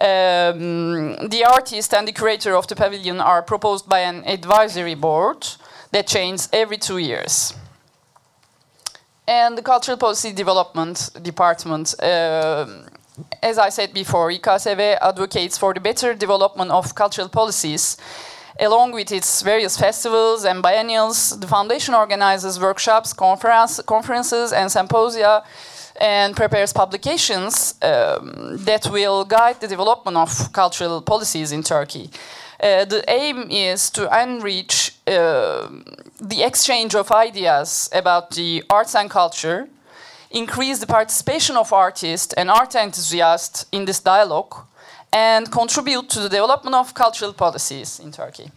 Um, 0.00 1.28
the 1.28 1.44
artist 1.50 1.92
and 1.92 2.06
the 2.06 2.12
curator 2.12 2.54
of 2.54 2.68
the 2.68 2.76
pavilion 2.76 3.20
are 3.20 3.42
proposed 3.42 3.88
by 3.88 4.00
an 4.00 4.22
advisory 4.24 4.94
board 4.94 5.46
that 5.90 6.06
changes 6.06 6.48
every 6.52 6.78
two 6.78 6.98
years 6.98 7.54
and 9.30 9.56
the 9.56 9.62
Cultural 9.62 9.96
Policy 9.96 10.32
Development 10.32 11.10
Department. 11.22 11.94
Uh, 12.02 12.66
as 13.42 13.58
I 13.58 13.70
said 13.70 13.92
before, 13.92 14.30
IKSV 14.30 14.98
advocates 15.00 15.58
for 15.58 15.74
the 15.74 15.80
better 15.80 16.14
development 16.14 16.70
of 16.70 16.94
cultural 16.94 17.28
policies. 17.28 17.96
Along 18.58 18.92
with 18.92 19.10
its 19.10 19.42
various 19.42 19.78
festivals 19.78 20.44
and 20.44 20.62
biennials, 20.62 21.38
the 21.40 21.46
foundation 21.46 21.94
organizes 21.94 22.60
workshops, 22.60 23.12
conference, 23.12 23.80
conferences, 23.86 24.52
and 24.52 24.70
symposia 24.70 25.42
and 26.00 26.34
prepares 26.34 26.72
publications 26.72 27.74
um, 27.82 28.56
that 28.64 28.86
will 28.90 29.24
guide 29.24 29.60
the 29.60 29.68
development 29.68 30.16
of 30.16 30.52
cultural 30.52 31.02
policies 31.02 31.52
in 31.52 31.62
Turkey. 31.62 32.10
Uh, 32.62 32.84
the 32.84 33.02
aim 33.08 33.50
is 33.50 33.90
to 33.90 34.02
enrich 34.22 34.92
uh, 35.06 35.68
the 36.20 36.42
exchange 36.42 36.94
of 36.94 37.10
ideas 37.10 37.88
about 37.92 38.30
the 38.32 38.62
arts 38.68 38.94
and 38.94 39.10
culture, 39.10 39.68
increase 40.30 40.78
the 40.78 40.86
participation 40.86 41.56
of 41.56 41.72
artists 41.72 42.32
and 42.34 42.50
art 42.50 42.74
enthusiasts 42.74 43.66
in 43.72 43.84
this 43.84 44.00
dialogue, 44.00 44.54
and 45.12 45.50
contribute 45.50 46.08
to 46.08 46.20
the 46.20 46.28
development 46.28 46.74
of 46.74 46.94
cultural 46.94 47.32
policies 47.32 48.00
in 48.00 48.12
Turkey. 48.12 48.50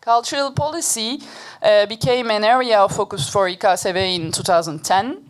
Cultural 0.00 0.50
policy 0.52 1.20
uh, 1.62 1.86
became 1.86 2.30
an 2.30 2.44
area 2.44 2.78
of 2.78 2.94
focus 2.96 3.28
for 3.28 3.48
IKSV 3.48 4.14
in 4.16 4.32
2010. 4.32 5.24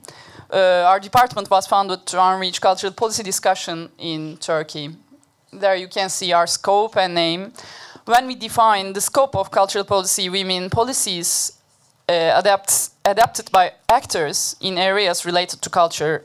Uh, 0.50 0.84
our 0.86 1.00
department 1.00 1.50
was 1.50 1.66
founded 1.66 2.06
to 2.06 2.18
enrich 2.18 2.60
cultural 2.60 2.92
policy 2.92 3.22
discussion 3.22 3.90
in 3.98 4.36
Turkey 4.38 4.90
there 5.52 5.76
you 5.76 5.88
can 5.88 6.08
see 6.08 6.32
our 6.32 6.46
scope 6.46 6.96
and 6.96 7.14
name. 7.14 7.52
When 8.04 8.26
we 8.26 8.34
define 8.34 8.92
the 8.92 9.00
scope 9.00 9.36
of 9.36 9.50
cultural 9.50 9.84
policy, 9.84 10.28
we 10.28 10.44
mean 10.44 10.70
policies 10.70 11.57
uh, 12.08 12.32
adapt, 12.36 12.90
adapted 13.04 13.50
by 13.52 13.72
actors 13.88 14.56
in 14.60 14.78
areas 14.78 15.24
related 15.24 15.60
to 15.62 15.70
culture. 15.70 16.24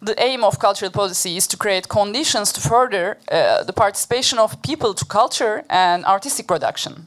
The 0.00 0.14
aim 0.22 0.44
of 0.44 0.58
cultural 0.58 0.90
policy 0.90 1.36
is 1.36 1.46
to 1.48 1.56
create 1.56 1.88
conditions 1.88 2.52
to 2.52 2.60
further 2.60 3.16
uh, 3.30 3.64
the 3.64 3.72
participation 3.72 4.38
of 4.38 4.60
people 4.62 4.94
to 4.94 5.04
culture 5.04 5.64
and 5.70 6.04
artistic 6.04 6.46
production. 6.46 7.06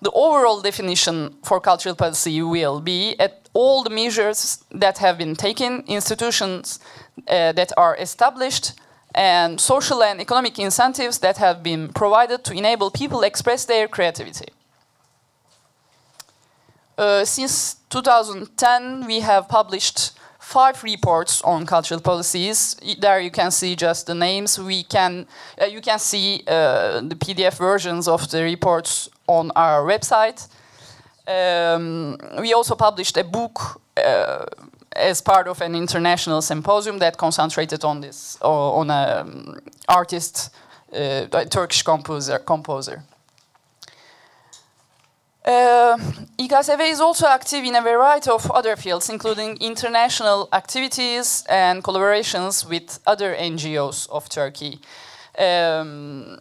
The 0.00 0.10
overall 0.10 0.60
definition 0.60 1.34
for 1.42 1.60
cultural 1.60 1.94
policy 1.94 2.42
will 2.42 2.80
be 2.80 3.14
at 3.18 3.48
all 3.54 3.82
the 3.82 3.90
measures 3.90 4.64
that 4.70 4.98
have 4.98 5.16
been 5.16 5.34
taken, 5.34 5.84
institutions 5.86 6.78
uh, 7.28 7.52
that 7.52 7.72
are 7.76 7.96
established, 7.96 8.72
and 9.14 9.60
social 9.60 10.02
and 10.02 10.20
economic 10.20 10.58
incentives 10.58 11.18
that 11.18 11.38
have 11.38 11.62
been 11.62 11.88
provided 11.88 12.44
to 12.44 12.52
enable 12.52 12.90
people 12.90 13.22
express 13.22 13.64
their 13.64 13.88
creativity. 13.88 14.46
Uh, 16.96 17.24
since 17.24 17.76
2010, 17.90 19.06
we 19.06 19.20
have 19.20 19.48
published 19.48 20.12
five 20.38 20.82
reports 20.84 21.42
on 21.42 21.66
cultural 21.66 22.00
policies. 22.00 22.76
There 23.00 23.18
you 23.18 23.30
can 23.30 23.50
see 23.50 23.74
just 23.74 24.06
the 24.06 24.14
names. 24.14 24.58
We 24.58 24.84
can, 24.84 25.26
uh, 25.60 25.64
you 25.66 25.80
can 25.80 25.98
see 25.98 26.42
uh, 26.46 27.00
the 27.00 27.16
PDF 27.16 27.58
versions 27.58 28.06
of 28.06 28.30
the 28.30 28.42
reports 28.42 29.08
on 29.26 29.50
our 29.56 29.82
website. 29.82 30.46
Um, 31.26 32.18
we 32.38 32.52
also 32.52 32.74
published 32.74 33.16
a 33.16 33.24
book 33.24 33.80
uh, 33.96 34.44
as 34.92 35.20
part 35.20 35.48
of 35.48 35.60
an 35.62 35.74
international 35.74 36.42
symposium 36.42 36.98
that 36.98 37.16
concentrated 37.16 37.84
on 37.84 38.00
this, 38.00 38.38
on 38.40 38.90
an 38.90 39.18
um, 39.18 39.58
artist, 39.88 40.50
uh, 40.92 41.26
a 41.32 41.46
Turkish 41.46 41.82
composer. 41.82 42.38
composer. 42.38 43.02
Uh, 45.44 45.98
IKSV 46.38 46.90
is 46.90 47.00
also 47.00 47.26
active 47.26 47.64
in 47.64 47.76
a 47.76 47.82
variety 47.82 48.30
of 48.30 48.50
other 48.50 48.76
fields, 48.76 49.10
including 49.10 49.58
international 49.60 50.48
activities 50.52 51.44
and 51.50 51.84
collaborations 51.84 52.66
with 52.68 52.98
other 53.06 53.34
NGOs 53.34 54.08
of 54.08 54.28
Turkey. 54.30 54.80
Um, 55.38 56.38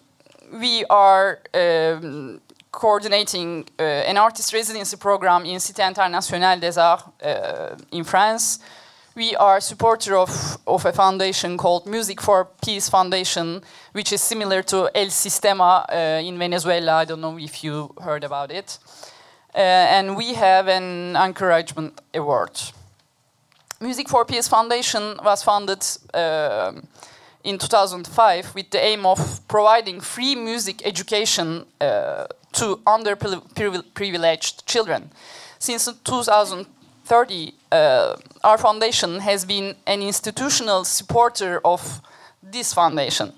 we 0.54 0.86
are 0.90 1.40
um, 1.54 2.40
coordinating 2.72 3.66
uh, 3.78 3.84
an 3.84 4.18
artist 4.18 4.54
residency 4.54 4.96
program 4.96 5.44
in 5.46 5.60
Cité 5.60 5.86
Internationale 5.86 6.60
des 6.60 6.78
Arts 6.78 7.04
uh, 7.22 7.76
in 7.92 8.04
France. 8.06 8.60
We 9.16 9.36
are 9.36 9.62
supporter 9.62 10.18
of, 10.18 10.58
of 10.66 10.86
a 10.88 10.92
foundation 10.92 11.56
called 11.56 11.86
Music 11.86 12.20
for 12.20 12.46
Peace 12.66 12.90
Foundation, 12.90 13.62
which 13.92 14.12
is 14.12 14.24
similar 14.24 14.64
to 14.64 14.90
El 14.96 15.12
Sistema 15.12 15.86
uh, 15.88 16.28
in 16.28 16.40
Venezuela. 16.40 16.94
I 16.94 17.06
don't 17.06 17.22
know 17.22 17.38
if 17.38 17.64
you 17.64 17.94
heard 18.02 18.24
about 18.24 18.50
it. 18.50 18.80
Uh, 19.54 19.60
and 19.60 20.18
we 20.18 20.34
have 20.34 20.68
an 20.68 21.16
encouragement 21.16 22.02
award. 22.16 22.60
Music 23.80 24.10
for 24.10 24.26
Peace 24.26 24.48
Foundation 24.48 25.20
was 25.24 25.44
founded 25.44 25.86
uh, 26.16 26.72
in 27.44 27.60
2005 27.60 28.56
with 28.56 28.72
the 28.72 28.84
aim 28.84 29.06
of 29.06 29.48
providing 29.48 30.02
free 30.02 30.34
music 30.34 30.82
education 30.88 31.68
uh, 31.80 32.26
to 32.54 32.78
underprivileged 32.88 34.66
children. 34.66 35.12
Since 35.60 35.88
2030, 37.08 37.54
uh, 37.72 38.16
our 38.44 38.58
foundation 38.58 39.20
has 39.20 39.46
been 39.46 39.76
an 39.86 40.02
institutional 40.02 40.84
supporter 40.86 41.60
of 41.66 42.02
this 42.42 42.74
foundation. 42.74 43.34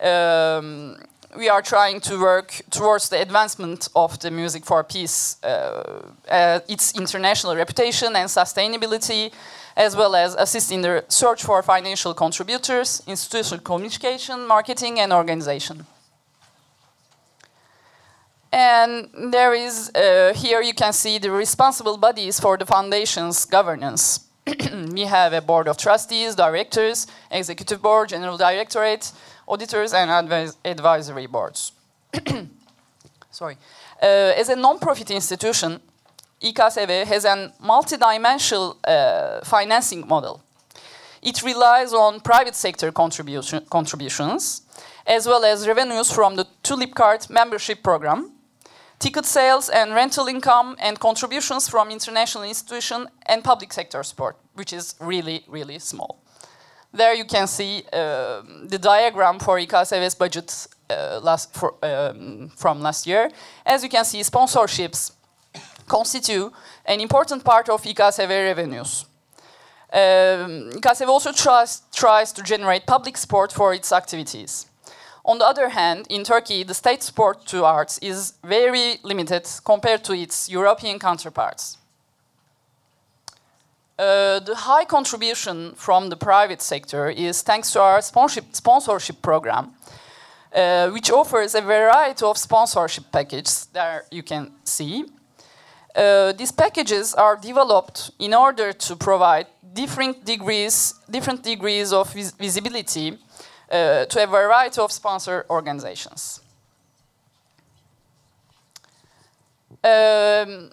Um, 0.00 0.96
we 1.36 1.48
are 1.48 1.62
trying 1.62 2.00
to 2.00 2.18
work 2.20 2.60
towards 2.70 3.08
the 3.08 3.20
advancement 3.20 3.88
of 3.94 4.18
the 4.18 4.30
Music 4.30 4.64
for 4.64 4.82
Peace, 4.82 5.36
uh, 5.44 6.02
uh, 6.28 6.60
its 6.68 6.98
international 6.98 7.54
reputation 7.54 8.16
and 8.16 8.28
sustainability, 8.28 9.30
as 9.76 9.94
well 9.94 10.16
as 10.16 10.34
assist 10.34 10.72
in 10.72 10.82
the 10.82 11.04
search 11.08 11.44
for 11.44 11.62
financial 11.62 12.12
contributors, 12.14 13.02
institutional 13.06 13.62
communication, 13.62 14.46
marketing, 14.46 14.98
and 14.98 15.12
organization. 15.12 15.86
And 18.52 19.08
there 19.32 19.54
is, 19.54 19.90
uh, 19.94 20.32
here 20.34 20.60
you 20.60 20.74
can 20.74 20.92
see 20.92 21.18
the 21.18 21.30
responsible 21.30 21.96
bodies 21.96 22.40
for 22.40 22.56
the 22.58 22.66
foundation's 22.66 23.44
governance. 23.44 24.26
we 24.92 25.02
have 25.02 25.32
a 25.32 25.40
board 25.40 25.68
of 25.68 25.76
trustees, 25.76 26.34
directors, 26.34 27.06
executive 27.30 27.80
board, 27.80 28.08
general 28.08 28.36
directorate, 28.36 29.12
auditors, 29.46 29.94
and 29.94 30.10
advis 30.10 30.56
advisory 30.64 31.26
boards. 31.26 31.72
Sorry. 33.30 33.56
Uh, 34.02 34.32
as 34.36 34.48
a 34.48 34.56
non-profit 34.56 35.10
institution, 35.10 35.80
IKSV 36.42 37.04
has 37.04 37.24
a 37.24 37.52
multidimensional 37.62 38.76
uh, 38.84 39.44
financing 39.44 40.08
model. 40.08 40.42
It 41.22 41.42
relies 41.42 41.92
on 41.92 42.20
private 42.20 42.56
sector 42.56 42.90
contribution, 42.90 43.64
contributions, 43.70 44.62
as 45.06 45.26
well 45.26 45.44
as 45.44 45.68
revenues 45.68 46.10
from 46.10 46.36
the 46.36 46.46
Tulip 46.62 46.94
Card 46.94 47.28
membership 47.28 47.82
program, 47.82 48.32
ticket 49.00 49.26
sales 49.26 49.68
and 49.68 49.94
rental 49.94 50.28
income, 50.28 50.76
and 50.78 51.00
contributions 51.00 51.68
from 51.68 51.90
international 51.90 52.44
institutions 52.44 53.08
and 53.26 53.42
public 53.42 53.72
sector 53.72 54.02
support, 54.04 54.36
which 54.54 54.72
is 54.72 54.94
really, 55.00 55.44
really 55.48 55.78
small. 55.78 56.22
There 56.92 57.14
you 57.14 57.24
can 57.24 57.46
see 57.46 57.82
uh, 57.92 58.42
the 58.64 58.78
diagram 58.78 59.38
for 59.38 59.58
IKSV's 59.58 60.14
budget 60.14 60.66
uh, 60.90 61.20
last 61.22 61.54
for, 61.54 61.74
um, 61.82 62.50
from 62.56 62.80
last 62.80 63.06
year. 63.06 63.30
As 63.64 63.82
you 63.82 63.88
can 63.88 64.04
see, 64.04 64.20
sponsorships 64.20 65.12
constitute 65.86 66.52
an 66.84 67.00
important 67.00 67.44
part 67.44 67.68
of 67.68 67.82
IKSV 67.82 68.28
revenues. 68.28 69.06
Um, 69.92 70.70
also 71.08 71.32
tries, 71.32 71.82
tries 71.92 72.32
to 72.32 72.42
generate 72.42 72.86
public 72.86 73.16
support 73.16 73.52
for 73.52 73.74
its 73.74 73.92
activities. 73.92 74.69
On 75.24 75.38
the 75.38 75.46
other 75.46 75.68
hand, 75.68 76.06
in 76.08 76.24
Turkey, 76.24 76.62
the 76.64 76.74
state 76.74 77.02
support 77.02 77.46
to 77.46 77.64
arts 77.64 77.98
is 77.98 78.34
very 78.42 78.98
limited 79.02 79.46
compared 79.64 80.02
to 80.04 80.12
its 80.14 80.48
European 80.48 80.98
counterparts. 80.98 81.76
Uh, 83.98 84.40
the 84.40 84.54
high 84.54 84.86
contribution 84.86 85.74
from 85.74 86.08
the 86.08 86.16
private 86.16 86.62
sector 86.62 87.10
is 87.10 87.42
thanks 87.42 87.70
to 87.70 87.80
our 87.80 88.00
sponsorship, 88.00 89.20
program, 89.20 89.72
uh, 90.54 90.88
which 90.88 91.10
offers 91.10 91.54
a 91.54 91.60
variety 91.60 92.24
of 92.24 92.38
sponsorship 92.38 93.04
packages 93.12 93.68
that 93.74 94.06
you 94.10 94.22
can 94.22 94.50
see. 94.64 95.04
Uh, 95.94 96.32
these 96.32 96.50
packages 96.50 97.14
are 97.14 97.36
developed 97.36 98.10
in 98.18 98.32
order 98.32 98.72
to 98.72 98.96
provide 98.96 99.46
different 99.74 100.24
degrees, 100.24 100.94
different 101.10 101.42
degrees 101.42 101.92
of 101.92 102.10
vis 102.14 102.30
visibility 102.30 103.18
uh, 103.70 104.04
to 104.06 104.22
a 104.22 104.26
variety 104.26 104.80
of 104.80 104.92
sponsor 104.92 105.46
organizations. 105.48 106.40
Um, 109.82 110.70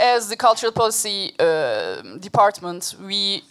as 0.00 0.28
the 0.28 0.36
cultural 0.36 0.72
policy 0.72 1.32
uh, 1.38 2.02
department, 2.18 2.96
we 3.00 3.42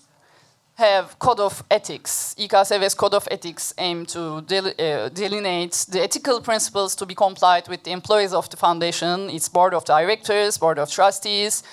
have 0.75 1.17
code 1.17 1.39
of 1.39 1.63
ethics. 1.71 2.35
IKSV's 2.37 2.93
code 2.93 3.15
of 3.15 3.27
ethics 3.31 3.73
aim 3.77 4.05
to 4.05 4.41
del 4.41 4.67
uh, 4.67 5.09
delineate 5.09 5.85
the 5.89 6.03
ethical 6.03 6.39
principles 6.41 6.95
to 6.95 7.05
be 7.05 7.15
complied 7.15 7.67
with 7.67 7.83
the 7.83 7.91
employees 7.91 8.33
of 8.33 8.49
the 8.49 8.57
foundation, 8.57 9.29
its 9.29 9.49
board 9.49 9.73
of 9.73 9.85
directors, 9.85 10.57
board 10.57 10.77
of 10.77 10.89
trustees, 10.89 11.63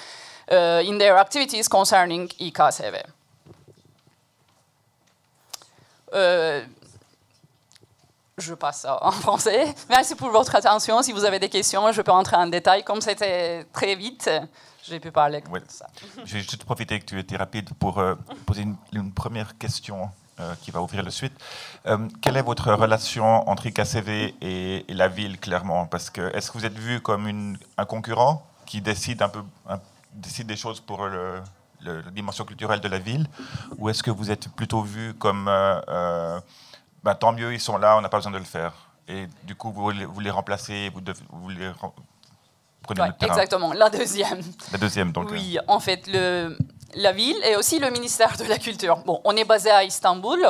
uh, 0.50 0.82
in 0.84 0.98
their 0.98 1.18
activities 1.18 1.68
concerning 1.68 2.28
IKSV. 2.28 3.02
Euh, 6.14 6.64
je 8.36 8.54
passe 8.54 8.84
en 8.88 9.10
français. 9.12 9.72
Merci 9.88 10.14
pour 10.16 10.28
votre 10.30 10.54
attention. 10.56 11.02
Si 11.02 11.12
vous 11.12 11.24
avez 11.24 11.38
des 11.38 11.48
questions, 11.48 11.92
je 11.92 12.02
peux 12.02 12.10
entrer 12.12 12.36
en 12.36 12.46
détail. 12.48 12.82
Comme 12.82 13.00
c'était 13.00 13.64
très 13.72 13.94
vite, 13.94 14.28
j'ai 14.82 14.98
pu 14.98 15.12
parler 15.12 15.40
comme 15.40 15.52
Ouais. 15.54 15.62
ça. 15.68 15.86
J'ai 16.24 16.40
juste 16.40 16.64
profité 16.64 16.98
que 16.98 17.04
tu 17.04 17.18
étais 17.18 17.36
rapide 17.36 17.70
pour 17.78 17.98
euh, 17.98 18.14
poser 18.44 18.62
une, 18.62 18.76
une 18.92 19.12
première 19.12 19.56
question 19.56 20.10
euh, 20.40 20.52
qui 20.62 20.72
va 20.72 20.82
ouvrir 20.82 21.04
le 21.04 21.10
suite. 21.10 21.32
Euh, 21.86 22.08
quelle 22.20 22.36
est 22.36 22.42
votre 22.42 22.72
relation 22.72 23.48
entre 23.48 23.66
IKCV 23.66 24.34
et, 24.40 24.84
et 24.90 24.94
la 24.94 25.06
ville, 25.08 25.38
clairement? 25.38 25.86
Parce 25.86 26.10
que 26.10 26.34
est-ce 26.36 26.50
que 26.50 26.58
vous 26.58 26.66
êtes 26.66 26.76
vu 26.78 27.00
comme 27.00 27.28
une- 27.28 27.56
un 27.78 27.84
concurrent 27.84 28.44
qui 28.66 28.80
décide 28.80 29.22
un 29.22 29.28
peu 29.28 29.42
un- 29.68 29.78
décide 30.12 30.48
des 30.48 30.56
choses 30.56 30.80
pour 30.80 31.06
le- 31.06 31.40
le- 31.84 32.00
la 32.02 32.10
dimension 32.10 32.44
culturelle 32.44 32.80
de 32.80 32.88
la 32.88 32.98
ville, 32.98 33.26
ou 33.78 33.88
est-ce 33.88 34.02
que 34.02 34.10
vous 34.10 34.30
êtes 34.30 34.48
plutôt 34.50 34.82
vu 34.82 35.14
comme 35.14 35.48
euh, 35.48 35.80
euh, 35.88 36.40
ben, 37.02 37.14
tant 37.14 37.32
mieux, 37.32 37.52
ils 37.52 37.60
sont 37.60 37.76
là, 37.78 37.96
on 37.96 38.00
n'a 38.00 38.08
pas 38.08 38.16
besoin 38.18 38.32
de 38.32 38.38
le 38.38 38.44
faire 38.44 38.72
et 39.06 39.26
du 39.42 39.54
coup, 39.54 39.70
vous 39.70 39.90
les, 39.90 40.06
vous 40.06 40.20
les 40.20 40.30
remplacez, 40.30 40.90
vous, 40.94 41.00
devez- 41.02 41.20
vous 41.30 41.50
les 41.50 41.68
rem- 41.68 41.90
prenez 42.82 43.02
Ouais, 43.02 43.08
le 43.20 43.26
exactement. 43.26 43.72
La 43.74 43.90
deuxième. 43.90 44.40
La 44.72 44.78
deuxième, 44.78 45.12
donc. 45.12 45.26
euh, 45.30 45.34
Oui, 45.34 45.58
en 45.68 45.78
fait, 45.80 46.06
le, 46.06 46.56
la 46.94 47.12
ville 47.12 47.36
et 47.44 47.56
aussi 47.56 47.78
le 47.78 47.90
ministère 47.90 48.36
de 48.38 48.44
la 48.44 48.56
Culture. 48.58 48.96
Bon, 49.04 49.20
on 49.24 49.36
est 49.36 49.44
basé 49.44 49.70
à 49.70 49.84
Istanbul, 49.84 50.40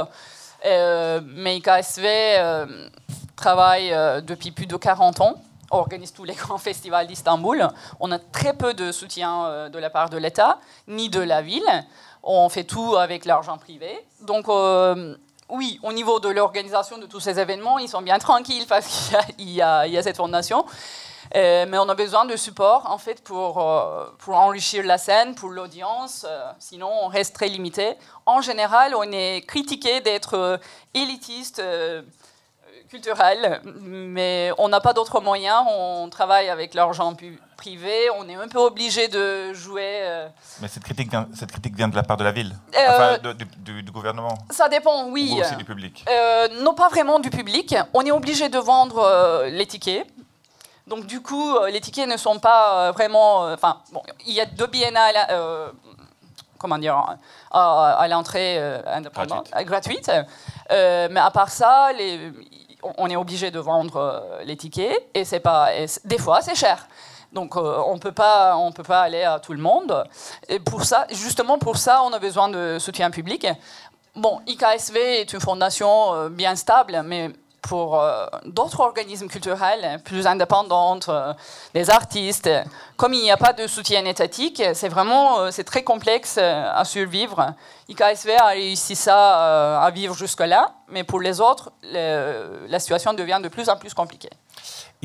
euh, 0.67 1.21
mais 1.25 1.57
IKSV 1.59 2.05
euh, 2.07 2.89
travaille 3.35 3.93
euh, 3.93 4.21
depuis 4.21 4.53
plus 4.53 4.67
de 4.67 4.77
40 4.77 5.21
ans, 5.21 5.35
organise 5.71 6.13
tous 6.13 6.25
les 6.25 6.35
grands 6.43 6.59
festivals 6.59 7.07
d'Istanbul. 7.07 7.69
On 8.01 8.13
a 8.13 8.19
très 8.19 8.55
peu 8.55 8.75
de 8.75 8.93
soutien 8.93 9.47
euh, 9.47 9.69
de 9.69 9.79
la 9.79 9.91
part 9.91 10.11
de 10.11 10.17
l'État, 10.17 10.59
ni 10.89 11.09
de 11.09 11.21
la 11.21 11.43
ville. 11.43 11.85
On 12.23 12.49
fait 12.49 12.65
tout 12.65 12.97
avec 12.97 13.25
l'argent 13.25 13.59
privé. 13.59 13.91
Donc, 14.23 14.49
euh, 14.49 15.17
oui, 15.51 15.79
au 15.83 15.93
niveau 15.93 16.21
de 16.21 16.29
l'organisation 16.29 16.99
de 16.99 17.07
tous 17.07 17.21
ces 17.21 17.39
événements, 17.39 17.79
ils 17.79 17.89
sont 17.89 18.01
bien 18.03 18.19
tranquilles 18.19 18.67
parce 18.67 19.11
qu'il 19.37 19.51
y 19.51 19.61
a- 19.61 20.03
cette 20.03 20.17
fondation. 20.17 20.65
Euh, 21.35 21.67
mais 21.69 21.79
on 21.79 21.89
a 21.89 21.95
besoin 21.95 22.27
de 22.27 22.37
support 22.37 22.85
en 22.91 22.99
fait 22.99 23.23
pour, 23.25 23.57
enrichir 24.29 24.85
la 24.85 24.99
scène, 24.99 25.35
pour 25.35 25.51
l'audience. 25.51 26.27
sinon, 26.59 26.91
on 27.03 27.09
reste 27.09 27.35
très 27.35 27.49
limité. 27.49 27.95
En 28.27 28.41
général, 28.41 28.95
on 28.95 29.11
est 29.11 29.45
critiqué 29.47 30.01
d'être 30.01 30.61
élitiste, 30.93 31.63
culturel, 32.89 33.61
mais 33.65 34.51
on 34.59 34.69
n'a 34.69 34.81
pas 34.81 34.93
d'autres 34.93 35.21
moyens. 35.21 35.63
On 35.69 36.09
travaille 36.11 36.49
avec 36.49 36.75
l'argent 36.75 37.15
privé. 37.57 38.09
On 38.19 38.29
est 38.29 38.35
un 38.37 38.49
peu 38.49 38.59
obligé 38.59 39.09
de 39.09 39.53
jouer. 39.53 40.01
euh, 40.03 40.29
Mais 40.61 40.69
cette 40.69 40.85
critique, 40.85 41.11
vient, 41.11 41.27
cette 41.35 41.51
critique 41.51 41.75
vient 41.77 41.89
de 41.89 41.97
la 41.97 42.03
part 42.03 42.17
de 42.17 42.25
la 42.25 42.33
ville, 42.33 42.55
Euh, 42.77 42.79
enfin 42.89 43.19
de- 43.19 43.33
du, 43.83 43.91
gouvernement, 43.91 44.35
Ça 44.51 44.69
dépend, 44.69 45.09
oui. 45.09 45.33
ou 45.37 45.41
aussi 45.41 45.57
du 45.57 45.65
public. 45.65 46.05
Euh, 46.09 46.49
non, 46.63 46.75
pas 46.75 46.89
vraiment 46.89 47.19
du 47.19 47.31
public. 47.31 47.75
On 47.95 48.03
est 48.03 48.13
obligé 48.13 48.49
de 48.49 48.59
vendre 48.59 49.45
les 49.47 49.67
tickets. 49.67 50.07
Donc, 50.87 51.07
du 51.07 51.23
coup, 51.23 51.59
les 51.67 51.81
tickets 51.81 52.07
ne 52.09 52.17
sont 52.19 52.39
pas 52.39 52.93
vraiment. 52.93 53.51
Enfin, 53.53 53.79
bon, 53.93 54.03
il 54.27 54.35
y 54.35 54.41
a 54.41 54.45
deux 54.47 54.67
biennales, 54.67 55.17
comment 56.59 56.79
dire, 56.79 57.03
à, 57.51 57.93
à 57.99 58.09
l'entrée 58.09 58.57
euh, 58.59 58.81
gratuite. 59.63 60.11
Euh, 60.71 61.09
mais 61.11 61.21
à 61.21 61.31
part 61.31 61.51
ça, 61.51 61.93
les- 61.93 62.33
on- 62.99 63.09
est 63.09 63.17
obligé 63.17 63.51
de 63.51 63.59
vendre 63.59 63.97
euh, 63.97 64.43
les 64.45 64.57
tickets 64.57 65.07
et 65.15 65.25
c'est 65.25 65.41
pas. 65.41 65.75
et 65.75 65.87
des 66.05 66.19
fois, 66.19 66.41
c'est 66.43 66.55
cher. 66.55 66.87
Donc, 67.33 67.57
euh, 67.57 67.83
on 67.87 67.99
peut 67.99 68.13
pas, 68.13 68.57
on 68.57 68.71
peut 68.73 68.83
pas 68.85 69.01
aller 69.03 69.25
à 69.25 69.41
tout 69.41 69.53
le 69.53 69.59
monde. 69.61 70.05
Et 70.49 70.61
pour 70.61 70.85
ça, 70.85 71.07
justement 71.11 71.59
pour 71.59 71.77
ça, 71.79 72.03
on 72.05 72.13
a 72.13 72.19
besoin 72.19 72.49
de 72.49 72.79
soutien 72.79 73.11
public. 73.11 73.47
Bon, 74.15 74.41
IKSV 74.47 74.97
est 75.23 75.33
une 75.33 75.41
fondation 75.41 76.15
euh, 76.15 76.29
bien 76.29 76.55
stable, 76.55 77.03
mais 77.05 77.31
pour 77.69 77.99
euh, 77.99 78.27
d'autres 78.45 78.81
organismes 78.81 79.29
culturels 79.29 80.01
plus 80.05 80.27
indépendants, 80.27 81.01
euh, 81.09 81.33
des 81.73 81.91
artistes, 81.91 82.51
comme 82.97 83.15
il 83.15 83.23
n'y 83.23 83.31
a 83.31 83.37
pas 83.37 83.53
de 83.53 83.67
soutien 83.67 84.05
étatique, 84.05 84.63
c'est 84.75 84.89
vraiment 84.89 85.41
euh, 85.41 85.51
très 85.65 85.83
complexe 85.83 86.37
euh, 86.39 86.71
à 86.73 86.85
survivre. 86.85 87.55
IKSV 87.89 88.37
a 88.37 88.47
réussi 88.49 88.95
ça 88.97 89.81
à 89.83 89.91
vivre 89.91 90.15
jusque-là, 90.15 90.73
mais 90.89 91.05
pour 91.05 91.21
les 91.21 91.41
autres, 91.41 91.71
la 91.93 92.79
situation 92.79 93.13
devient 93.13 93.41
de 93.43 93.49
plus 93.49 93.69
en 93.69 93.77
plus 93.77 93.93
compliquée. 93.93 94.31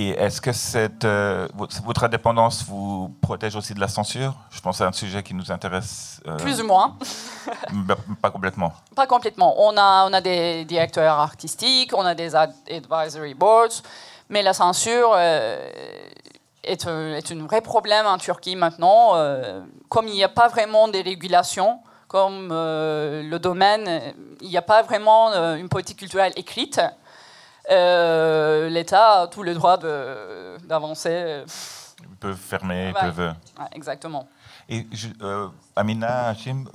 Et 0.01 0.11
est-ce 0.11 0.39
que 0.39 0.53
cette, 0.53 1.03
euh, 1.03 1.45
votre 1.83 2.05
indépendance 2.05 2.63
vous 2.63 3.13
protège 3.21 3.57
aussi 3.57 3.73
de 3.73 3.81
la 3.81 3.89
censure? 3.89 4.33
Je 4.49 4.61
pense 4.61 4.79
à 4.79 4.87
un 4.87 4.93
sujet 4.93 5.21
qui 5.23 5.33
nous 5.33 5.51
intéresse. 5.51 6.21
euh, 6.25 6.37
Plus 6.37 6.61
ou 6.61 6.65
moins. 6.67 6.95
bah, 7.73 7.97
pas 8.21 8.31
complètement. 8.31 8.71
Pas 8.95 9.07
complètement. 9.07 9.55
On 9.57 9.75
a, 9.75 10.07
on 10.09 10.13
a 10.13 10.21
des 10.21 10.63
directeurs 10.63 11.19
artistiques, 11.19 11.91
on 11.93 12.05
a 12.05 12.15
des 12.15 12.33
ad- 12.33 12.53
advisory 12.71 13.33
boards, 13.33 13.81
mais 14.29 14.41
la 14.41 14.53
censure 14.53 15.11
euh, 15.17 15.67
est, 16.63 16.87
un, 16.87 17.15
est 17.15 17.29
un 17.33 17.45
vrai 17.45 17.59
problème 17.59 18.05
en 18.05 18.17
Turquie 18.17 18.55
maintenant. 18.55 19.15
comme 19.89 20.07
il 20.07 20.13
n'y 20.13 20.23
a 20.23 20.29
pas 20.29 20.47
vraiment 20.47 20.87
de 20.87 20.97
régulation, 21.03 21.81
comme 22.07 22.47
le 22.53 23.37
domaine, 23.37 24.13
il 24.39 24.47
n'y 24.47 24.55
a 24.57 24.61
pas 24.61 24.81
vraiment 24.81 25.33
une 25.57 25.67
politique 25.67 25.99
culturelle 25.99 26.31
écrite, 26.37 26.79
l'État 27.69 29.21
a 29.21 29.27
tout 29.27 29.43
le 29.43 29.53
droit 29.53 29.77
de- 29.77 30.57
d'avancer. 30.67 31.43
Ils 32.01 32.15
peuvent 32.19 32.37
fermer, 32.37 32.89
ils 32.89 32.93
Ouais. 32.95 33.11
peuvent. 33.11 33.33
Ouais, 33.59 33.65
exactement. 33.73 34.27
Et 34.67 34.87
je- 34.91 35.07
euh, 35.21 35.47
Amina, 35.75 36.27
Hachim, 36.29 36.65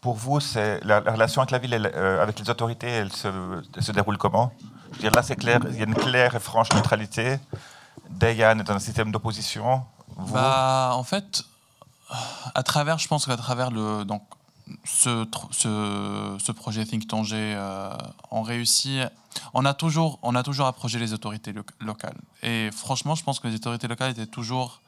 pour 0.00 0.14
vous, 0.14 0.40
c'est 0.40 0.82
la, 0.84 1.00
la 1.00 1.12
relation 1.12 1.42
avec 1.42 1.50
la 1.50 1.58
ville, 1.58 1.74
elle, 1.74 1.90
euh, 1.94 2.22
avec 2.22 2.38
les 2.38 2.48
autorités, 2.48 2.88
elle 2.88 3.12
se, 3.12 3.28
elle 3.76 3.82
se 3.82 3.92
déroule 3.92 4.16
comment? 4.18 4.52
Je 4.92 4.96
veux 4.96 5.00
dire, 5.02 5.12
Là, 5.12 5.22
c'est 5.22 5.36
clair, 5.36 5.60
il 5.70 5.76
y 5.78 5.82
a 5.82 5.84
une 5.84 5.94
claire 5.94 6.34
et 6.34 6.40
franche 6.40 6.72
neutralité. 6.74 7.38
Dayan 8.08 8.58
est 8.58 8.64
dans 8.64 8.74
un 8.74 8.78
système 8.80 9.12
d'opposition. 9.12 9.82
Vous, 10.16 10.34
Bah, 10.34 10.90
en 10.94 11.04
fait, 11.04 11.42
à 12.54 12.62
travers, 12.62 12.98
je 12.98 13.08
pense 13.08 13.26
qu'à 13.26 13.36
travers 13.36 13.70
le, 13.70 14.04
donc, 14.04 14.22
ce, 14.84 15.24
ce, 15.52 16.36
ce 16.38 16.52
projet 16.52 16.84
Think 16.84 17.06
Tanger, 17.08 17.54
euh, 17.56 17.90
on 18.30 18.42
réussit, 18.42 19.02
on 19.54 19.64
a, 19.64 19.74
toujours, 19.74 20.18
on 20.22 20.34
a 20.34 20.42
toujours 20.42 20.66
approché 20.66 20.98
les 20.98 21.12
autorités 21.12 21.52
lo- 21.52 21.62
locales. 21.80 22.16
Et 22.42 22.70
franchement, 22.72 23.14
je 23.14 23.22
pense 23.22 23.40
que 23.40 23.48
les 23.48 23.54
autorités 23.54 23.88
locales 23.88 24.12
étaient 24.12 24.26
toujours 24.26 24.80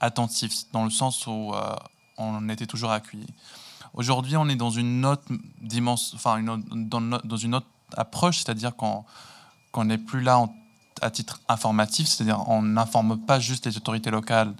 attentives, 0.00 0.52
dans 0.72 0.84
le 0.84 0.90
sens 0.90 1.26
où 1.26 1.52
euh, 1.54 1.74
on 2.18 2.48
était 2.48 2.66
toujours 2.66 2.90
accueillis. 2.90 3.32
Aujourd'hui, 3.94 4.36
on 4.36 4.48
est 4.48 4.56
dans 4.56 4.70
une 4.70 5.04
autre 5.06 5.24
dimension, 5.60 6.16
enfin, 6.16 6.42
dans, 6.42 7.36
une 7.36 7.54
autre 7.54 7.66
approche, 7.96 8.38
c'est-à-dire 8.38 8.72
qu'on 8.76 9.84
n'est 9.84 9.98
plus 9.98 10.20
là 10.20 10.44
à 11.00 11.10
titre 11.10 11.40
informatif, 11.48 12.08
c'est-à-dire 12.08 12.46
on 12.48 12.62
n'informe 12.62 13.18
pas 13.18 13.40
juste 13.40 13.66
les 13.66 13.76
autorités 13.76 14.10
locales 14.10 14.54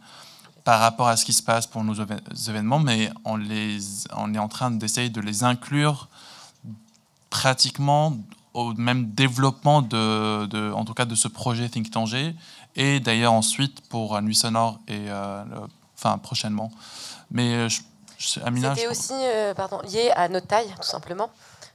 par 0.65 0.81
rapport 0.81 1.09
à 1.09 1.17
ce 1.17 1.25
qui 1.25 1.33
se 1.33 1.43
passe 1.43 1.67
pour 1.67 1.85
nos 1.85 1.95
événements, 1.95 2.79
mais 2.79 3.11
on, 3.25 3.37
les, 3.37 3.79
on 4.17 4.35
est 4.35 4.39
en 4.39 4.49
train 4.49 4.71
d'essayer 4.71 5.11
de 5.11 5.21
les 5.21 5.45
inclure 5.45 6.09
pratiquement 7.31 8.17
au 8.57 8.73
même 8.75 9.11
développement 9.13 9.83
de, 9.83 10.73
en 10.73 10.85
tout 10.85 10.95
cas 10.95 11.05
de 11.05 11.15
ce 11.15 11.29
projet 11.29 11.69
Think 11.69 11.91
Tanger 11.91 12.35
et 12.75 13.01
d'ailleurs 13.01 13.35
ensuite 13.35 13.87
pour 13.89 14.21
Nuit 14.23 14.35
Sonore 14.35 14.79
et 14.89 15.11
euh, 15.11 15.45
enfin 15.97 16.17
prochainement. 16.19 16.73
Mais 17.31 17.55
euh, 17.55 17.69
C'était 18.19 18.89
aussi 18.89 19.13
euh, 19.15 19.53
pardon, 19.53 19.81
lié 19.83 20.11
à 20.17 20.29
notre 20.29 20.47
taille 20.47 20.73
tout 20.81 20.89
simplement 20.89 21.31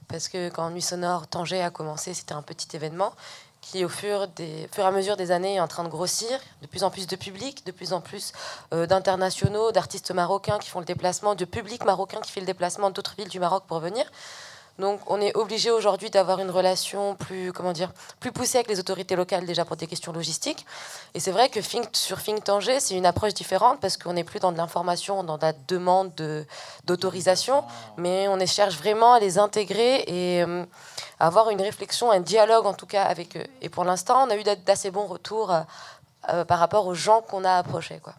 parce 0.08 0.28
que 0.28 0.48
quand 0.48 0.70
Nuit 0.70 0.82
Sonore 0.82 1.28
Tanger 1.28 1.62
a 1.62 1.70
commencé, 1.70 2.14
c'était 2.14 2.34
un 2.34 2.42
petit 2.42 2.74
événement 2.76 3.12
qui, 3.60 3.84
au 3.84 3.88
fur, 3.88 4.26
des, 4.26 4.68
fur 4.72 4.82
et 4.82 4.88
à 4.88 4.90
mesure 4.90 5.16
des 5.16 5.30
années, 5.30 5.54
est 5.54 5.60
en 5.60 5.68
train 5.68 5.84
de 5.84 5.88
grossir. 5.88 6.36
De 6.62 6.66
plus 6.66 6.82
en 6.82 6.90
plus 6.90 7.06
de 7.06 7.14
public, 7.14 7.64
de 7.64 7.70
plus 7.70 7.92
en 7.92 8.00
plus 8.00 8.32
d'internationaux, 8.72 9.70
d'artistes 9.70 10.10
marocains 10.10 10.58
qui 10.58 10.68
font 10.68 10.80
le 10.80 10.84
déplacement, 10.84 11.36
de 11.36 11.44
public 11.44 11.84
marocain 11.84 12.20
qui 12.20 12.32
fait 12.32 12.40
le 12.40 12.46
déplacement 12.46 12.90
d'autres 12.90 13.14
villes 13.16 13.28
du 13.28 13.38
Maroc 13.38 13.62
pour 13.68 13.78
venir. 13.78 14.04
Donc 14.78 15.00
on 15.06 15.20
est 15.20 15.36
obligé 15.36 15.70
aujourd'hui 15.70 16.10
d'avoir 16.10 16.38
une 16.40 16.50
relation 16.50 17.14
plus, 17.14 17.52
comment 17.52 17.72
dire, 17.72 17.92
plus 18.20 18.32
poussée 18.32 18.58
avec 18.58 18.68
les 18.68 18.80
autorités 18.80 19.16
locales 19.16 19.44
déjà 19.44 19.64
pour 19.64 19.76
des 19.76 19.86
questions 19.86 20.12
logistiques. 20.12 20.66
Et 21.14 21.20
c'est 21.20 21.30
vrai 21.30 21.48
que 21.48 21.60
sur 21.92 22.22
Think 22.22 22.44
Tanger, 22.44 22.80
c'est 22.80 22.96
une 22.96 23.06
approche 23.06 23.34
différente 23.34 23.80
parce 23.80 23.96
qu'on 23.96 24.14
n'est 24.14 24.24
plus 24.24 24.40
dans 24.40 24.52
de 24.52 24.56
l'information, 24.56 25.24
dans 25.24 25.38
la 25.40 25.52
demande 25.52 26.12
d'autorisation, 26.84 27.64
mais 27.96 28.28
on 28.28 28.44
cherche 28.46 28.76
vraiment 28.76 29.12
à 29.12 29.20
les 29.20 29.38
intégrer 29.38 30.04
et 30.06 30.42
euh, 30.42 30.64
avoir 31.20 31.50
une 31.50 31.60
réflexion, 31.60 32.10
un 32.10 32.20
dialogue 32.20 32.66
en 32.66 32.74
tout 32.74 32.86
cas 32.86 33.04
avec 33.04 33.36
eux. 33.36 33.46
Et 33.60 33.68
pour 33.68 33.84
l'instant, 33.84 34.26
on 34.26 34.30
a 34.30 34.36
eu 34.36 34.42
d'assez 34.42 34.90
bons 34.90 35.06
retours 35.06 35.52
euh, 36.28 36.44
par 36.44 36.58
rapport 36.58 36.86
aux 36.86 36.94
gens 36.94 37.20
qu'on 37.20 37.44
a 37.44 37.54
approchés. 37.54 37.98
Quoi. 38.02 38.14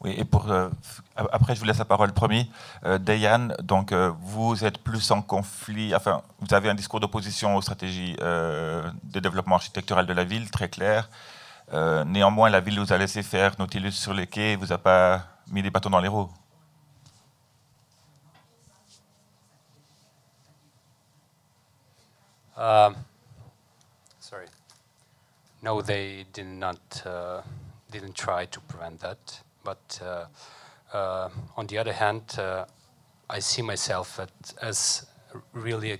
Oui, 0.00 0.14
et 0.18 0.24
pour, 0.24 0.50
euh, 0.50 0.68
après, 1.16 1.54
je 1.54 1.60
vous 1.60 1.66
laisse 1.66 1.78
la 1.78 1.84
parole, 1.84 2.12
promis. 2.12 2.50
Euh, 2.84 2.98
Diane, 2.98 3.54
donc, 3.62 3.92
euh, 3.92 4.12
vous 4.20 4.64
êtes 4.64 4.78
plus 4.78 5.10
en 5.10 5.22
conflit, 5.22 5.94
enfin, 5.94 6.22
vous 6.40 6.54
avez 6.54 6.68
un 6.70 6.74
discours 6.74 7.00
d'opposition 7.00 7.56
aux 7.56 7.62
stratégies 7.62 8.14
de 8.14 9.20
développement 9.20 9.56
architectural 9.56 10.06
de 10.06 10.12
la 10.12 10.24
ville, 10.24 10.50
très 10.50 10.68
clair. 10.68 11.08
néanmoins, 12.06 12.50
la 12.50 12.60
ville 12.60 12.78
vous 12.80 12.92
a 12.92 12.98
laissé 12.98 13.22
faire 13.22 13.52
Nautilus 13.58 13.92
sur 13.92 14.12
les 14.12 14.26
quais, 14.26 14.56
vous 14.56 14.72
a 14.72 14.78
pas 14.78 15.22
mis 15.50 15.62
des 15.62 15.70
bâtons 15.70 15.90
dans 15.90 16.00
les 16.00 16.08
roues. 16.08 16.30
Um, 22.56 22.94
sorry. 24.20 24.46
No, 25.62 25.82
they 25.82 26.24
did 26.32 26.46
not, 26.46 27.02
uh, 27.04 27.42
didn't 27.90 28.14
try 28.14 28.46
to 28.46 28.60
prevent 28.60 29.00
that. 29.00 29.42
But 29.64 30.00
uh, 30.02 30.26
uh, 30.94 31.28
on 31.56 31.66
the 31.66 31.76
other 31.78 31.92
hand, 31.92 32.22
uh, 32.38 32.64
I 33.28 33.40
see 33.40 33.62
myself 33.62 34.20
as 34.62 35.06
really 35.52 35.98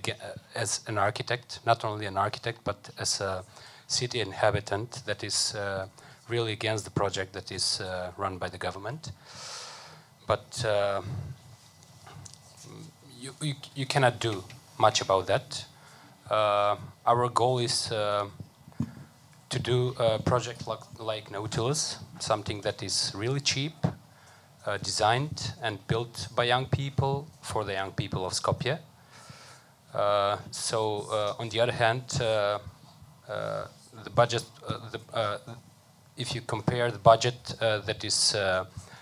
as 0.55 0.81
an 0.87 0.97
architect, 0.97 1.59
not 1.65 1.83
only 1.83 2.05
an 2.05 2.17
architect, 2.17 2.59
but 2.63 2.89
as 2.97 3.19
a 3.21 3.43
city 3.87 4.21
inhabitant 4.21 5.03
that 5.05 5.23
is 5.23 5.55
really 6.29 6.53
against 6.53 6.85
the 6.85 6.91
project 6.91 7.33
that 7.33 7.51
is 7.51 7.81
run 8.17 8.37
by 8.37 8.47
the 8.47 8.57
government. 8.57 9.11
But 10.25 10.65
you, 13.19 13.33
you, 13.41 13.53
you, 13.75 13.85
cannot 13.85 14.19
do 14.19 14.43
much 14.77 15.01
about 15.01 15.27
that. 15.27 15.65
Uh, 16.29 16.75
our 17.05 17.29
goal 17.29 17.59
is 17.59 17.91
uh, 17.91 18.27
to 19.49 19.59
do 19.59 19.95
a 19.99 20.19
project 20.19 20.67
like, 20.67 20.79
like 20.99 21.31
Nautilus, 21.31 21.97
something 22.19 22.61
that 22.61 22.81
is 22.83 23.11
really 23.15 23.39
cheap, 23.39 23.73
uh, 24.65 24.77
designed 24.77 25.53
and 25.61 25.85
built 25.87 26.27
by 26.35 26.43
young 26.43 26.65
people 26.65 27.27
for 27.41 27.63
the 27.63 27.73
young 27.73 27.91
people 27.91 28.25
of 28.25 28.33
Skopje. 28.33 28.79
Uh, 29.93 30.37
so, 30.51 31.07
uh, 31.11 31.41
on 31.41 31.49
the 31.49 31.59
other 31.59 31.71
hand, 31.71 32.03
uh, 32.19 32.59
uh, 33.29 33.67
the 34.03 34.09
budget, 34.09 34.43
the, 34.91 35.39
if 36.17 36.35
you 36.35 36.41
compare 36.41 36.91
the 36.91 36.99
budget 36.99 37.55
that 37.59 38.03
is 38.03 38.35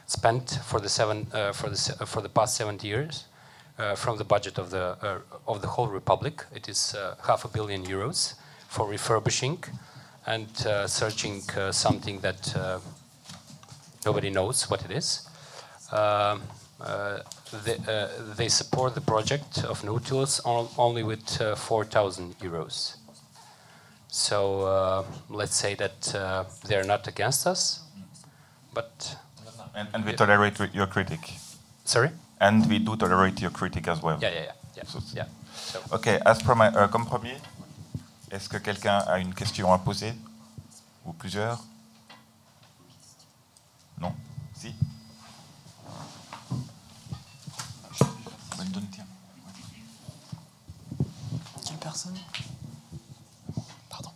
spent 0.08 0.60
for 0.64 0.80
the 0.80 0.90
seven 0.90 1.26
for 1.54 1.70
the 1.70 2.06
for 2.06 2.22
the 2.22 2.30
past 2.30 2.56
70 2.58 2.88
years 2.88 3.26
from 3.96 4.18
the 4.18 4.24
budget 4.24 4.58
of 4.60 4.70
the 4.70 4.98
of 5.48 5.62
the 5.62 5.68
whole 5.68 5.88
republic, 5.88 6.46
it 6.54 6.70
is 6.70 6.96
half 7.26 7.46
a 7.46 7.48
billion 7.48 7.84
euros 7.86 8.36
for 8.68 8.88
refurbishing 8.88 9.64
and 10.26 10.66
uh, 10.66 10.88
searching 10.88 11.42
uh, 11.58 11.72
something 11.72 12.20
that 12.20 12.56
uh, 12.56 12.80
nobody 14.06 14.30
knows 14.30 14.70
what 14.70 14.84
it 14.86 14.92
is. 14.92 15.28
Um, 15.94 16.42
uh, 16.82 17.20
they, 17.64 17.78
uh, 17.88 18.08
they, 18.36 18.50
support 18.50 18.96
the 18.96 19.02
project 19.02 19.64
of 19.64 19.84
Nautilus 19.84 20.42
only 20.44 21.04
with 21.04 21.40
uh, 21.40 21.56
4,000 21.56 22.38
euros. 22.40 22.98
So 24.08 25.06
let's 25.30 25.56
say 25.56 25.76
that 25.76 26.02
they're 26.66 26.84
not 26.84 27.08
against 27.08 27.48
us, 27.48 27.82
but 28.74 29.16
and, 29.76 29.88
and, 29.94 30.06
we 30.06 30.14
tolerate 30.14 30.60
your 30.74 30.88
critic. 30.88 31.20
Sorry. 31.86 32.10
And 32.40 32.68
we 32.70 32.80
do 32.80 32.96
tolerate 32.96 33.42
your 33.42 33.52
critic 33.52 33.88
as 33.88 34.02
well. 34.02 34.20
Yeah, 34.22 34.30
yeah, 34.30 34.42
yeah. 34.42 34.52
yeah. 34.76 34.84
So, 34.84 35.00
yeah. 35.16 35.26
So. 35.56 35.80
Okay, 35.94 36.20
as 36.26 36.42
from 36.42 36.60
my, 36.60 36.68
uh, 36.68 36.88
comme 36.88 37.06
premier, 37.06 37.38
Est-ce 38.34 38.50
que 38.50 38.58
quelqu'un 38.58 38.98
a 38.98 39.20
une 39.20 39.36
question 39.36 39.72
à 39.72 39.78
poser 39.78 40.12
Ou 41.06 41.14
plusieurs 41.14 41.60
personne 51.94 52.18
Pardon. 53.88 54.10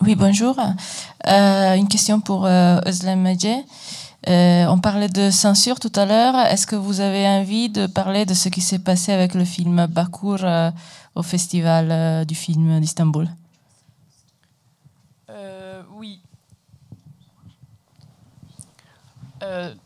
Oui, 0.00 0.14
bonjour. 0.14 0.58
Euh, 1.26 1.74
une 1.74 1.88
question 1.88 2.20
pour 2.20 2.46
euh, 2.46 2.80
Özlem 2.86 3.26
euh, 4.28 4.66
on 4.66 4.78
parlait 4.78 5.08
de 5.08 5.30
censure 5.30 5.80
tout 5.80 5.92
à 5.96 6.06
l'heure. 6.06 6.36
Est-ce 6.36 6.66
que 6.66 6.76
vous 6.76 7.00
avez 7.00 7.26
envie 7.26 7.68
de 7.68 7.86
parler 7.86 8.24
de 8.24 8.34
ce 8.34 8.48
qui 8.48 8.60
s'est 8.60 8.78
passé 8.78 9.12
avec 9.12 9.34
le 9.34 9.44
film 9.44 9.86
Bakur 9.86 10.44
euh, 10.44 10.70
au 11.16 11.22
Festival 11.22 11.88
euh, 11.90 12.24
du 12.24 12.34
film 12.34 12.80
d'Istanbul? 12.80 13.28
Oui. 15.96 16.20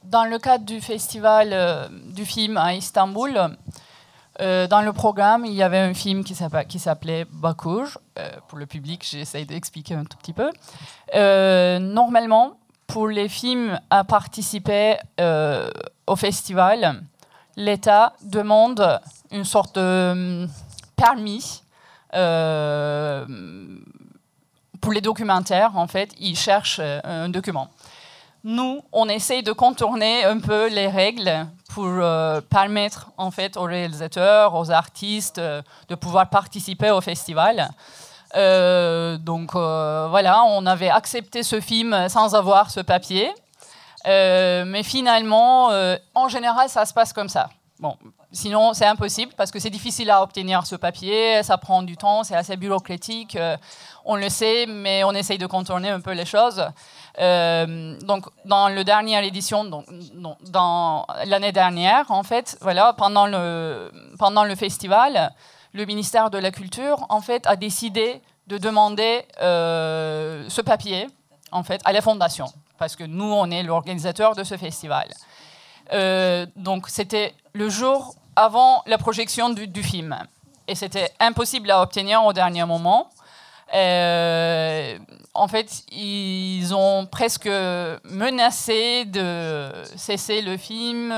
dans 0.04 0.24
le 0.24 0.38
cadre 0.38 0.64
du 0.64 0.80
Festival 0.80 1.90
du 2.14 2.24
film 2.26 2.58
à 2.58 2.74
Istanbul, 2.74 3.56
dans 4.38 4.82
le 4.84 4.92
programme, 4.92 5.44
il 5.44 5.54
y 5.54 5.62
avait 5.62 5.78
un 5.78 5.94
film 5.94 6.22
qui 6.24 6.34
s'appelait 6.34 7.26
Bakur. 7.30 7.98
pour 8.48 8.58
le 8.58 8.66
public, 8.66 9.06
j'essaye 9.08 9.46
d'expliquer 9.46 9.94
un 9.94 10.04
tout 10.04 10.18
petit 10.18 10.34
peu. 10.34 10.50
normalement, 11.80 12.56
pour 12.86 13.08
les 13.08 13.28
films 13.28 13.78
à 13.90 14.04
participer 14.04 14.96
euh, 15.20 15.70
au 16.06 16.16
festival, 16.16 17.02
l'État 17.56 18.12
demande 18.22 19.00
une 19.30 19.44
sorte 19.44 19.76
de 19.76 20.46
permis 20.94 21.62
euh, 22.14 23.26
pour 24.80 24.92
les 24.92 25.00
documentaires. 25.00 25.76
En 25.76 25.86
fait, 25.86 26.14
ils 26.18 26.36
cherchent 26.36 26.80
euh, 26.80 27.00
un 27.04 27.28
document. 27.28 27.68
Nous, 28.44 28.80
on 28.92 29.08
essaye 29.08 29.42
de 29.42 29.52
contourner 29.52 30.24
un 30.24 30.38
peu 30.38 30.68
les 30.68 30.86
règles 30.86 31.46
pour 31.76 31.92
permettre 32.48 33.10
en 33.18 33.30
fait 33.30 33.58
aux 33.58 33.64
réalisateurs, 33.64 34.54
aux 34.54 34.70
artistes 34.70 35.38
de 35.38 35.94
pouvoir 35.94 36.30
participer 36.30 36.90
au 36.90 37.02
festival. 37.02 37.68
Euh, 38.34 39.16
donc 39.18 39.54
euh, 39.54 40.06
voilà, 40.10 40.42
on 40.44 40.64
avait 40.66 40.88
accepté 40.88 41.42
ce 41.42 41.60
film 41.60 42.08
sans 42.08 42.34
avoir 42.34 42.70
ce 42.70 42.80
papier. 42.80 43.30
Euh, 44.06 44.64
mais 44.66 44.82
finalement, 44.82 45.70
en 46.14 46.28
général, 46.28 46.70
ça 46.70 46.86
se 46.86 46.94
passe 46.94 47.12
comme 47.12 47.28
ça. 47.28 47.50
Bon, 47.78 47.94
sinon, 48.32 48.72
c'est 48.72 48.86
impossible 48.86 49.32
parce 49.36 49.50
que 49.50 49.58
c'est 49.58 49.70
difficile 49.70 50.10
à 50.10 50.22
obtenir 50.22 50.66
ce 50.66 50.76
papier, 50.76 51.42
ça 51.42 51.58
prend 51.58 51.82
du 51.82 51.98
temps, 51.98 52.24
c'est 52.24 52.34
assez 52.34 52.56
bureaucratique. 52.56 53.36
on 54.06 54.16
le 54.16 54.30
sait, 54.30 54.64
mais 54.66 55.04
on 55.04 55.12
essaye 55.12 55.36
de 55.36 55.46
contourner 55.46 55.90
un 55.90 56.00
peu 56.00 56.12
les 56.12 56.24
choses. 56.24 56.64
Donc, 57.18 58.26
dans 58.44 58.68
la 58.68 58.84
dernière 58.84 59.24
édition, 59.24 59.64
donc, 59.64 59.86
dans 60.50 61.06
l'année 61.24 61.52
dernière, 61.52 62.10
en 62.10 62.22
fait, 62.22 62.58
voilà, 62.60 62.92
pendant 62.92 63.26
le, 63.26 63.90
pendant 64.18 64.44
le 64.44 64.54
festival, 64.54 65.32
le 65.72 65.84
ministère 65.84 66.30
de 66.30 66.38
la 66.38 66.50
Culture, 66.50 67.06
en 67.08 67.20
fait, 67.20 67.46
a 67.46 67.56
décidé 67.56 68.20
de 68.46 68.58
demander 68.58 69.24
euh, 69.40 70.44
ce 70.48 70.60
papier, 70.60 71.06
en 71.52 71.62
fait, 71.62 71.80
à 71.84 71.92
la 71.92 72.02
fondation, 72.02 72.46
parce 72.78 72.96
que 72.96 73.04
nous, 73.04 73.32
on 73.32 73.50
est 73.50 73.62
l'organisateur 73.62 74.34
de 74.34 74.44
ce 74.44 74.56
festival. 74.56 75.08
donc 76.56 76.88
c'était 76.88 77.34
le 77.52 77.68
jour 77.68 78.14
avant 78.36 78.82
la 78.86 78.98
projection 78.98 79.48
du, 79.48 79.82
film. 79.82 80.16
Et 80.68 80.74
c'était 80.74 81.10
impossible 81.18 81.70
à 81.70 81.80
obtenir 81.80 82.22
au 82.24 82.32
dernier 82.32 82.64
moment. 82.64 83.08
En 83.72 85.48
fait, 85.48 85.84
ils 85.92 86.74
ont 86.74 87.06
presque 87.06 87.50
menacé 88.04 89.04
de 89.06 89.70
cesser 89.96 90.42
le 90.42 90.56
film, 90.56 91.12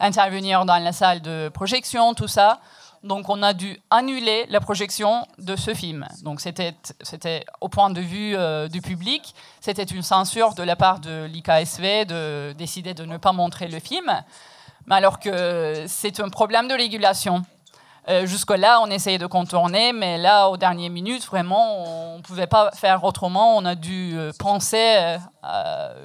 intervenir 0.00 0.64
dans 0.64 0.78
la 0.82 0.92
salle 0.92 1.20
de 1.20 1.50
projection, 1.50 2.14
tout 2.14 2.28
ça. 2.28 2.60
Donc 3.04 3.28
on 3.28 3.42
a 3.42 3.52
dû 3.52 3.78
annuler 3.90 4.46
la 4.48 4.60
projection 4.60 5.26
de 5.38 5.56
ce 5.56 5.74
film. 5.74 6.08
Donc 6.22 6.40
c'était, 6.40 6.74
c'était 7.02 7.44
au 7.60 7.68
point 7.68 7.90
de 7.90 8.00
vue 8.00 8.34
euh, 8.34 8.66
du 8.66 8.80
public, 8.80 9.34
c'était 9.60 9.84
une 9.84 10.02
censure 10.02 10.54
de 10.54 10.62
la 10.62 10.74
part 10.74 11.00
de 11.00 11.26
l'IKSV 11.26 12.06
de 12.06 12.54
décider 12.56 12.94
de 12.94 13.04
ne 13.04 13.18
pas 13.18 13.32
montrer 13.32 13.68
le 13.68 13.78
film, 13.78 14.10
mais 14.86 14.94
alors 14.94 15.20
que 15.20 15.84
c'est 15.86 16.18
un 16.18 16.30
problème 16.30 16.66
de 16.66 16.72
régulation. 16.72 17.42
Euh, 18.08 18.26
jusque-là, 18.26 18.80
on 18.82 18.86
essayait 18.86 19.18
de 19.18 19.26
contourner, 19.26 19.92
mais 19.92 20.18
là, 20.18 20.48
aux 20.48 20.56
dernières 20.56 20.90
minutes, 20.90 21.24
vraiment, 21.24 21.84
on 22.14 22.18
ne 22.18 22.22
pouvait 22.22 22.46
pas 22.46 22.70
faire 22.72 23.02
autrement. 23.04 23.56
On 23.56 23.64
a 23.64 23.74
dû 23.74 24.12
euh, 24.14 24.32
penser 24.38 25.16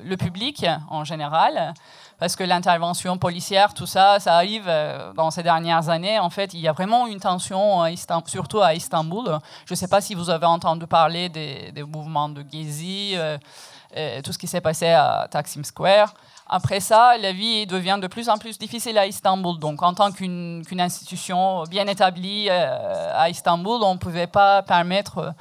le 0.04 0.16
public 0.16 0.66
en 0.90 1.04
général 1.04 1.74
parce 2.20 2.36
que 2.36 2.44
l'intervention 2.44 3.18
policière, 3.18 3.74
tout 3.74 3.86
ça, 3.86 4.20
ça 4.20 4.36
arrive 4.36 4.66
euh, 4.68 5.14
dans 5.14 5.32
ces 5.32 5.42
dernières 5.42 5.88
années. 5.90 6.20
En 6.20 6.30
fait, 6.30 6.54
il 6.54 6.60
y 6.60 6.68
a 6.68 6.74
vraiment 6.74 7.08
une 7.08 7.20
tension, 7.20 7.84
surtout 8.26 8.62
à 8.62 8.74
Istanbul. 8.74 9.40
Je 9.66 9.74
ne 9.74 9.76
sais 9.76 9.88
pas 9.88 10.02
si 10.02 10.16
vous 10.16 10.30
avez 10.30 10.46
entendu 10.46 10.86
parler 10.86 11.30
des, 11.30 11.84
mouvements 11.84 12.30
de 12.30 12.44
Gezi, 12.52 13.16
euh, 13.16 14.22
tout 14.22 14.34
ce 14.34 14.38
qui 14.38 14.48
s'est 14.48 14.62
passé 14.62 14.90
à 14.90 15.28
Taksim 15.32 15.64
Square. 15.64 16.14
Après 16.50 16.80
ça, 16.80 17.18
la 17.18 17.32
vie 17.32 17.68
devient 17.68 18.00
de 18.02 18.08
plus 18.08 18.28
en 18.28 18.38
plus 18.38 18.58
difficile 18.58 18.98
à 18.98 19.06
Istanbul. 19.06 19.60
Donc, 19.60 19.84
en 19.84 19.94
tant 19.94 20.12
qu'une 20.12 20.64
institution 20.80 21.64
bien 21.64 21.86
établie 21.88 22.48
euh, 22.50 23.12
à 23.14 23.30
Istanbul, 23.30 23.80
on 23.84 23.94
ne 23.94 24.00
pouvait 24.00 24.28
pas 24.28 24.64
permettre 24.64 25.34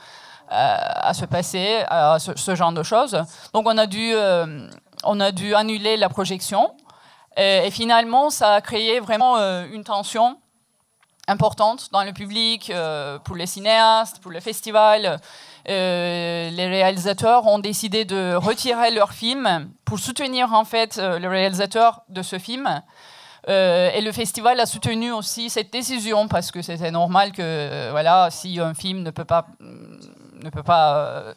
à 0.50 1.12
se 1.12 1.26
passer 1.26 1.84
ce, 2.18 2.54
genre 2.54 2.72
de 2.72 2.82
choses. 2.82 3.22
Donc, 3.52 3.66
on 3.66 3.76
a 3.76 3.86
dû 3.86 4.14
on 5.04 5.20
a 5.20 5.32
dû 5.32 5.54
annuler 5.54 5.96
la 5.96 6.08
projection. 6.08 6.74
Et, 7.36 7.70
finalement, 7.70 8.30
ça 8.30 8.54
a 8.54 8.60
créé 8.60 9.00
vraiment 9.00 9.36
euh, 9.36 9.66
une 9.70 9.84
tension 9.84 10.38
importante 11.28 11.90
dans 11.92 12.02
le 12.02 12.12
public, 12.12 12.70
euh, 12.70 13.18
pour 13.20 13.36
les 13.36 13.46
cinéastes, 13.46 14.20
pour 14.20 14.32
le 14.32 14.40
festival. 14.40 15.20
Euh, 15.68 16.50
les 16.50 16.66
réalisateurs 16.66 17.46
ont 17.46 17.58
décidé 17.58 18.04
de 18.04 18.34
retirer 18.34 18.90
leur 18.90 19.12
film 19.12 19.70
pour 19.84 19.98
soutenir 19.98 20.52
en 20.54 20.64
fait 20.64 20.96
le 20.96 21.28
réalisateur 21.28 22.02
de 22.08 22.22
ce 22.22 22.38
film. 22.38 22.82
et 23.46 24.00
le 24.00 24.12
festival 24.12 24.60
a 24.60 24.66
soutenu 24.66 25.12
aussi 25.12 25.50
cette 25.50 25.72
décision 25.72 26.28
parce 26.28 26.50
que 26.50 26.62
c'était 26.62 26.90
normal 26.90 27.32
que 27.32 27.90
voilà, 27.90 28.28
si 28.30 28.60
un 28.60 28.74
film 28.74 29.02
ne 29.02 29.10
peut 29.10 29.24
pas, 29.24 29.46
ne 29.60 30.50
peut 30.50 30.62
pas 30.62 31.34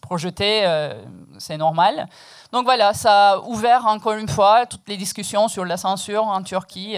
projeter, 0.00 0.66
c'est 1.38 1.56
normal. 1.56 2.08
Donc 2.54 2.66
voilà, 2.66 2.94
ça 2.94 3.32
a 3.32 3.38
ouvert 3.40 3.84
encore 3.86 4.12
une 4.12 4.28
fois 4.28 4.64
toutes 4.64 4.88
les 4.88 4.96
discussions 4.96 5.48
sur 5.48 5.64
la 5.64 5.76
censure 5.76 6.22
en 6.22 6.40
Turquie. 6.44 6.96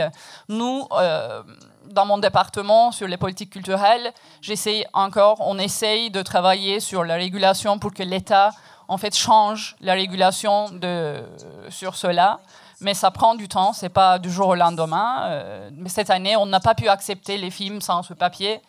Nous, 0.51 0.87
euh, 0.93 1.43
dans 1.91 2.07
mon 2.07 2.19
département, 2.19 2.93
sur 2.93 3.07
les 3.07 3.17
politiques 3.17 3.51
culturelles, 3.51 4.13
j'essaie 4.41 4.87
encore, 4.93 5.39
on 5.41 5.59
essaye 5.59 6.11
de 6.11 6.23
travailler 6.23 6.81
sur 6.81 7.05
la 7.05 7.15
régulation 7.15 7.79
pour 7.79 7.93
que 7.93 8.03
l'État 8.03 8.51
en 8.89 8.99
fait 8.99 9.17
change 9.17 9.77
la 9.81 9.95
régulation 9.95 10.71
de, 10.71 11.25
sur 11.69 11.97
cela. 11.97 12.41
Mais 12.81 12.93
ça 12.93 13.11
prend 13.11 13.35
du 13.35 13.49
temps, 13.49 13.73
c'est 13.73 13.89
pas 13.89 14.19
du 14.19 14.31
jour 14.31 14.49
au 14.49 14.55
lendemain. 14.55 15.23
Euh, 15.25 15.71
mais 15.73 15.89
cette 15.89 16.11
année, 16.11 16.37
on 16.37 16.47
n'a 16.47 16.61
pas 16.61 16.75
pu 16.75 16.89
accepter 16.89 17.39
les 17.39 17.51
films 17.51 17.81
sans 17.81 18.03
ce 18.03 18.13
papier. 18.13 18.61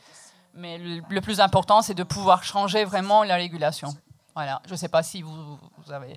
Mais 0.54 0.78
le, 0.78 1.22
plus 1.22 1.40
important, 1.40 1.82
c'est 1.82 1.94
de 1.94 2.04
pouvoir 2.04 2.44
changer 2.44 2.86
vraiment 2.86 3.24
la 3.24 3.36
régulation. 3.36 3.90
Voilà, 4.34 4.62
je 4.66 4.72
ne 4.72 4.78
sais 4.78 4.88
pas 4.88 5.04
si 5.04 5.22
vous, 5.22 5.60
vous 5.78 5.92
avez 5.92 6.16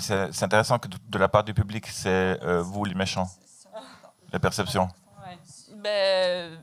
c'est 0.00 0.42
intéressant 0.42 0.78
que 0.78 0.88
de 0.88 1.18
la 1.18 1.28
part 1.28 1.44
du 1.44 1.54
public, 1.54 1.86
c'est 1.86 2.42
euh, 2.42 2.62
vous 2.62 2.84
les 2.84 2.94
méchants, 2.94 3.28
la 4.34 4.40
perception. 4.40 4.88
Ben, 5.76 6.58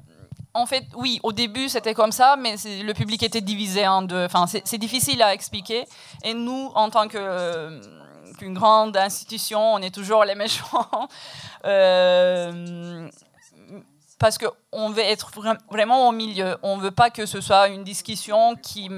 en 0.53 0.65
fait, 0.65 0.85
oui, 0.95 1.19
au 1.23 1.31
début 1.31 1.69
c'était 1.69 1.93
comme 1.93 2.11
ça, 2.11 2.35
mais 2.37 2.55
le 2.65 2.93
public 2.93 3.23
était 3.23 3.39
divisé 3.39 3.87
en 3.87 4.01
deux. 4.01 4.25
Enfin, 4.25 4.45
c'est 4.45 4.77
difficile 4.77 5.21
à 5.21 5.33
expliquer. 5.33 5.85
Et 6.23 6.33
nous, 6.33 6.71
en 6.75 6.89
tant 6.89 7.07
qu'une 7.07 8.53
grande 8.53 8.97
institution, 8.97 9.75
on 9.75 9.79
est 9.79 9.93
toujours 9.93 10.25
les 10.25 10.35
méchants. 10.35 11.07
Euh, 11.63 13.07
parce 14.17 14.39
qu'on 14.39 14.89
veut 14.89 15.03
être 15.03 15.29
vraiment 15.69 16.07
au 16.07 16.11
milieu. 16.11 16.57
On 16.63 16.77
ne 16.77 16.81
veut 16.81 16.89
pas 16.89 17.11
que 17.11 17.27
ce 17.27 17.39
soit 17.39 17.67
une 17.67 17.83
discussion 17.83 18.55
qui 18.55 18.89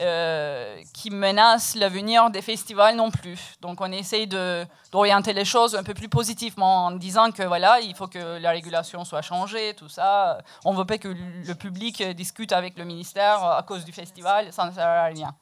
euh, 0.00 0.80
qui 0.94 1.10
menace 1.10 1.74
l'avenir 1.74 2.30
des 2.30 2.42
festivals 2.42 2.96
non 2.96 3.10
plus. 3.10 3.54
Donc 3.60 3.80
on 3.80 3.92
essaye 3.92 4.26
d'orienter 4.26 5.32
les 5.32 5.44
choses 5.44 5.74
un 5.74 5.82
peu 5.82 5.94
plus 5.94 6.08
positivement 6.08 6.86
en 6.86 6.90
disant 6.92 7.30
que 7.30 7.42
voilà, 7.42 7.80
il 7.80 7.94
faut 7.94 8.08
que 8.08 8.38
la 8.38 8.50
régulation 8.50 9.04
soit 9.04 9.22
changée, 9.22 9.74
tout 9.74 9.88
ça. 9.88 10.38
On 10.64 10.72
ne 10.72 10.78
veut 10.78 10.84
pas 10.84 10.98
que 10.98 11.08
le 11.08 11.54
public 11.54 12.02
discute 12.14 12.52
avec 12.52 12.78
le 12.78 12.84
ministère 12.84 13.44
à 13.44 13.62
cause 13.62 13.84
du 13.84 13.92
festival, 13.92 14.52
ça 14.52 14.66
ne 14.66 14.72
sert 14.72 14.86
à 14.86 15.04
rien. 15.04 15.34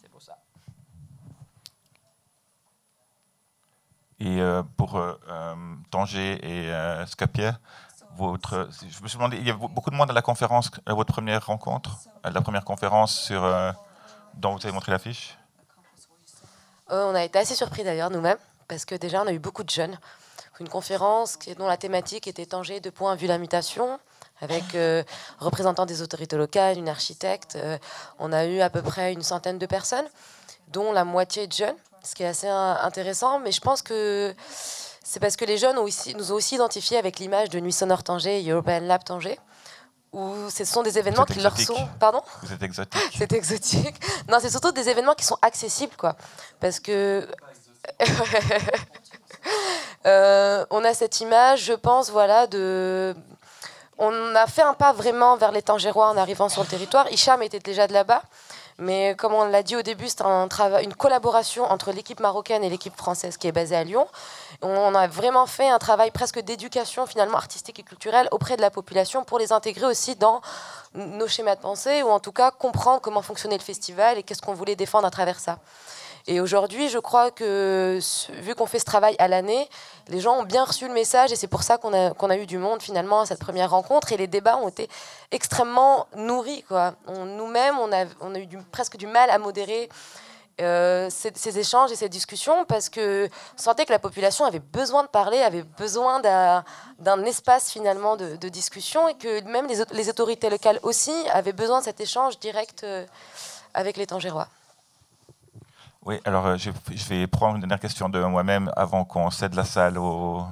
C'est 0.00 0.10
pour 0.10 0.22
ça. 0.22 0.36
Et 4.18 4.40
euh, 4.40 4.62
pour 4.76 4.96
euh, 4.96 5.14
Tanger 5.90 6.38
et 6.42 6.72
Skopje, 7.06 7.52
je 8.18 9.02
me 9.02 9.08
suis 9.08 9.16
demandé, 9.16 9.36
il 9.36 9.46
y 9.46 9.50
a 9.50 9.54
beaucoup 9.54 9.90
de 9.90 9.94
monde 9.96 10.10
à 10.10 10.12
la 10.12 10.22
conférence, 10.22 10.70
à 10.86 10.94
votre 10.94 11.12
première 11.12 11.46
rencontre, 11.46 11.98
à 12.22 12.30
la 12.30 12.40
première 12.40 12.64
conférence 12.64 13.18
sur, 13.18 13.44
euh, 13.44 13.72
dont 14.34 14.56
vous 14.56 14.64
avez 14.64 14.72
montré 14.72 14.92
l'affiche 14.92 15.38
euh, 16.90 17.10
On 17.10 17.14
a 17.14 17.24
été 17.24 17.38
assez 17.38 17.54
surpris 17.54 17.84
d'ailleurs 17.84 18.10
nous-mêmes, 18.10 18.38
parce 18.68 18.84
que 18.84 18.94
déjà 18.94 19.22
on 19.22 19.26
a 19.26 19.32
eu 19.32 19.38
beaucoup 19.38 19.64
de 19.64 19.70
jeunes. 19.70 19.98
Une 20.60 20.68
conférence 20.68 21.38
dont 21.58 21.66
la 21.66 21.76
thématique 21.76 22.26
était 22.26 22.46
Tanger 22.46 22.80
de 22.80 22.90
points 22.90 23.14
vu 23.14 23.26
la 23.26 23.38
mutation, 23.38 23.98
avec 24.40 24.74
euh, 24.74 25.02
représentants 25.38 25.86
des 25.86 26.02
autorités 26.02 26.36
locales, 26.36 26.78
une 26.78 26.88
architecte. 26.88 27.58
on 28.18 28.32
a 28.32 28.46
eu 28.46 28.60
à 28.60 28.70
peu 28.70 28.82
près 28.82 29.12
une 29.12 29.22
centaine 29.22 29.58
de 29.58 29.66
personnes, 29.66 30.06
dont 30.68 30.92
la 30.92 31.04
moitié 31.04 31.46
de 31.46 31.52
jeunes, 31.52 31.76
ce 32.02 32.14
qui 32.14 32.22
est 32.22 32.26
assez 32.26 32.48
intéressant, 32.48 33.38
mais 33.38 33.52
je 33.52 33.60
pense 33.60 33.82
que 33.82 34.34
c'est 35.16 35.20
parce 35.20 35.36
que 35.36 35.46
les 35.46 35.56
jeunes 35.56 35.76
nous 35.76 36.32
ont 36.32 36.34
aussi 36.34 36.56
identifiés 36.56 36.98
avec 36.98 37.20
l'image 37.20 37.48
de 37.48 37.58
Nuit 37.58 37.72
Sonore 37.72 38.02
Tanger 38.02 38.38
et 38.38 38.50
European 38.50 38.80
Lab 38.80 39.02
Tanger, 39.02 39.38
où 40.12 40.50
ce 40.50 40.66
sont 40.66 40.82
des 40.82 40.98
événements 40.98 41.24
qui 41.24 41.40
leur 41.40 41.58
sont. 41.58 41.88
Pardon 41.98 42.20
Vous 42.42 42.52
êtes 42.52 42.62
exotique. 42.62 43.00
c'est 43.16 43.32
exotique. 43.32 43.96
Non, 44.28 44.36
c'est 44.42 44.50
surtout 44.50 44.72
des 44.72 44.90
événements 44.90 45.14
qui 45.14 45.24
sont 45.24 45.38
accessibles, 45.40 45.96
quoi. 45.96 46.16
Parce 46.60 46.80
que. 46.80 47.26
Euh, 50.04 50.64
on 50.70 50.84
a 50.84 50.94
cette 50.94 51.20
image, 51.20 51.64
je 51.64 51.72
pense, 51.72 52.10
voilà, 52.10 52.46
de. 52.46 53.14
On 53.98 54.34
a 54.36 54.46
fait 54.46 54.62
un 54.62 54.74
pas 54.74 54.92
vraiment 54.92 55.36
vers 55.36 55.50
les 55.50 55.62
Tangérois 55.62 56.08
en 56.08 56.16
arrivant 56.16 56.48
sur 56.48 56.62
le 56.62 56.68
territoire. 56.68 57.10
Hicham 57.10 57.42
était 57.42 57.58
déjà 57.58 57.88
de 57.88 57.92
là-bas. 57.92 58.22
Mais 58.78 59.14
comme 59.16 59.32
on 59.32 59.46
l'a 59.46 59.62
dit 59.62 59.74
au 59.74 59.82
début, 59.82 60.08
c'est 60.08 60.20
un 60.22 60.48
travail, 60.48 60.84
une 60.84 60.94
collaboration 60.94 61.64
entre 61.64 61.92
l'équipe 61.92 62.20
marocaine 62.20 62.62
et 62.62 62.68
l'équipe 62.68 62.94
française 62.94 63.38
qui 63.38 63.48
est 63.48 63.52
basée 63.52 63.74
à 63.74 63.84
Lyon. 63.84 64.06
On 64.60 64.94
a 64.94 65.06
vraiment 65.06 65.46
fait 65.46 65.68
un 65.68 65.78
travail 65.78 66.10
presque 66.10 66.40
d'éducation 66.40 67.06
finalement 67.06 67.38
artistique 67.38 67.78
et 67.78 67.82
culturelle 67.82 68.28
auprès 68.32 68.56
de 68.56 68.60
la 68.60 68.70
population 68.70 69.24
pour 69.24 69.38
les 69.38 69.52
intégrer 69.52 69.86
aussi 69.86 70.14
dans 70.16 70.42
nos 70.94 71.26
schémas 71.26 71.56
de 71.56 71.60
pensée 71.60 72.02
ou 72.02 72.08
en 72.08 72.20
tout 72.20 72.32
cas 72.32 72.50
comprendre 72.50 73.00
comment 73.00 73.22
fonctionnait 73.22 73.56
le 73.56 73.62
festival 73.62 74.18
et 74.18 74.22
qu'est-ce 74.22 74.42
qu'on 74.42 74.54
voulait 74.54 74.76
défendre 74.76 75.06
à 75.06 75.10
travers 75.10 75.40
ça. 75.40 75.58
Et 76.28 76.40
aujourd'hui, 76.40 76.88
je 76.88 76.98
crois 76.98 77.30
que, 77.30 78.00
vu 78.40 78.54
qu'on 78.56 78.66
fait 78.66 78.80
ce 78.80 78.84
travail 78.84 79.14
à 79.20 79.28
l'année, 79.28 79.68
les 80.08 80.20
gens 80.20 80.38
ont 80.38 80.42
bien 80.42 80.64
reçu 80.64 80.88
le 80.88 80.94
message 80.94 81.30
et 81.30 81.36
c'est 81.36 81.46
pour 81.46 81.62
ça 81.62 81.78
qu'on 81.78 81.92
a, 81.92 82.36
eu 82.36 82.46
du 82.46 82.58
monde 82.58 82.82
finalement 82.82 83.20
à 83.20 83.26
cette 83.26 83.38
première 83.38 83.70
rencontre. 83.70 84.10
Et 84.10 84.16
les 84.16 84.26
débats 84.26 84.56
ont 84.56 84.68
été 84.68 84.88
extrêmement 85.30 86.08
nourris. 86.16 86.64
Nous-mêmes, 87.08 87.78
on 87.78 87.92
a, 87.92 88.06
on 88.20 88.34
a 88.34 88.38
eu 88.40 88.48
presque 88.72 88.96
du 88.96 89.06
mal 89.06 89.30
à 89.30 89.38
modérer. 89.38 89.88
Euh, 90.62 91.10
ces, 91.10 91.58
échanges 91.58 91.92
et 91.92 91.96
ces 91.96 92.08
discussions 92.08 92.64
parce 92.64 92.88
que 92.88 93.28
on 93.58 93.60
sentait 93.60 93.84
que 93.84 93.92
la 93.92 93.98
population 93.98 94.46
avait 94.46 94.58
besoin 94.58 95.02
de 95.02 95.08
parler, 95.08 95.36
avait 95.42 95.64
besoin 95.64 96.22
d'un 96.98 97.24
espace 97.26 97.70
finalement 97.70 98.16
de, 98.16 98.48
discussion 98.48 99.06
et 99.06 99.14
que 99.16 99.42
même 99.42 99.66
les, 99.66 99.84
les, 99.90 100.08
autorités 100.08 100.48
locales 100.48 100.80
aussi 100.82 101.12
avaient 101.30 101.52
besoin 101.52 101.80
de 101.80 101.84
cet 101.84 102.00
échange 102.00 102.38
direct 102.38 102.84
euh, 102.84 103.04
avec 103.74 103.98
les 103.98 104.06
Tangérois. 104.06 104.48
Oui, 106.06 106.20
alors 106.24 106.46
euh, 106.46 106.56
je, 106.56 106.70
vais 107.08 107.26
prendre 107.26 107.56
une 107.56 107.62
dernière 107.62 107.80
question 107.80 108.08
de 108.08 108.20
moi-même 108.20 108.70
avant 108.76 109.04
qu'on 109.04 109.28
cède 109.32 109.54
la 109.54 109.64
salle 109.64 109.98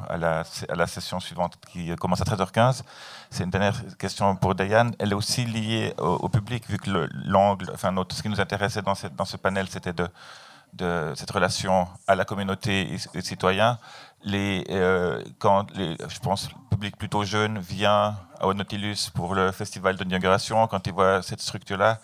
à, 0.09 0.17
la, 0.17 0.43
à, 0.69 0.87
session 0.89 1.21
suivante 1.21 1.55
qui 1.71 1.95
commence 1.95 2.21
à 2.21 2.25
13h15. 2.25 2.83
C'est 3.31 3.45
une 3.45 3.51
dernière 3.51 3.81
question 3.97 4.35
pour 4.35 4.57
Diane. 4.57 4.97
Elle 4.99 5.13
est 5.13 5.15
aussi 5.15 5.45
liée 5.45 5.95
au, 5.99 6.29
public, 6.29 6.69
vu 6.69 6.77
que 6.79 6.91
l'angle, 7.25 7.71
enfin, 7.73 7.95
ce 8.11 8.21
qui 8.21 8.29
nous 8.29 8.41
intéressait 8.41 8.83
dans, 8.83 8.97
ce 8.97 9.37
panel, 9.37 9.69
c'était 9.69 9.93
de, 9.93 11.15
cette 11.15 11.31
relation 11.31 11.87
à 12.09 12.17
la 12.17 12.25
communauté 12.25 12.93
et, 12.93 13.17
aux 13.17 13.21
citoyens. 13.21 13.79
Les, 14.25 14.65
euh, 14.71 15.23
quand 15.39 15.71
les, 15.77 15.97
je 16.09 16.19
pense 16.19 16.49
le 16.51 16.57
public 16.69 16.97
plutôt 16.97 17.23
jeune 17.23 17.61
vient 17.61 18.17
au 18.41 18.55
Nautilus 18.55 19.09
pour 19.15 19.37
le 19.37 19.53
festival 19.53 19.95
d'inauguration, 19.95 20.67
quand 20.67 20.85
il 20.89 20.93
voit 20.93 21.23
cette 21.23 21.41
structure-là, 21.41 22.01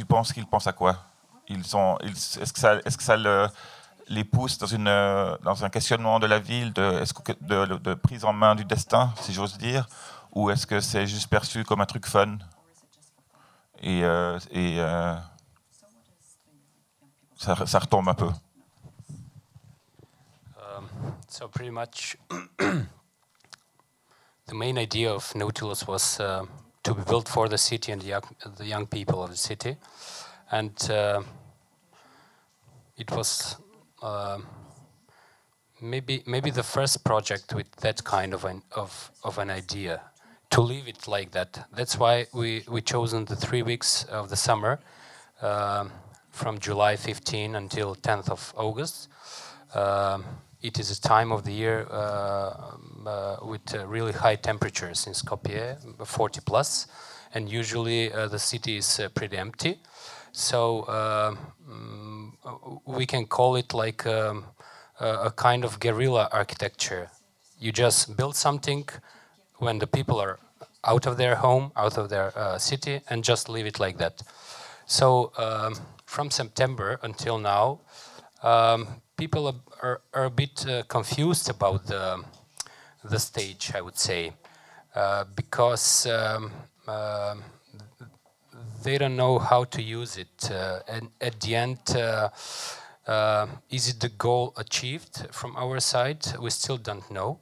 tu 0.00 0.06
penses 0.06 0.32
qu'ils 0.32 0.46
pensent 0.46 0.66
à 0.66 0.72
quoi? 0.72 0.96
Ils 1.46 1.62
sont, 1.62 1.98
Est-ce 2.00 2.52
que 2.54 2.58
ça, 2.58 2.76
est 2.76 2.88
-ce 2.88 2.96
que 2.96 3.02
ça 3.02 3.18
le, 3.18 3.48
les 4.08 4.24
pousse 4.24 4.56
dans, 4.56 4.66
une, 4.66 4.92
dans 5.42 5.62
un 5.62 5.68
questionnement 5.68 6.18
de 6.18 6.26
la 6.26 6.38
ville, 6.38 6.72
de, 6.72 7.04
de, 7.42 7.76
de 7.76 7.94
prise 7.94 8.24
en 8.24 8.32
main 8.32 8.54
du 8.54 8.64
destin, 8.64 9.12
si 9.20 9.34
j'ose 9.34 9.58
dire, 9.58 9.86
ou 10.32 10.50
est-ce 10.50 10.66
que 10.66 10.80
c'est 10.80 11.06
juste 11.06 11.28
perçu 11.28 11.64
comme 11.64 11.82
un 11.82 11.86
truc 11.94 12.06
fun? 12.06 12.38
Et, 13.82 14.02
euh, 14.02 14.38
et 14.50 14.80
euh, 14.80 15.14
ça, 17.36 17.66
ça, 17.66 17.78
retombe 17.78 18.08
un 18.08 18.14
peu. 18.14 18.30
Um, 20.56 20.88
So 21.28 21.46
pretty 21.48 21.70
much 21.70 22.16
the 24.48 24.54
main 24.54 24.78
idea 24.78 25.14
of 25.14 25.34
Nautilus 25.34 25.86
was 25.86 26.18
uh, 26.20 26.46
to 26.82 26.94
be 26.94 27.02
built 27.02 27.28
for 27.28 27.48
the 27.48 27.58
city 27.58 27.92
and 27.92 28.02
the 28.02 28.08
young, 28.08 28.22
the 28.56 28.66
young 28.66 28.86
people 28.86 29.22
of 29.22 29.30
the 29.30 29.36
city. 29.36 29.76
And 30.50 30.90
uh, 30.90 31.22
it 32.96 33.10
was 33.10 33.56
uh, 34.02 34.38
maybe 35.80 36.22
maybe 36.26 36.50
the 36.50 36.62
first 36.62 37.04
project 37.04 37.54
with 37.54 37.70
that 37.76 38.04
kind 38.04 38.34
of 38.34 38.44
an 38.44 38.62
of 38.72 39.10
of 39.22 39.38
an 39.38 39.50
idea 39.50 40.00
to 40.50 40.60
leave 40.60 40.88
it 40.88 41.06
like 41.06 41.30
that. 41.30 41.66
That's 41.72 41.98
why 41.98 42.26
we 42.32 42.64
we 42.68 42.82
chosen 42.82 43.24
the 43.24 43.36
three 43.36 43.62
weeks 43.62 44.04
of 44.04 44.28
the 44.28 44.36
summer, 44.36 44.80
uh, 45.42 45.88
from 46.30 46.58
July 46.58 46.96
15 46.96 47.54
until 47.54 47.94
10th 47.94 48.30
of 48.30 48.52
August. 48.56 49.08
Um, 49.74 50.24
it 50.62 50.78
is 50.78 50.90
a 50.90 51.00
time 51.00 51.32
of 51.32 51.44
the 51.44 51.52
year 51.52 51.86
uh, 51.90 52.76
uh, 53.06 53.36
with 53.42 53.74
uh, 53.74 53.86
really 53.86 54.12
high 54.12 54.36
temperatures 54.36 55.06
in 55.06 55.12
Skopje, 55.14 55.78
40 56.06 56.40
plus, 56.44 56.86
and 57.34 57.48
usually 57.48 58.08
the 58.08 58.38
city 58.38 58.76
is 58.76 59.00
pretty 59.14 59.36
empty. 59.36 59.78
So 60.32 60.86
um, 60.88 62.36
we 62.86 63.06
can 63.06 63.26
call 63.26 63.56
it 63.56 63.72
like 63.72 64.06
um, 64.06 64.44
a 64.98 65.30
kind 65.30 65.64
of 65.64 65.80
guerrilla 65.80 66.28
architecture. 66.32 67.10
You 67.58 67.72
just 67.72 68.16
build 68.16 68.36
something 68.36 68.88
when 69.58 69.78
the 69.78 69.86
people 69.86 70.20
are 70.20 70.38
out 70.84 71.06
of 71.06 71.16
their 71.16 71.36
home, 71.36 71.72
out 71.76 71.98
of 71.98 72.08
their 72.08 72.36
uh, 72.36 72.58
city, 72.58 73.00
and 73.08 73.22
just 73.22 73.48
leave 73.48 73.66
it 73.66 73.78
like 73.78 73.98
that. 73.98 74.22
So 74.86 75.32
um, 75.38 75.74
from 76.06 76.30
September 76.30 76.98
until 77.02 77.38
now, 77.38 77.80
um, 78.42 79.02
people 79.20 79.46
are, 79.48 79.60
are, 79.82 80.00
are, 80.14 80.24
a 80.24 80.30
bit 80.30 80.66
uh, 80.66 80.82
confused 80.88 81.50
about 81.50 81.86
the, 81.86 82.24
the 83.04 83.18
stage, 83.18 83.70
I 83.74 83.82
would 83.82 83.98
say, 83.98 84.32
uh, 84.94 85.24
because 85.36 86.06
um, 86.06 86.50
um 86.88 87.44
they 88.82 88.96
don't 88.96 89.16
know 89.16 89.38
how 89.38 89.64
to 89.64 89.82
use 89.82 90.16
it. 90.16 90.50
Uh, 90.50 90.80
and 90.88 91.10
at 91.20 91.38
the 91.40 91.54
end, 91.54 91.78
uh, 91.94 92.30
uh, 93.06 93.46
is 93.68 93.88
it 93.88 94.00
the 94.00 94.08
goal 94.08 94.54
achieved 94.56 95.26
from 95.32 95.54
our 95.56 95.80
side? 95.80 96.22
We 96.40 96.50
still 96.50 96.78
don't 96.78 97.10
know. 97.10 97.40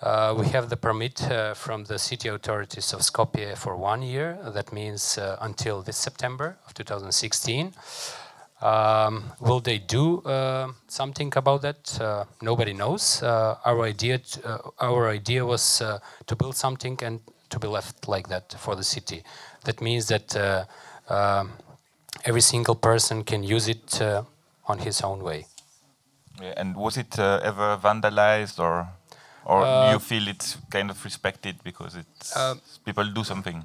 Uh, 0.00 0.34
we 0.38 0.46
have 0.46 0.68
the 0.68 0.76
permit 0.76 1.22
uh, 1.22 1.54
from 1.54 1.84
the 1.84 1.98
city 1.98 2.28
authorities 2.28 2.92
of 2.94 3.00
Skopje 3.00 3.56
for 3.56 3.76
one 3.76 4.02
year. 4.02 4.38
That 4.54 4.72
means 4.72 5.18
uh, 5.18 5.36
until 5.40 5.82
this 5.82 5.96
September 5.96 6.56
of 6.66 6.72
2016. 6.74 7.72
Um, 8.62 9.32
will 9.40 9.60
they 9.60 9.78
do 9.78 10.22
something 10.88 11.32
about 11.36 11.62
that? 11.62 12.26
nobody 12.42 12.72
knows. 12.72 13.22
our 13.22 13.82
idea, 13.82 14.20
our 14.78 15.08
idea 15.08 15.44
was 15.44 15.82
to 16.26 16.36
build 16.36 16.56
something 16.56 16.98
and 17.02 17.20
to 17.50 17.58
be 17.58 17.68
left 17.68 18.08
like 18.08 18.28
that 18.28 18.54
for 18.58 18.74
the 18.74 18.84
city. 18.84 19.22
That 19.64 19.80
means 19.80 20.06
that 20.08 20.34
uh, 20.36 20.64
uh, 21.08 21.44
every 22.24 22.40
single 22.40 22.74
person 22.74 23.24
can 23.24 23.42
use 23.42 23.68
it 23.68 24.00
uh, 24.00 24.22
on 24.66 24.78
his 24.78 25.02
own 25.02 25.22
way. 25.22 25.46
Yeah, 26.40 26.54
and 26.56 26.76
was 26.76 26.96
it 26.96 27.18
uh, 27.18 27.40
ever 27.42 27.76
vandalized 27.76 28.58
or 28.58 28.88
or 29.44 29.64
uh, 29.64 29.92
you 29.92 29.98
feel 29.98 30.28
it's 30.28 30.56
kind 30.70 30.90
of 30.90 31.04
respected 31.04 31.56
because 31.64 31.96
it's 31.96 32.36
uh, 32.36 32.54
people 32.84 33.04
do 33.04 33.24
something 33.24 33.64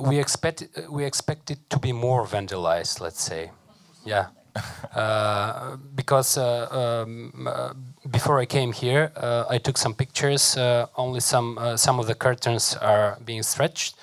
we 0.00 0.18
expect 0.18 0.64
we 0.90 1.04
expect 1.04 1.50
it 1.50 1.58
to 1.70 1.78
be 1.78 1.92
more 1.92 2.26
vandalized 2.26 3.00
let's 3.00 3.22
say 3.22 3.50
yeah 4.04 4.26
because 5.94 6.36
um, 6.36 7.48
before 8.10 8.40
I 8.40 8.46
came 8.46 8.72
here, 8.72 9.12
I 9.48 9.58
took 9.58 9.78
some 9.78 9.94
pictures. 9.94 10.56
only 10.96 11.20
some 11.20 11.56
some 11.76 12.00
of 12.00 12.08
the 12.08 12.16
curtains 12.16 12.76
are 12.76 13.16
being 13.24 13.44
stretched, 13.44 13.94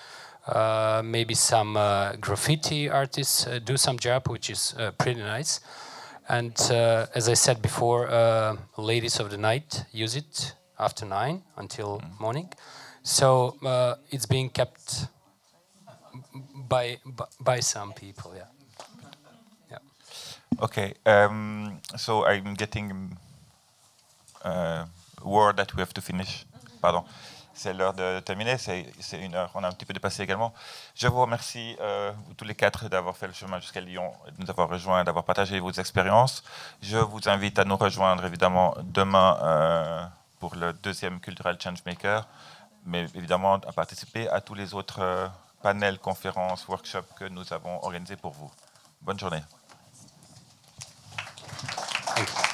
uh, 0.47 1.01
maybe 1.03 1.33
some 1.33 1.75
uh, 1.75 2.13
graffiti 2.21 2.89
artists 2.89 3.45
uh, 3.47 3.59
do 3.59 3.75
some 3.75 3.99
job, 3.99 4.29
which 4.29 4.49
is 4.49 4.73
uh, 4.79 4.91
pretty 4.91 5.19
nice. 5.19 5.59
And 6.29 6.55
uh, 6.71 7.07
as 7.13 7.27
I 7.27 7.33
said 7.33 7.61
before, 7.61 8.07
ladies 8.77 9.19
of 9.19 9.29
the 9.29 9.37
night 9.37 9.83
use 9.91 10.15
it 10.15 10.53
after 10.79 11.05
nine 11.05 11.43
until 11.57 11.99
mm. 11.99 12.19
morning. 12.19 12.49
So 13.03 13.57
it's 14.09 14.25
being 14.25 14.49
kept 14.49 15.07
by, 16.55 16.97
by 17.39 17.61
some 17.61 17.93
people. 17.93 18.33
Yeah. 18.35 18.56
Okay. 20.61 20.93
Um, 21.05 21.79
so 21.95 22.25
I'm 22.25 22.55
getting 22.55 23.17
word 25.23 25.57
that 25.57 25.73
we 25.75 25.81
have 25.81 25.93
to 25.93 26.01
finish. 26.01 26.45
Pardon. 26.81 27.03
c'est 27.57 27.73
l'heure 27.73 27.93
de 27.93 28.19
terminer, 28.19 28.57
c'est 28.57 28.85
une 29.13 29.35
heure, 29.35 29.49
on 29.55 29.63
a 29.63 29.67
un 29.67 29.71
petit 29.71 29.85
peu 29.85 29.93
dépassé 29.93 30.21
également. 30.21 30.53
Je 30.95 31.07
vous 31.07 31.19
remercie 31.19 31.75
euh, 31.81 32.11
tous 32.37 32.45
les 32.45 32.55
quatre 32.55 32.87
d'avoir 32.87 33.17
fait 33.17 33.27
le 33.27 33.33
chemin 33.33 33.59
jusqu'à 33.59 33.81
Lyon, 33.81 34.13
de 34.27 34.43
nous 34.43 34.49
avoir 34.49 34.69
rejoints, 34.69 35.03
d'avoir 35.03 35.25
partagé 35.25 35.59
vos 35.59 35.71
expériences. 35.71 36.43
Je 36.81 36.97
vous 36.97 37.27
invite 37.27 37.57
à 37.57 37.65
nous 37.65 37.75
rejoindre 37.75 38.23
évidemment 38.25 38.75
demain 38.83 39.39
euh, 39.41 40.05
pour 40.39 40.55
le 40.55 40.71
deuxième 40.71 41.19
Cultural 41.19 41.57
Changemaker, 41.59 42.27
mais 42.85 43.05
évidemment 43.15 43.55
à 43.55 43.71
participer 43.73 44.29
à 44.29 44.39
tous 44.39 44.53
les 44.53 44.75
autres 44.75 45.01
euh, 45.01 45.27
panels, 45.63 45.97
conférences, 45.97 46.67
workshops 46.67 47.13
que 47.17 47.25
nous 47.25 47.51
avons 47.53 47.83
organisés 47.83 48.17
pour 48.17 48.33
vous. 48.33 48.51
Bonne 49.01 49.19
journée. 49.19 49.41
Thank 52.17 52.29
you. 52.35 52.46